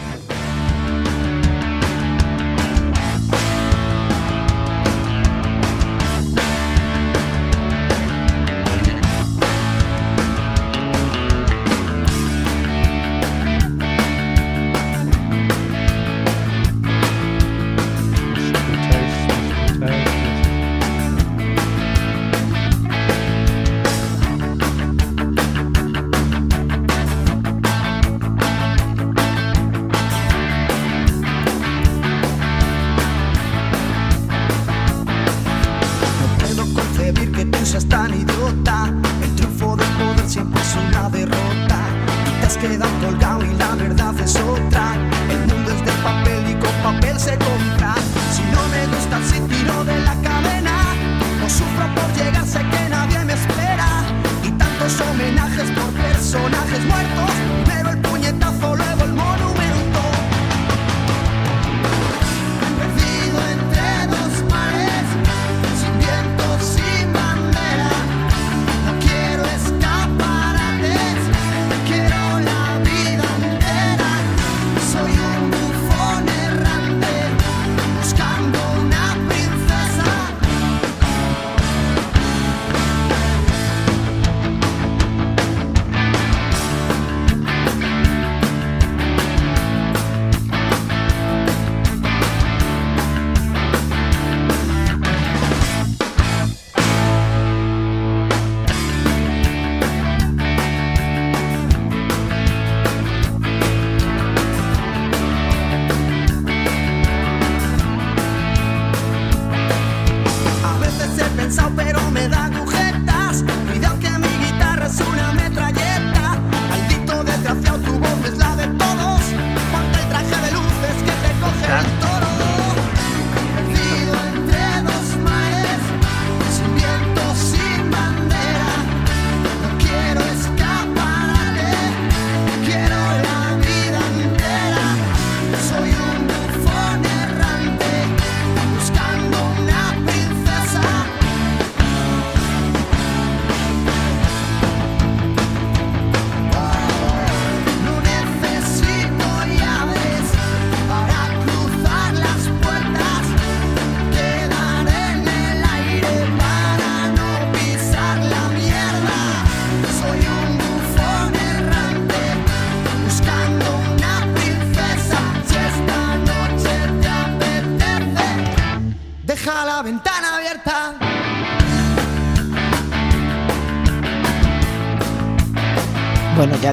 Y 42.66 42.78
te 42.78 42.84
has 42.84 42.89
quedado 42.89 42.99
colgado 42.99 43.45
y 43.45 43.53
la 43.57 43.76
verdad 43.76 44.20
es 44.20 44.36
otra. 44.38 44.95
El 45.30 45.39
mundo 45.39 45.72
es 45.72 45.86
de 45.86 45.91
papel 46.03 46.49
y 46.49 46.53
con 46.55 46.72
papel 46.84 47.20
se 47.20 47.38
compra. 47.38 47.84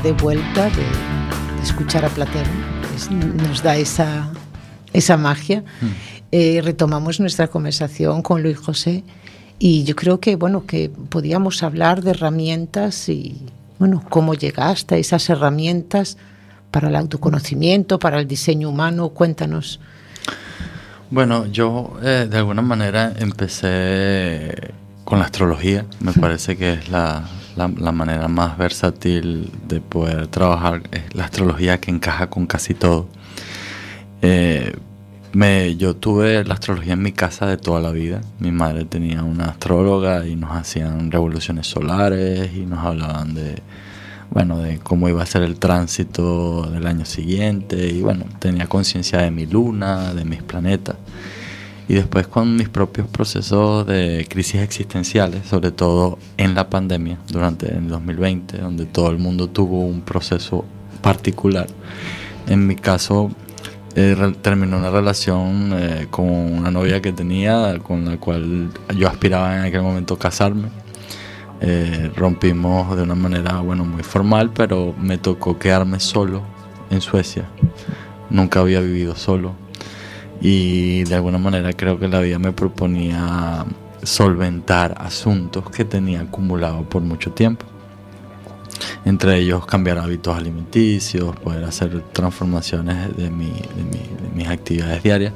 De 0.03 0.13
vuelta 0.13 0.65
de, 0.67 0.77
de 1.57 1.63
escuchar 1.63 2.05
a 2.05 2.09
Platero, 2.09 2.51
es- 2.95 3.11
nos 3.11 3.63
da 3.63 3.77
esa, 3.77 4.31
esa 4.93 5.17
magia. 5.17 5.65
eh, 6.33 6.61
retomamos 6.65 7.21
nuestra 7.21 7.49
conversación 7.49 8.23
con 8.23 8.43
Luis 8.43 8.57
José 8.59 9.05
y 9.59 9.85
yo 9.85 9.95
creo 9.95 10.19
que, 10.19 10.37
bueno, 10.37 10.65
que 10.67 10.91
podíamos 11.09 11.63
hablar 11.63 12.03
de 12.03 12.11
herramientas 12.13 13.09
y, 13.09 13.37
bueno, 13.79 14.03
cómo 14.09 14.35
llegaste 14.35 14.95
a 14.97 14.99
esas 14.99 15.29
herramientas 15.31 16.17
para 16.71 16.89
el 16.89 16.97
autoconocimiento, 16.97 17.99
para 17.99 18.19
el 18.19 18.27
diseño 18.27 18.71
humano. 18.71 19.11
Cuéntanos. 19.11 19.79
Bueno, 21.11 21.47
yo 21.47 21.99
eh, 22.03 22.27
de 22.31 22.39
alguna 22.39 22.63
manera 22.63 23.13
empecé 23.19 24.73
con 25.05 25.19
la 25.19 25.27
astrología. 25.27 25.85
Me 26.01 26.13
parece 26.15 26.57
que 26.57 26.73
es 26.73 26.89
la, 26.89 27.25
la, 27.57 27.93
manera 27.93 28.29
más 28.29 28.57
versátil 28.59 29.51
de 29.67 29.81
poder 29.81 30.27
trabajar. 30.29 30.83
Es 30.91 31.15
la 31.15 31.25
astrología 31.25 31.81
que 31.81 31.91
encaja 31.91 32.29
con 32.29 32.47
casi 32.47 32.75
todo. 32.75 33.09
Eh, 34.23 34.75
me, 35.33 35.77
yo 35.77 35.97
tuve 35.97 36.45
la 36.45 36.55
astrología 36.55 36.93
en 36.93 37.03
mi 37.03 37.13
casa 37.13 37.47
de 37.47 37.57
toda 37.57 37.81
la 37.81 37.91
vida. 37.91 38.21
Mi 38.39 38.53
madre 38.53 38.85
tenía 38.85 39.23
una 39.23 39.47
astróloga 39.47 40.27
y 40.27 40.37
nos 40.37 40.53
hacían 40.53 41.11
revoluciones 41.11 41.67
solares 41.67 42.55
y 42.55 42.67
nos 42.67 42.85
hablaban 42.85 43.35
de, 43.35 43.63
bueno, 44.31 44.59
de 44.59 44.79
cómo 44.79 45.09
iba 45.09 45.23
a 45.23 45.27
ser 45.27 45.43
el 45.43 45.59
tránsito 45.59 46.71
del 46.71 46.87
año 46.87 47.05
siguiente 47.05 47.87
y 47.87 48.03
bueno, 48.03 48.25
tenía 48.39 48.67
conciencia 48.67 49.21
de 49.21 49.31
mi 49.31 49.47
luna, 49.47 50.15
de 50.15 50.25
mis 50.25 50.43
planetas. 50.43 50.97
Y 51.93 51.97
después 51.97 52.27
con 52.27 52.57
mis 52.57 52.71
propios 52.71 53.07
procesos 53.07 53.87
de 53.87 54.27
crisis 54.27 54.63
existenciales, 54.63 55.47
sobre 55.47 55.73
todo 55.73 56.19
en 56.39 56.55
la 56.55 56.71
pandemia, 56.71 57.19
durante 57.29 57.71
el 57.71 57.87
2020, 57.87 58.57
donde 58.57 58.87
todo 58.87 59.11
el 59.11 59.19
mundo 59.19 59.51
tuvo 59.51 59.81
un 59.81 60.01
proceso 60.01 60.65
particular. 61.03 61.67
En 62.47 62.67
mi 62.67 62.77
caso, 62.77 63.31
eh, 63.95 64.17
terminó 64.41 64.79
una 64.79 64.91
relación 64.91 65.75
eh, 65.75 66.07
con 66.11 66.31
una 66.31 66.71
novia 66.71 67.03
que 67.03 67.13
tenía, 67.13 67.79
con 67.83 68.07
la 68.07 68.17
cual 68.17 68.71
yo 68.97 69.07
aspiraba 69.07 69.59
en 69.59 69.65
aquel 69.65 69.83
momento 69.83 70.19
casarme. 70.19 70.69
Eh, 71.61 72.11
rompimos 72.17 72.97
de 72.97 73.03
una 73.03 73.17
manera, 73.17 73.61
bueno, 73.61 73.85
muy 73.85 74.03
formal, 74.03 74.51
pero 74.55 74.95
me 74.99 75.19
tocó 75.19 75.59
quedarme 75.59 76.01
solo 76.01 76.41
en 76.91 77.03
Suecia. 77.03 77.45
Nunca 78.31 78.61
había 78.61 78.81
vivido 78.81 79.15
solo. 79.15 79.62
Y 80.43 81.05
de 81.05 81.15
alguna 81.15 81.39
manera 81.39 81.73
creo 81.73 81.99
que 81.99 82.09
la 82.09 82.21
vida 82.21 82.39
me 82.39 82.53
proponía 82.53 83.65
solventar 84.03 84.97
asuntos 84.99 85.71
que 85.71 85.85
tenía 85.85 86.23
acumulado 86.23 86.83
por 86.83 87.01
mucho 87.03 87.31
tiempo 87.31 87.65
entre 89.05 89.39
ellos 89.39 89.67
cambiar 89.67 89.99
hábitos 89.99 90.37
alimenticios, 90.37 91.37
poder 91.37 91.65
hacer 91.65 92.03
transformaciones 92.13 93.17
de, 93.17 93.31
mis 93.31 94.49
actividades 94.49 95.03
diarias. 95.03 95.33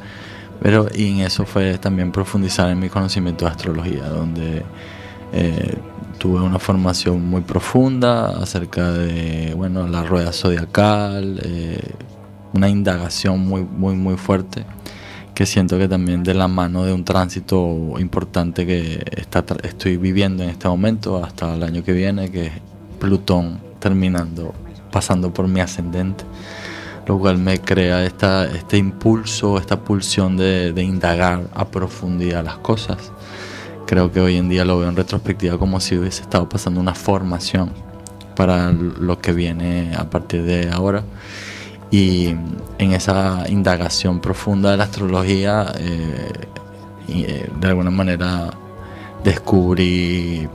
Pero 0.60 0.88
y 0.94 1.08
en 1.10 1.20
eso 1.20 1.44
fue 1.44 1.78
también 1.78 2.12
profundizar 2.12 2.70
en 2.70 2.78
mi 2.78 2.88
conocimiento 2.88 3.44
de 3.44 3.50
astrología, 3.50 4.08
donde 4.08 4.62
eh, 5.32 5.74
tuve 6.18 6.40
una 6.40 6.58
formación 6.58 7.28
muy 7.28 7.42
profunda 7.42 8.38
acerca 8.42 8.90
de 8.90 9.52
bueno, 9.54 9.86
la 9.86 10.02
rueda 10.02 10.32
zodiacal, 10.32 11.40
eh, 11.42 11.92
una 12.54 12.68
indagación 12.68 13.40
muy, 13.40 13.62
muy, 13.62 13.96
muy 13.96 14.16
fuerte 14.16 14.64
que 15.36 15.44
siento 15.44 15.76
que 15.76 15.86
también 15.86 16.22
de 16.22 16.32
la 16.32 16.48
mano 16.48 16.84
de 16.84 16.94
un 16.94 17.04
tránsito 17.04 17.92
importante 17.98 18.64
que 18.64 19.04
está, 19.18 19.44
estoy 19.64 19.98
viviendo 19.98 20.42
en 20.42 20.48
este 20.48 20.66
momento 20.66 21.22
hasta 21.22 21.54
el 21.54 21.62
año 21.62 21.84
que 21.84 21.92
viene, 21.92 22.30
que 22.30 22.50
Plutón 22.98 23.60
terminando, 23.78 24.54
pasando 24.90 25.34
por 25.34 25.46
mi 25.46 25.60
ascendente, 25.60 26.24
lo 27.06 27.18
cual 27.18 27.36
me 27.36 27.60
crea 27.60 28.06
esta, 28.06 28.46
este 28.46 28.78
impulso, 28.78 29.58
esta 29.58 29.78
pulsión 29.78 30.38
de, 30.38 30.72
indagar 30.82 31.42
a 31.54 31.66
profundidad 31.66 32.42
las 32.42 32.56
cosas. 32.56 33.12
Creo 33.86 34.10
que 34.10 34.20
hoy 34.20 34.38
en 34.38 34.48
día 34.48 34.64
lo 34.64 34.78
veo 34.78 34.88
en 34.88 34.96
retrospectiva 34.96 35.58
como 35.58 35.80
si 35.80 35.98
hubiese 35.98 36.22
estado 36.22 36.48
pasando 36.48 36.80
una 36.80 36.94
formación 36.94 37.72
para 38.36 38.72
lo 38.72 39.18
que 39.18 39.34
viene 39.34 39.94
a 39.98 40.08
partir 40.08 40.44
de 40.44 40.70
ahora. 40.70 41.04
Y 41.90 42.34
en 42.78 42.92
esa 42.92 43.44
indagación 43.48 44.20
profunda 44.20 44.72
de 44.72 44.76
la 44.76 44.84
astrología, 44.84 45.72
eh, 45.78 46.32
eh, 47.08 47.48
de 47.60 47.68
alguna 47.68 47.90
manera 47.90 48.50
descubrí 49.22 50.48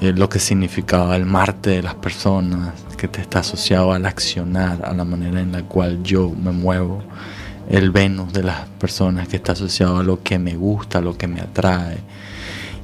eh, 0.00 0.12
lo 0.12 0.28
que 0.28 0.38
significaba 0.38 1.16
el 1.16 1.26
Marte 1.26 1.70
de 1.70 1.82
las 1.82 1.94
personas, 1.94 2.72
que 2.96 3.08
te 3.08 3.20
está 3.20 3.40
asociado 3.40 3.92
al 3.92 4.06
accionar, 4.06 4.84
a 4.84 4.94
la 4.94 5.04
manera 5.04 5.40
en 5.40 5.52
la 5.52 5.62
cual 5.62 6.02
yo 6.02 6.30
me 6.30 6.52
muevo, 6.52 7.02
el 7.68 7.90
Venus 7.90 8.32
de 8.32 8.42
las 8.42 8.66
personas, 8.80 9.28
que 9.28 9.36
está 9.36 9.52
asociado 9.52 9.98
a 9.98 10.02
lo 10.02 10.22
que 10.22 10.38
me 10.38 10.54
gusta, 10.54 10.98
a 10.98 11.00
lo 11.02 11.16
que 11.16 11.26
me 11.26 11.40
atrae, 11.40 11.98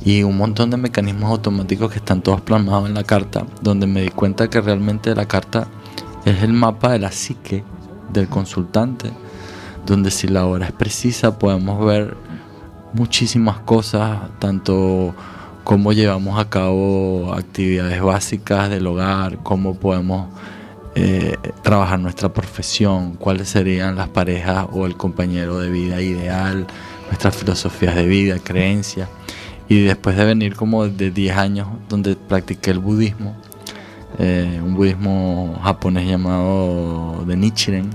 y 0.04 0.22
un 0.22 0.36
montón 0.36 0.70
de 0.70 0.76
mecanismos 0.76 1.30
automáticos 1.30 1.90
que 1.90 1.98
están 1.98 2.22
todos 2.22 2.40
plasmados 2.42 2.88
en 2.88 2.94
la 2.94 3.04
carta, 3.04 3.46
donde 3.62 3.86
me 3.86 4.02
di 4.02 4.10
cuenta 4.10 4.48
que 4.48 4.60
realmente 4.60 5.14
la 5.14 5.26
carta 5.26 5.68
es 6.26 6.42
el 6.42 6.52
mapa 6.52 6.90
de 6.90 6.98
la 6.98 7.12
psique 7.12 7.62
del 8.12 8.28
consultante, 8.28 9.10
donde 9.86 10.10
si 10.10 10.26
la 10.26 10.44
hora 10.44 10.66
es 10.66 10.72
precisa 10.72 11.38
podemos 11.38 11.84
ver 11.86 12.16
muchísimas 12.92 13.58
cosas, 13.60 14.18
tanto 14.40 15.14
cómo 15.62 15.92
llevamos 15.92 16.38
a 16.38 16.50
cabo 16.50 17.32
actividades 17.32 18.02
básicas 18.02 18.68
del 18.70 18.86
hogar, 18.88 19.38
cómo 19.44 19.76
podemos 19.76 20.28
eh, 20.96 21.36
trabajar 21.62 22.00
nuestra 22.00 22.32
profesión, 22.32 23.14
cuáles 23.14 23.48
serían 23.48 23.94
las 23.94 24.08
parejas 24.08 24.66
o 24.72 24.86
el 24.86 24.96
compañero 24.96 25.60
de 25.60 25.70
vida 25.70 26.00
ideal, 26.00 26.66
nuestras 27.06 27.36
filosofías 27.36 27.94
de 27.94 28.06
vida, 28.06 28.38
creencias. 28.42 29.08
Y 29.68 29.82
después 29.82 30.16
de 30.16 30.24
venir 30.24 30.56
como 30.56 30.88
de 30.88 31.10
10 31.10 31.36
años 31.36 31.68
donde 31.88 32.16
practiqué 32.16 32.72
el 32.72 32.78
budismo, 32.78 33.36
eh, 34.18 34.60
un 34.62 34.74
budismo 34.74 35.58
japonés 35.62 36.08
llamado 36.08 37.24
de 37.26 37.36
Nichiren, 37.36 37.90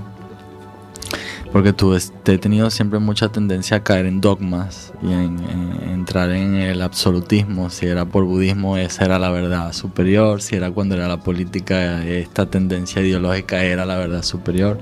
porque 1.52 1.72
tú 1.74 1.94
he 1.94 2.38
tenido 2.38 2.70
siempre 2.70 2.98
mucha 2.98 3.28
tendencia 3.28 3.78
a 3.78 3.82
caer 3.82 4.06
en 4.06 4.22
dogmas 4.22 4.92
y 5.02 5.12
en, 5.12 5.38
entrar 5.86 6.30
en 6.30 6.54
el 6.54 6.80
absolutismo. 6.80 7.68
Si 7.68 7.86
era 7.86 8.06
por 8.06 8.24
budismo, 8.24 8.78
esa 8.78 9.04
era 9.04 9.18
la 9.18 9.30
verdad 9.30 9.72
superior. 9.74 10.40
Si 10.40 10.56
era 10.56 10.70
cuando 10.70 10.94
era 10.94 11.08
la 11.08 11.20
política, 11.20 12.02
esta 12.06 12.46
tendencia 12.46 13.02
ideológica 13.02 13.62
era 13.62 13.84
la 13.84 13.98
verdad 13.98 14.22
superior. 14.22 14.78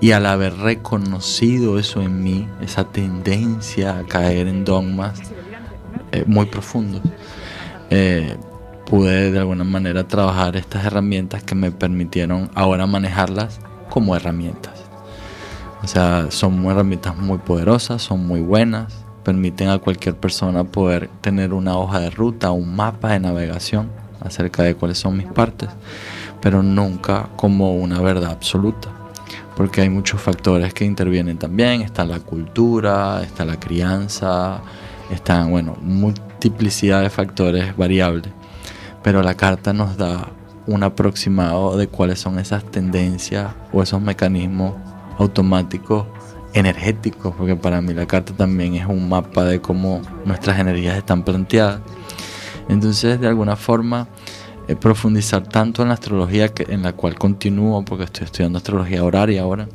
Y 0.00 0.10
al 0.10 0.26
haber 0.26 0.54
reconocido 0.58 1.78
eso 1.78 2.02
en 2.02 2.22
mí, 2.22 2.48
esa 2.60 2.84
tendencia 2.84 3.98
a 3.98 4.04
caer 4.04 4.48
en 4.48 4.66
dogmas 4.66 5.18
eh, 6.12 6.24
muy 6.26 6.46
profundos, 6.46 7.00
eh, 7.88 8.36
pude 8.86 9.30
de 9.30 9.38
alguna 9.38 9.64
manera 9.64 10.06
trabajar 10.06 10.56
estas 10.56 10.84
herramientas 10.84 11.42
que 11.42 11.54
me 11.54 11.70
permitieron 11.70 12.50
ahora 12.54 12.86
manejarlas 12.86 13.60
como 13.90 14.16
herramientas. 14.16 14.72
O 15.82 15.86
sea, 15.86 16.30
son 16.30 16.64
herramientas 16.66 17.16
muy 17.16 17.38
poderosas, 17.38 18.02
son 18.02 18.26
muy 18.26 18.40
buenas, 18.40 19.04
permiten 19.22 19.68
a 19.68 19.78
cualquier 19.78 20.16
persona 20.16 20.64
poder 20.64 21.10
tener 21.20 21.52
una 21.52 21.76
hoja 21.76 22.00
de 22.00 22.10
ruta, 22.10 22.50
un 22.52 22.74
mapa 22.74 23.10
de 23.10 23.20
navegación 23.20 23.90
acerca 24.20 24.62
de 24.62 24.74
cuáles 24.74 24.98
son 24.98 25.16
mis 25.16 25.26
partes, 25.26 25.68
pero 26.40 26.62
nunca 26.62 27.28
como 27.36 27.74
una 27.74 28.00
verdad 28.00 28.30
absoluta, 28.30 28.88
porque 29.56 29.82
hay 29.82 29.90
muchos 29.90 30.20
factores 30.20 30.72
que 30.72 30.84
intervienen 30.84 31.38
también, 31.38 31.82
está 31.82 32.04
la 32.04 32.20
cultura, 32.20 33.22
está 33.22 33.44
la 33.44 33.58
crianza, 33.58 34.60
están, 35.10 35.50
bueno, 35.50 35.76
multiplicidad 35.82 37.02
de 37.02 37.10
factores 37.10 37.76
variables, 37.76 38.32
pero 39.04 39.22
la 39.22 39.34
carta 39.34 39.72
nos 39.74 39.98
da 39.98 40.30
un 40.66 40.82
aproximado 40.82 41.76
de 41.76 41.88
cuáles 41.88 42.18
son 42.18 42.38
esas 42.38 42.64
tendencias 42.64 43.52
o 43.70 43.82
esos 43.82 44.00
mecanismos 44.00 44.74
automáticos 45.18 46.06
energéticos, 46.54 47.34
porque 47.36 47.54
para 47.54 47.82
mí 47.82 47.92
la 47.92 48.06
carta 48.06 48.32
también 48.34 48.74
es 48.74 48.86
un 48.86 49.08
mapa 49.08 49.44
de 49.44 49.60
cómo 49.60 50.00
nuestras 50.24 50.58
energías 50.58 50.96
están 50.96 51.22
planteadas. 51.22 51.80
Entonces, 52.68 53.20
de 53.20 53.28
alguna 53.28 53.56
forma, 53.56 54.08
eh, 54.68 54.74
profundizar 54.74 55.42
tanto 55.42 55.82
en 55.82 55.88
la 55.88 55.94
astrología, 55.94 56.48
que, 56.48 56.72
en 56.72 56.82
la 56.82 56.94
cual 56.94 57.18
continúo, 57.18 57.84
porque 57.84 58.04
estoy 58.04 58.24
estudiando 58.24 58.56
astrología 58.56 59.04
horaria 59.04 59.42
ahora, 59.42 59.68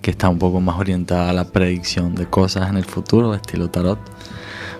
que 0.00 0.12
está 0.12 0.28
un 0.28 0.38
poco 0.38 0.60
más 0.60 0.78
orientada 0.78 1.30
a 1.30 1.32
la 1.32 1.46
predicción 1.46 2.14
de 2.14 2.26
cosas 2.26 2.70
en 2.70 2.76
el 2.76 2.84
futuro, 2.84 3.34
estilo 3.34 3.68
tarot, 3.68 3.98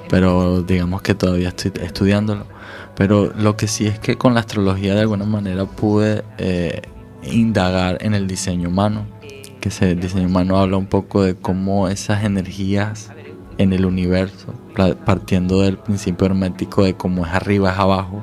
pero 0.08 0.62
digamos 0.62 1.02
que 1.02 1.16
todavía 1.16 1.48
estoy 1.48 1.72
estudiándolo. 1.82 2.55
Pero 2.96 3.32
lo 3.36 3.56
que 3.56 3.68
sí 3.68 3.86
es 3.86 3.98
que 3.98 4.16
con 4.16 4.34
la 4.34 4.40
astrología 4.40 4.94
de 4.94 5.02
alguna 5.02 5.26
manera 5.26 5.66
pude 5.66 6.24
eh, 6.38 6.82
indagar 7.22 7.98
en 8.00 8.14
el 8.14 8.26
diseño 8.26 8.68
humano, 8.68 9.06
que 9.60 9.68
ese 9.68 9.94
diseño 9.94 10.26
humano 10.26 10.58
habla 10.58 10.76
un 10.78 10.86
poco 10.86 11.22
de 11.22 11.34
cómo 11.34 11.88
esas 11.88 12.24
energías 12.24 13.10
en 13.58 13.72
el 13.72 13.84
universo, 13.84 14.54
partiendo 15.04 15.62
del 15.62 15.78
principio 15.78 16.26
hermético 16.26 16.84
de 16.84 16.94
cómo 16.94 17.26
es 17.26 17.32
arriba 17.32 17.72
es 17.72 17.78
abajo, 17.78 18.22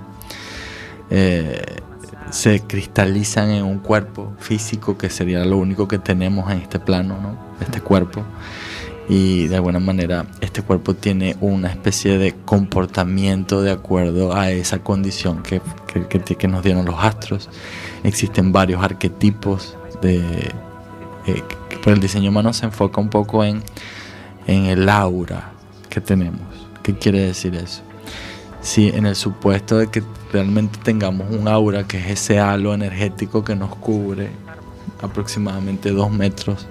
eh, 1.09 1.61
se 2.31 2.61
cristalizan 2.61 3.51
en 3.51 3.63
un 3.63 3.77
cuerpo 3.77 4.33
físico 4.39 4.97
que 4.97 5.09
sería 5.09 5.45
lo 5.45 5.57
único 5.57 5.87
que 5.87 5.99
tenemos 5.99 6.51
en 6.51 6.59
este 6.59 6.79
plano, 6.79 7.19
¿no? 7.21 7.37
este 7.63 7.79
cuerpo, 7.81 8.23
y 9.09 9.47
de 9.47 9.57
alguna 9.57 9.79
manera 9.79 10.25
este 10.39 10.61
cuerpo 10.61 10.93
tiene 10.93 11.35
una 11.41 11.69
especie 11.69 12.17
de 12.17 12.33
comportamiento 12.45 13.61
de 13.61 13.71
acuerdo 13.71 14.33
a 14.33 14.51
esa 14.51 14.79
condición 14.79 15.43
que, 15.43 15.61
que, 16.09 16.47
nos 16.47 16.63
dieron 16.63 16.85
los 16.85 16.95
astros. 16.99 17.49
Existen 18.03 18.51
varios 18.51 18.83
arquetipos 18.83 19.77
de... 20.01 20.19
Eh, 21.25 21.43
pero 21.83 21.95
el 21.95 21.99
diseño 21.99 22.29
humano 22.29 22.53
se 22.53 22.65
enfoca 22.65 23.01
un 23.01 23.09
poco 23.09 23.43
en, 23.43 23.61
en 24.47 24.65
el 24.65 24.87
aura 24.87 25.51
que 25.89 25.99
tenemos. 25.99 26.41
¿Qué 26.81 26.95
quiere 26.95 27.21
decir 27.21 27.55
eso? 27.55 27.81
Si 28.61 28.87
en 28.87 29.05
el 29.05 29.15
supuesto 29.15 29.77
de 29.77 29.87
que 29.87 30.01
realmente 30.31 30.79
tengamos 30.81 31.29
un 31.31 31.47
aura, 31.49 31.85
que 31.85 31.97
es 31.97 32.07
ese 32.07 32.39
halo 32.39 32.73
energético 32.73 33.43
que 33.43 33.55
nos 33.55 33.75
cubre 33.75 34.29
aproximadamente 35.01 35.91
dos 35.91 36.09
metros, 36.11 36.67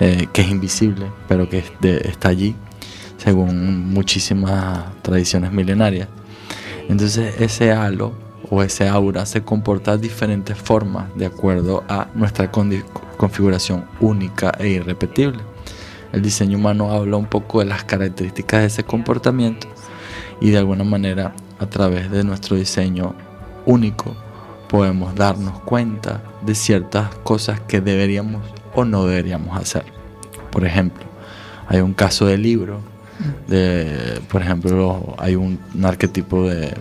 eh, 0.00 0.26
que 0.32 0.42
es 0.42 0.50
invisible, 0.50 1.06
pero 1.28 1.48
que 1.48 1.64
está 1.82 2.28
allí, 2.28 2.56
según 3.16 3.92
muchísimas 3.92 4.84
tradiciones 5.02 5.52
milenarias. 5.52 6.08
Entonces 6.88 7.40
ese 7.40 7.72
halo 7.72 8.12
o 8.50 8.62
ese 8.62 8.88
aura 8.88 9.24
se 9.26 9.42
comporta 9.42 9.96
de 9.96 10.02
diferentes 10.02 10.56
formas 10.56 11.06
de 11.16 11.26
acuerdo 11.26 11.84
a 11.88 12.08
nuestra 12.14 12.50
configuración 12.50 13.86
única 14.00 14.52
e 14.58 14.68
irrepetible. 14.68 15.42
El 16.12 16.22
diseño 16.22 16.58
humano 16.58 16.92
habla 16.92 17.16
un 17.16 17.26
poco 17.26 17.60
de 17.60 17.66
las 17.66 17.84
características 17.84 18.60
de 18.60 18.66
ese 18.66 18.84
comportamiento 18.84 19.66
y 20.40 20.50
de 20.50 20.58
alguna 20.58 20.84
manera 20.84 21.34
a 21.58 21.66
través 21.66 22.10
de 22.10 22.22
nuestro 22.24 22.56
diseño 22.56 23.14
único 23.66 24.14
podemos 24.68 25.14
darnos 25.14 25.60
cuenta 25.60 26.22
de 26.42 26.54
ciertas 26.54 27.14
cosas 27.16 27.60
que 27.60 27.80
deberíamos 27.80 28.42
o 28.74 28.84
no 28.84 29.06
deberíamos 29.06 29.56
hacer. 29.56 29.84
Por 30.50 30.64
ejemplo, 30.64 31.04
hay 31.68 31.80
un 31.80 31.94
caso 31.94 32.26
de 32.26 32.38
libro, 32.38 32.80
de, 33.48 34.20
por 34.28 34.42
ejemplo, 34.42 35.14
hay 35.18 35.36
un, 35.36 35.58
arquetipo 35.82 36.48
de 36.48 36.74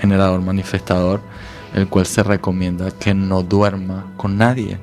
generador 0.00 0.40
manifestador, 0.40 1.20
el 1.74 1.88
cual 1.88 2.06
se 2.06 2.22
recomienda 2.22 2.90
que 2.90 3.14
no 3.14 3.42
duerma 3.42 4.12
con 4.16 4.36
nadie, 4.36 4.78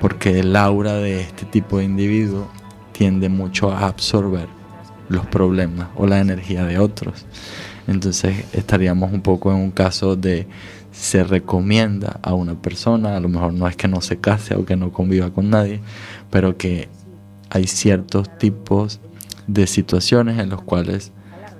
porque 0.00 0.40
el 0.40 0.54
aura 0.56 0.94
de 0.94 1.22
este 1.22 1.44
tipo 1.44 1.78
de 1.78 1.84
individuo 1.84 2.48
tiende 2.92 3.28
mucho 3.28 3.72
a 3.72 3.86
absorber 3.86 4.48
los 5.08 5.26
problemas 5.26 5.88
o 5.96 6.06
la 6.06 6.20
energía 6.20 6.64
de 6.64 6.78
otros. 6.78 7.26
Entonces 7.86 8.44
estaríamos 8.52 9.12
un 9.12 9.22
poco 9.22 9.50
en 9.50 9.56
un 9.56 9.70
caso 9.70 10.14
de 10.14 10.46
se 10.98 11.22
recomienda 11.22 12.18
a 12.22 12.34
una 12.34 12.60
persona, 12.60 13.16
a 13.16 13.20
lo 13.20 13.28
mejor 13.28 13.52
no 13.52 13.68
es 13.68 13.76
que 13.76 13.86
no 13.86 14.00
se 14.00 14.18
case 14.18 14.56
o 14.56 14.64
que 14.64 14.74
no 14.74 14.92
conviva 14.92 15.30
con 15.30 15.48
nadie, 15.48 15.80
pero 16.28 16.56
que 16.56 16.88
hay 17.50 17.68
ciertos 17.68 18.36
tipos 18.38 19.00
de 19.46 19.68
situaciones 19.68 20.40
en 20.40 20.50
los 20.50 20.60
cuales 20.60 21.12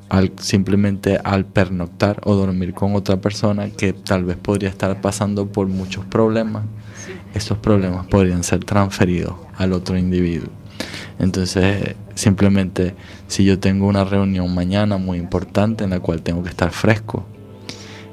al, 0.08 0.32
simplemente 0.40 1.20
al 1.22 1.44
pernoctar 1.44 2.20
o 2.24 2.34
dormir 2.34 2.74
con 2.74 2.96
otra 2.96 3.20
persona 3.20 3.70
que 3.70 3.92
tal 3.92 4.24
vez 4.24 4.36
podría 4.36 4.70
estar 4.70 5.00
pasando 5.00 5.46
por 5.46 5.68
muchos 5.68 6.04
problemas, 6.06 6.64
esos 7.32 7.58
problemas 7.58 8.08
podrían 8.08 8.42
ser 8.42 8.64
transferidos 8.64 9.34
al 9.56 9.72
otro 9.72 9.96
individuo. 9.96 10.50
Entonces, 11.20 11.94
simplemente 12.16 12.96
si 13.28 13.44
yo 13.44 13.60
tengo 13.60 13.86
una 13.86 14.02
reunión 14.02 14.52
mañana 14.52 14.98
muy 14.98 15.18
importante 15.18 15.84
en 15.84 15.90
la 15.90 16.00
cual 16.00 16.22
tengo 16.22 16.42
que 16.42 16.50
estar 16.50 16.72
fresco 16.72 17.24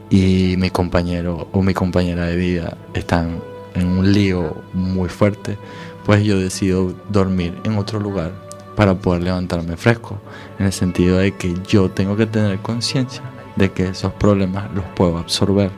y 0.10 0.56
mi 0.58 0.70
compañero 0.70 1.48
o 1.52 1.62
mi 1.62 1.74
compañera 1.74 2.26
de 2.26 2.36
vida 2.36 2.78
están 2.94 3.42
en 3.74 3.88
un 3.88 4.14
lío 4.14 4.56
muy 4.74 5.10
fuerte, 5.10 5.58
pues 6.06 6.24
yo 6.24 6.40
decido 6.40 6.94
dormir 7.10 7.54
en 7.64 7.78
otro 7.78 8.00
lugar 8.00 8.32
para 8.76 8.96
poder 8.96 9.24
levantarme 9.24 9.78
fresco, 9.78 10.20
en 10.60 10.68
el 10.68 10.74
sentido 10.74 11.18
de 11.18 11.34
que 11.34 11.54
yo 11.68 11.90
tengo 11.90 12.16
que 12.16 12.26
tener 12.26 12.60
conciencia 12.60 13.24
de 13.56 13.72
que 13.72 13.88
esos 13.88 14.14
problemas 14.14 14.72
los 14.74 14.86
puedo 14.96 15.18
absorber. 15.18 15.72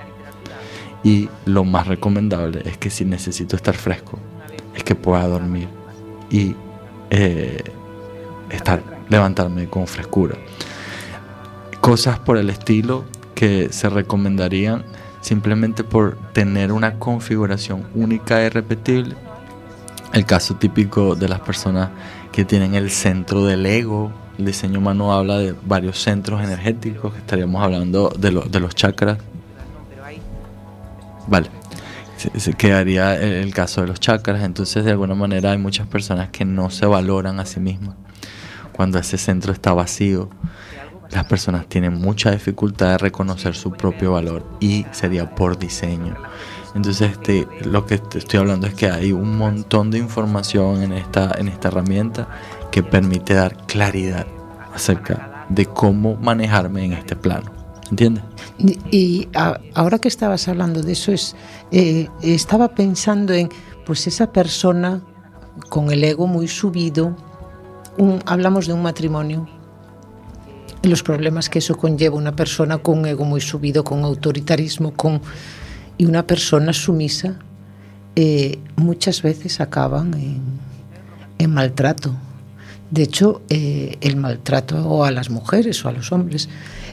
Y 1.03 1.29
lo 1.45 1.63
más 1.63 1.87
recomendable 1.87 2.63
es 2.65 2.77
que 2.77 2.89
si 2.89 3.05
necesito 3.05 3.55
estar 3.55 3.75
fresco, 3.75 4.19
es 4.75 4.83
que 4.83 4.95
pueda 4.95 5.27
dormir 5.27 5.67
y 6.29 6.55
eh, 7.09 7.63
estar, 8.49 8.81
levantarme 9.09 9.67
con 9.69 9.87
frescura. 9.87 10.35
Cosas 11.79 12.19
por 12.19 12.37
el 12.37 12.49
estilo 12.49 13.05
que 13.37 13.69
se 13.71 13.87
recomendarían 13.87 14.83
simplemente 15.21 15.83
por 15.83 16.17
tener 16.33 16.71
una 16.71 16.97
configuración 16.97 17.85
única 17.93 18.43
y 18.43 18.49
repetible. 18.49 19.15
El 20.11 20.25
caso 20.25 20.55
típico 20.55 21.13
de 21.13 21.29
las 21.29 21.41
personas 21.41 21.89
que 22.31 22.45
tienen 22.45 22.73
el 22.73 22.89
centro 22.89 23.45
del 23.45 23.67
ego. 23.67 24.11
El 24.39 24.45
diseño 24.45 24.79
humano 24.79 25.13
habla 25.13 25.37
de 25.37 25.53
varios 25.65 26.01
centros 26.01 26.41
energéticos, 26.41 27.13
que 27.13 27.19
estaríamos 27.19 27.63
hablando 27.63 28.09
de, 28.17 28.31
de 28.49 28.59
los 28.59 28.73
chakras. 28.73 29.19
Vale 31.27 31.49
se, 32.17 32.53
quedaría 32.53 33.15
el, 33.15 33.53
caso 33.53 33.81
de 33.81 33.87
los 33.87 33.99
chakras. 33.99 34.43
Entonces, 34.43 34.83
de 34.83 34.91
alguna 34.91 35.15
manera, 35.15 35.51
hay 35.51 35.57
muchas 35.57 35.87
personas 35.87 36.29
que 36.29 36.45
no 36.45 36.69
se 36.69 36.85
valoran 36.85 37.39
a 37.39 37.45
sí 37.45 37.59
mismas. 37.59 37.95
Cuando 38.71 38.99
ese 38.99 39.17
centro 39.17 39.53
está 39.53 39.73
vacío, 39.73 40.29
las 41.11 41.25
personas 41.25 41.67
tienen 41.67 41.93
mucha 41.93 42.31
dificultad 42.31 42.91
de 42.91 42.97
reconocer 42.97 43.55
su 43.55 43.71
propio 43.71 44.13
valor 44.13 44.45
y 44.59 44.85
sería 44.91 45.33
por 45.33 45.57
diseño. 45.57 46.15
Entonces, 46.75 47.11
este, 47.11 47.47
lo 47.65 47.85
que 47.85 47.95
estoy 47.95 48.39
hablando 48.39 48.67
es 48.67 48.73
que 48.73 48.89
hay 48.89 49.11
un 49.11 49.37
montón 49.37 49.89
de 49.89 49.97
información 49.97 50.83
en 50.83 50.93
esta, 50.93 51.33
en 51.37 51.47
esta 51.47 51.69
herramienta 51.69 52.27
que 52.71 52.83
permite 52.83 53.33
dar 53.33 53.65
claridad 53.65 54.27
acerca 54.73 55.45
de 55.49 55.65
cómo 55.65 56.15
manejarme 56.17 56.85
en 56.85 56.93
este 56.93 57.15
plano. 57.15 57.51
¿Entiendes? 57.89 58.23
Y, 58.91 59.29
ahora 59.73 59.97
que 59.99 60.09
estabas 60.09 60.47
hablando 60.47 60.81
de 60.81 60.91
eso, 60.91 61.13
es, 61.13 61.35
eh, 61.71 62.09
estaba 62.21 62.69
pensando 62.69 63.33
en 63.33 63.49
pues 63.85 64.05
esa 64.07 64.31
persona 64.33 65.01
con 65.69 65.89
el 65.91 66.03
ego 66.03 66.27
muy 66.27 66.47
subido, 66.47 67.15
hablamos 68.25 68.67
de 68.67 68.73
un 68.73 68.81
matrimonio, 68.81 69.47
los 70.87 71.03
problemas 71.03 71.49
que 71.49 71.59
eso 71.59 71.77
conlleva 71.77 72.15
una 72.15 72.35
persona 72.35 72.77
con 72.77 73.05
ego 73.05 73.25
muy 73.25 73.41
subido, 73.41 73.83
con 73.83 74.03
autoritarismo, 74.03 74.93
con 74.93 75.21
y 75.97 76.05
una 76.05 76.25
persona 76.27 76.73
sumisa, 76.73 77.39
eh, 78.15 78.59
muchas 78.75 79.21
veces 79.21 79.59
acaban 79.59 80.13
en, 81.39 81.49
maltrato. 81.51 82.15
De 82.91 83.03
hecho, 83.03 83.41
eh, 83.49 83.97
el 84.01 84.15
maltrato 84.15 85.03
a 85.03 85.11
las 85.11 85.29
mujeres 85.29 85.83
o 85.83 85.89
a 85.89 85.91
los 85.91 86.11
hombres 86.11 86.49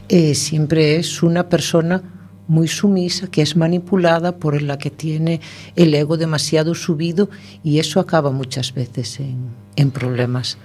eh, 0.09 0.35
siempre 0.35 0.97
es 0.97 1.23
una 1.23 1.49
persona 1.49 2.03
muy 2.47 2.67
sumisa, 2.67 3.27
que 3.27 3.41
es 3.41 3.55
manipulada 3.55 4.37
por 4.37 4.61
la 4.61 4.77
que 4.77 4.91
tiene 4.91 5.41
el 5.75 5.93
ego 5.93 6.17
demasiado 6.17 6.75
subido 6.75 7.29
y 7.63 7.79
eso 7.79 7.99
acaba 7.99 8.31
muchas 8.31 8.73
veces 8.73 9.19
en, 9.75 9.91
problemas. 9.91 10.57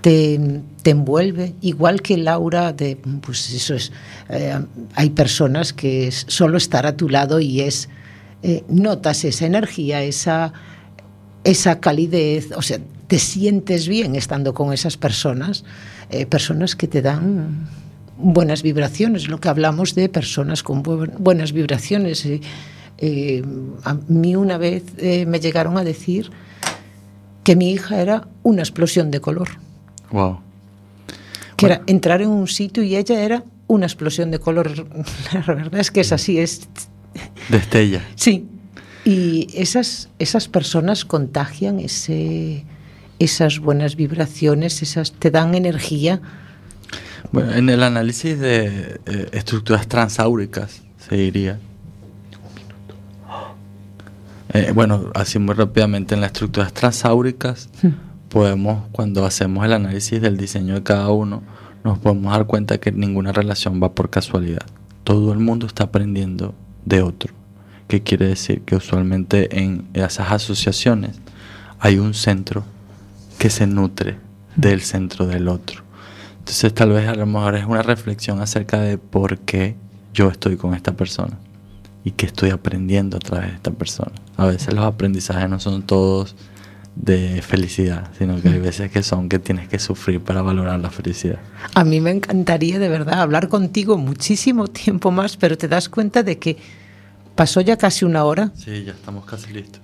Te, 0.00 0.40
envuelve, 0.84 1.54
igual 1.60 2.00
que 2.00 2.16
Laura, 2.16 2.72
de, 2.72 2.96
pues 2.96 3.52
eso 3.52 3.74
es, 3.74 3.92
eh, 4.28 4.58
hay 4.94 5.10
personas 5.10 5.72
que 5.72 6.10
solo 6.10 6.56
estar 6.56 6.86
a 6.86 6.96
tu 6.96 7.08
lado 7.08 7.38
y 7.38 7.60
es, 7.60 7.88
eh, 8.42 8.64
notas 8.68 9.24
esa 9.24 9.46
energía, 9.46 10.02
esa, 10.02 10.52
esa 11.44 11.80
calidez, 11.80 12.50
o 12.56 12.62
sea, 12.62 12.78
te 13.06 13.18
sientes 13.18 13.88
bien 13.88 14.16
estando 14.16 14.54
con 14.54 14.72
esas 14.72 14.96
personas, 14.96 15.64
personas 16.28 16.74
que 16.76 16.88
te 16.88 17.02
dan 17.02 17.68
buenas 18.22 18.62
vibraciones, 18.62 19.28
lo 19.28 19.40
que 19.40 19.48
hablamos 19.48 19.94
de 19.94 20.08
personas 20.08 20.62
con 20.62 20.82
buenas 20.82 21.52
vibraciones. 21.52 22.24
Eh, 22.26 22.40
eh, 22.98 23.42
a 23.84 23.94
mí 23.94 24.36
una 24.36 24.58
vez 24.58 24.84
eh, 24.98 25.24
me 25.26 25.40
llegaron 25.40 25.78
a 25.78 25.84
decir 25.84 26.30
que 27.44 27.56
mi 27.56 27.72
hija 27.72 28.00
era 28.00 28.28
una 28.42 28.62
explosión 28.62 29.10
de 29.10 29.20
color. 29.20 29.48
Wow. 30.10 30.40
Que 31.56 31.66
era 31.66 31.82
entrar 31.86 32.22
en 32.22 32.30
un 32.30 32.48
sitio 32.48 32.82
y 32.82 32.96
ella 32.96 33.22
era 33.22 33.44
una 33.66 33.86
explosión 33.86 34.30
de 34.30 34.38
color. 34.38 34.86
La 35.32 35.40
verdad 35.54 35.80
es 35.80 35.90
que 35.90 36.00
es 36.00 36.12
así, 36.12 36.38
es... 36.38 36.68
Destella. 37.48 38.02
Sí. 38.14 38.46
Y 39.04 39.48
esas, 39.54 40.10
esas 40.18 40.48
personas 40.48 41.04
contagian 41.04 41.80
ese, 41.80 42.64
esas 43.18 43.58
buenas 43.58 43.96
vibraciones, 43.96 44.82
esas 44.82 45.12
te 45.12 45.30
dan 45.30 45.54
energía 45.54 46.20
bueno, 47.32 47.52
en 47.52 47.68
el 47.68 47.82
análisis 47.82 48.38
de 48.38 49.00
eh, 49.06 49.28
estructuras 49.32 49.86
transáuricas 49.86 50.82
se 51.08 51.16
diría. 51.16 51.58
Eh, 54.52 54.72
bueno, 54.74 55.10
así 55.14 55.38
muy 55.38 55.54
rápidamente, 55.54 56.16
en 56.16 56.22
las 56.22 56.32
estructuras 56.32 56.72
transáuricas 56.72 57.68
hmm. 57.82 57.88
Podemos, 58.30 58.86
cuando 58.92 59.26
hacemos 59.26 59.64
el 59.66 59.74
análisis 59.74 60.22
del 60.22 60.38
diseño 60.38 60.74
de 60.74 60.82
cada 60.82 61.10
uno, 61.10 61.42
nos 61.84 61.98
podemos 61.98 62.32
dar 62.32 62.46
cuenta 62.46 62.78
que 62.78 62.92
ninguna 62.92 63.32
relación 63.32 63.82
va 63.82 63.92
por 63.92 64.08
casualidad. 64.08 64.64
Todo 65.04 65.32
el 65.32 65.40
mundo 65.40 65.66
está 65.66 65.84
aprendiendo 65.84 66.54
de 66.84 67.02
otro. 67.02 67.34
¿Qué 67.88 68.02
quiere 68.02 68.28
decir? 68.28 68.62
Que 68.62 68.76
usualmente 68.76 69.60
en 69.60 69.88
esas 69.94 70.30
asociaciones 70.30 71.18
hay 71.80 71.98
un 71.98 72.14
centro 72.14 72.64
que 73.38 73.50
se 73.50 73.66
nutre 73.66 74.18
del 74.54 74.82
centro 74.82 75.26
del 75.26 75.48
otro. 75.48 75.82
Entonces 76.38 76.72
tal 76.72 76.90
vez 76.90 77.08
a 77.08 77.14
lo 77.14 77.26
mejor 77.26 77.56
es 77.56 77.64
una 77.64 77.82
reflexión 77.82 78.40
acerca 78.40 78.80
de 78.80 78.96
por 78.96 79.38
qué 79.38 79.76
yo 80.14 80.28
estoy 80.28 80.56
con 80.56 80.74
esta 80.74 80.92
persona 80.92 81.38
y 82.04 82.12
qué 82.12 82.26
estoy 82.26 82.50
aprendiendo 82.50 83.16
a 83.16 83.20
través 83.20 83.50
de 83.50 83.56
esta 83.56 83.70
persona. 83.72 84.12
A 84.36 84.46
veces 84.46 84.72
los 84.72 84.84
aprendizajes 84.84 85.48
no 85.50 85.58
son 85.58 85.82
todos 85.82 86.36
de 86.96 87.40
felicidad, 87.42 88.10
sino 88.18 88.40
que 88.42 88.48
hay 88.48 88.58
veces 88.58 88.90
que 88.90 89.02
son 89.02 89.28
que 89.28 89.38
tienes 89.38 89.68
que 89.68 89.78
sufrir 89.78 90.20
para 90.20 90.42
valorar 90.42 90.80
la 90.80 90.90
felicidad. 90.90 91.38
A 91.74 91.84
mí 91.84 92.00
me 92.00 92.10
encantaría 92.10 92.78
de 92.78 92.88
verdad 92.88 93.20
hablar 93.20 93.48
contigo 93.48 93.96
muchísimo 93.96 94.68
tiempo 94.68 95.10
más, 95.10 95.36
pero 95.36 95.56
te 95.56 95.68
das 95.68 95.88
cuenta 95.88 96.22
de 96.22 96.38
que 96.38 96.56
pasó 97.34 97.60
ya 97.60 97.76
casi 97.76 98.04
una 98.04 98.24
hora. 98.24 98.52
Sí, 98.54 98.84
ya 98.84 98.92
estamos 98.92 99.24
casi 99.24 99.52
listos. 99.52 99.80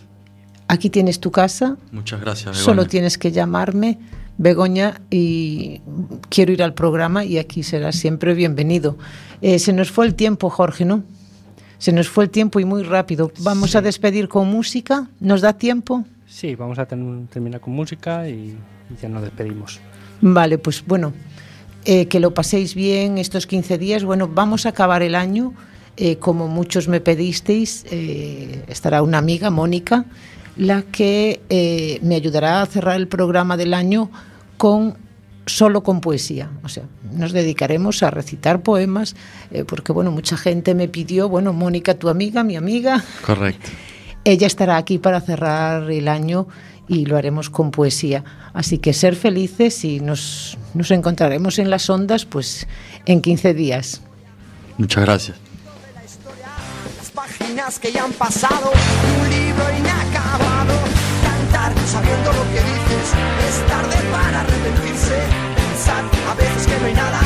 Aquí 0.68 0.90
tienes 0.90 1.20
tu 1.20 1.30
casa. 1.30 1.76
Muchas 1.92 2.20
gracias. 2.20 2.56
Solo 2.56 2.86
tienes 2.86 3.18
que 3.18 3.30
llamarme, 3.30 3.98
Begoña, 4.36 5.00
y 5.10 5.80
quiero 6.28 6.52
ir 6.52 6.62
al 6.62 6.74
programa 6.74 7.24
y 7.24 7.38
aquí 7.38 7.62
serás 7.62 7.96
siempre 7.96 8.34
bienvenido. 8.34 8.98
Eh, 9.42 9.60
se 9.60 9.72
nos 9.72 9.92
fue 9.92 10.06
el 10.06 10.16
tiempo, 10.16 10.50
Jorge, 10.50 10.84
¿no? 10.84 11.04
Se 11.78 11.92
nos 11.92 12.08
fue 12.08 12.24
el 12.24 12.30
tiempo 12.30 12.58
y 12.58 12.64
muy 12.64 12.82
rápido. 12.82 13.30
Vamos 13.40 13.76
a 13.76 13.82
despedir 13.82 14.28
con 14.28 14.50
música. 14.50 15.08
¿Nos 15.20 15.40
da 15.40 15.52
tiempo? 15.52 16.04
Sí, 16.26 16.54
vamos 16.54 16.78
a 16.78 16.86
terminar 16.86 17.60
con 17.60 17.74
música 17.74 18.28
y, 18.28 18.56
ya 19.00 19.08
nos 19.08 19.22
despedimos. 19.22 19.80
Vale, 20.20 20.58
pues 20.58 20.84
bueno, 20.86 21.12
eh, 21.84 22.06
que 22.06 22.20
lo 22.20 22.34
paséis 22.34 22.74
bien 22.74 23.18
estos 23.18 23.46
15 23.46 23.78
días. 23.78 24.04
Bueno, 24.04 24.28
vamos 24.28 24.66
a 24.66 24.70
acabar 24.70 25.02
el 25.02 25.14
año. 25.14 25.54
Eh, 25.96 26.16
como 26.16 26.46
muchos 26.46 26.88
me 26.88 27.00
pedisteis, 27.00 27.86
estará 28.68 29.00
una 29.00 29.16
amiga, 29.16 29.48
Mónica, 29.48 30.04
la 30.56 30.82
que 30.82 31.42
eh, 31.48 31.98
me 32.02 32.14
ayudará 32.14 32.62
a 32.62 32.66
cerrar 32.66 32.96
el 32.96 33.08
programa 33.08 33.56
del 33.56 33.74
año 33.74 34.10
con 34.56 34.96
solo 35.44 35.82
con 35.82 36.00
poesía. 36.00 36.50
O 36.64 36.68
sea, 36.68 36.84
nos 37.12 37.32
dedicaremos 37.32 38.02
a 38.02 38.10
recitar 38.10 38.62
poemas, 38.62 39.14
eh, 39.50 39.64
porque 39.64 39.92
bueno, 39.92 40.10
mucha 40.10 40.36
gente 40.36 40.74
me 40.74 40.88
pidió, 40.88 41.28
bueno, 41.28 41.52
Mónica, 41.52 41.94
tu 41.94 42.08
amiga, 42.08 42.42
mi 42.42 42.56
amiga. 42.56 43.04
Correcto. 43.24 43.70
Ella 44.26 44.46
estará 44.46 44.76
aquí 44.76 44.98
para 44.98 45.20
cerrar 45.20 45.90
el 45.90 46.08
año 46.08 46.46
y 46.88 47.06
lo 47.06 47.16
haremos 47.16 47.48
con 47.48 47.70
poesía. 47.70 48.24
Así 48.52 48.78
que 48.78 48.92
ser 48.92 49.16
felices 49.16 49.84
y 49.84 50.00
nos, 50.00 50.58
nos 50.74 50.90
encontraremos 50.90 51.58
en 51.58 51.70
las 51.70 51.88
ondas 51.88 52.26
pues 52.26 52.66
en 53.06 53.22
15 53.22 53.54
días. 53.54 54.02
Muchas 54.76 55.04
gracias 55.04 55.46
que 57.80 57.90
ya 57.90 58.04
han 58.04 58.12
pasado, 58.12 58.70
un 58.70 59.30
libro 59.30 59.64
inacabado, 59.76 60.74
cantar 61.24 61.72
sabiendo 61.84 62.32
lo 62.32 62.44
que 62.52 62.60
dices, 62.62 63.06
es 63.48 63.66
tarde 63.66 63.96
para 64.12 64.40
arrepentirse, 64.42 65.18
pensar 65.56 66.04
a 66.30 66.34
veces 66.34 66.66
que 66.66 66.78
no 66.78 66.86
hay 66.86 66.94
nada, 66.94 67.20
que 67.20 67.25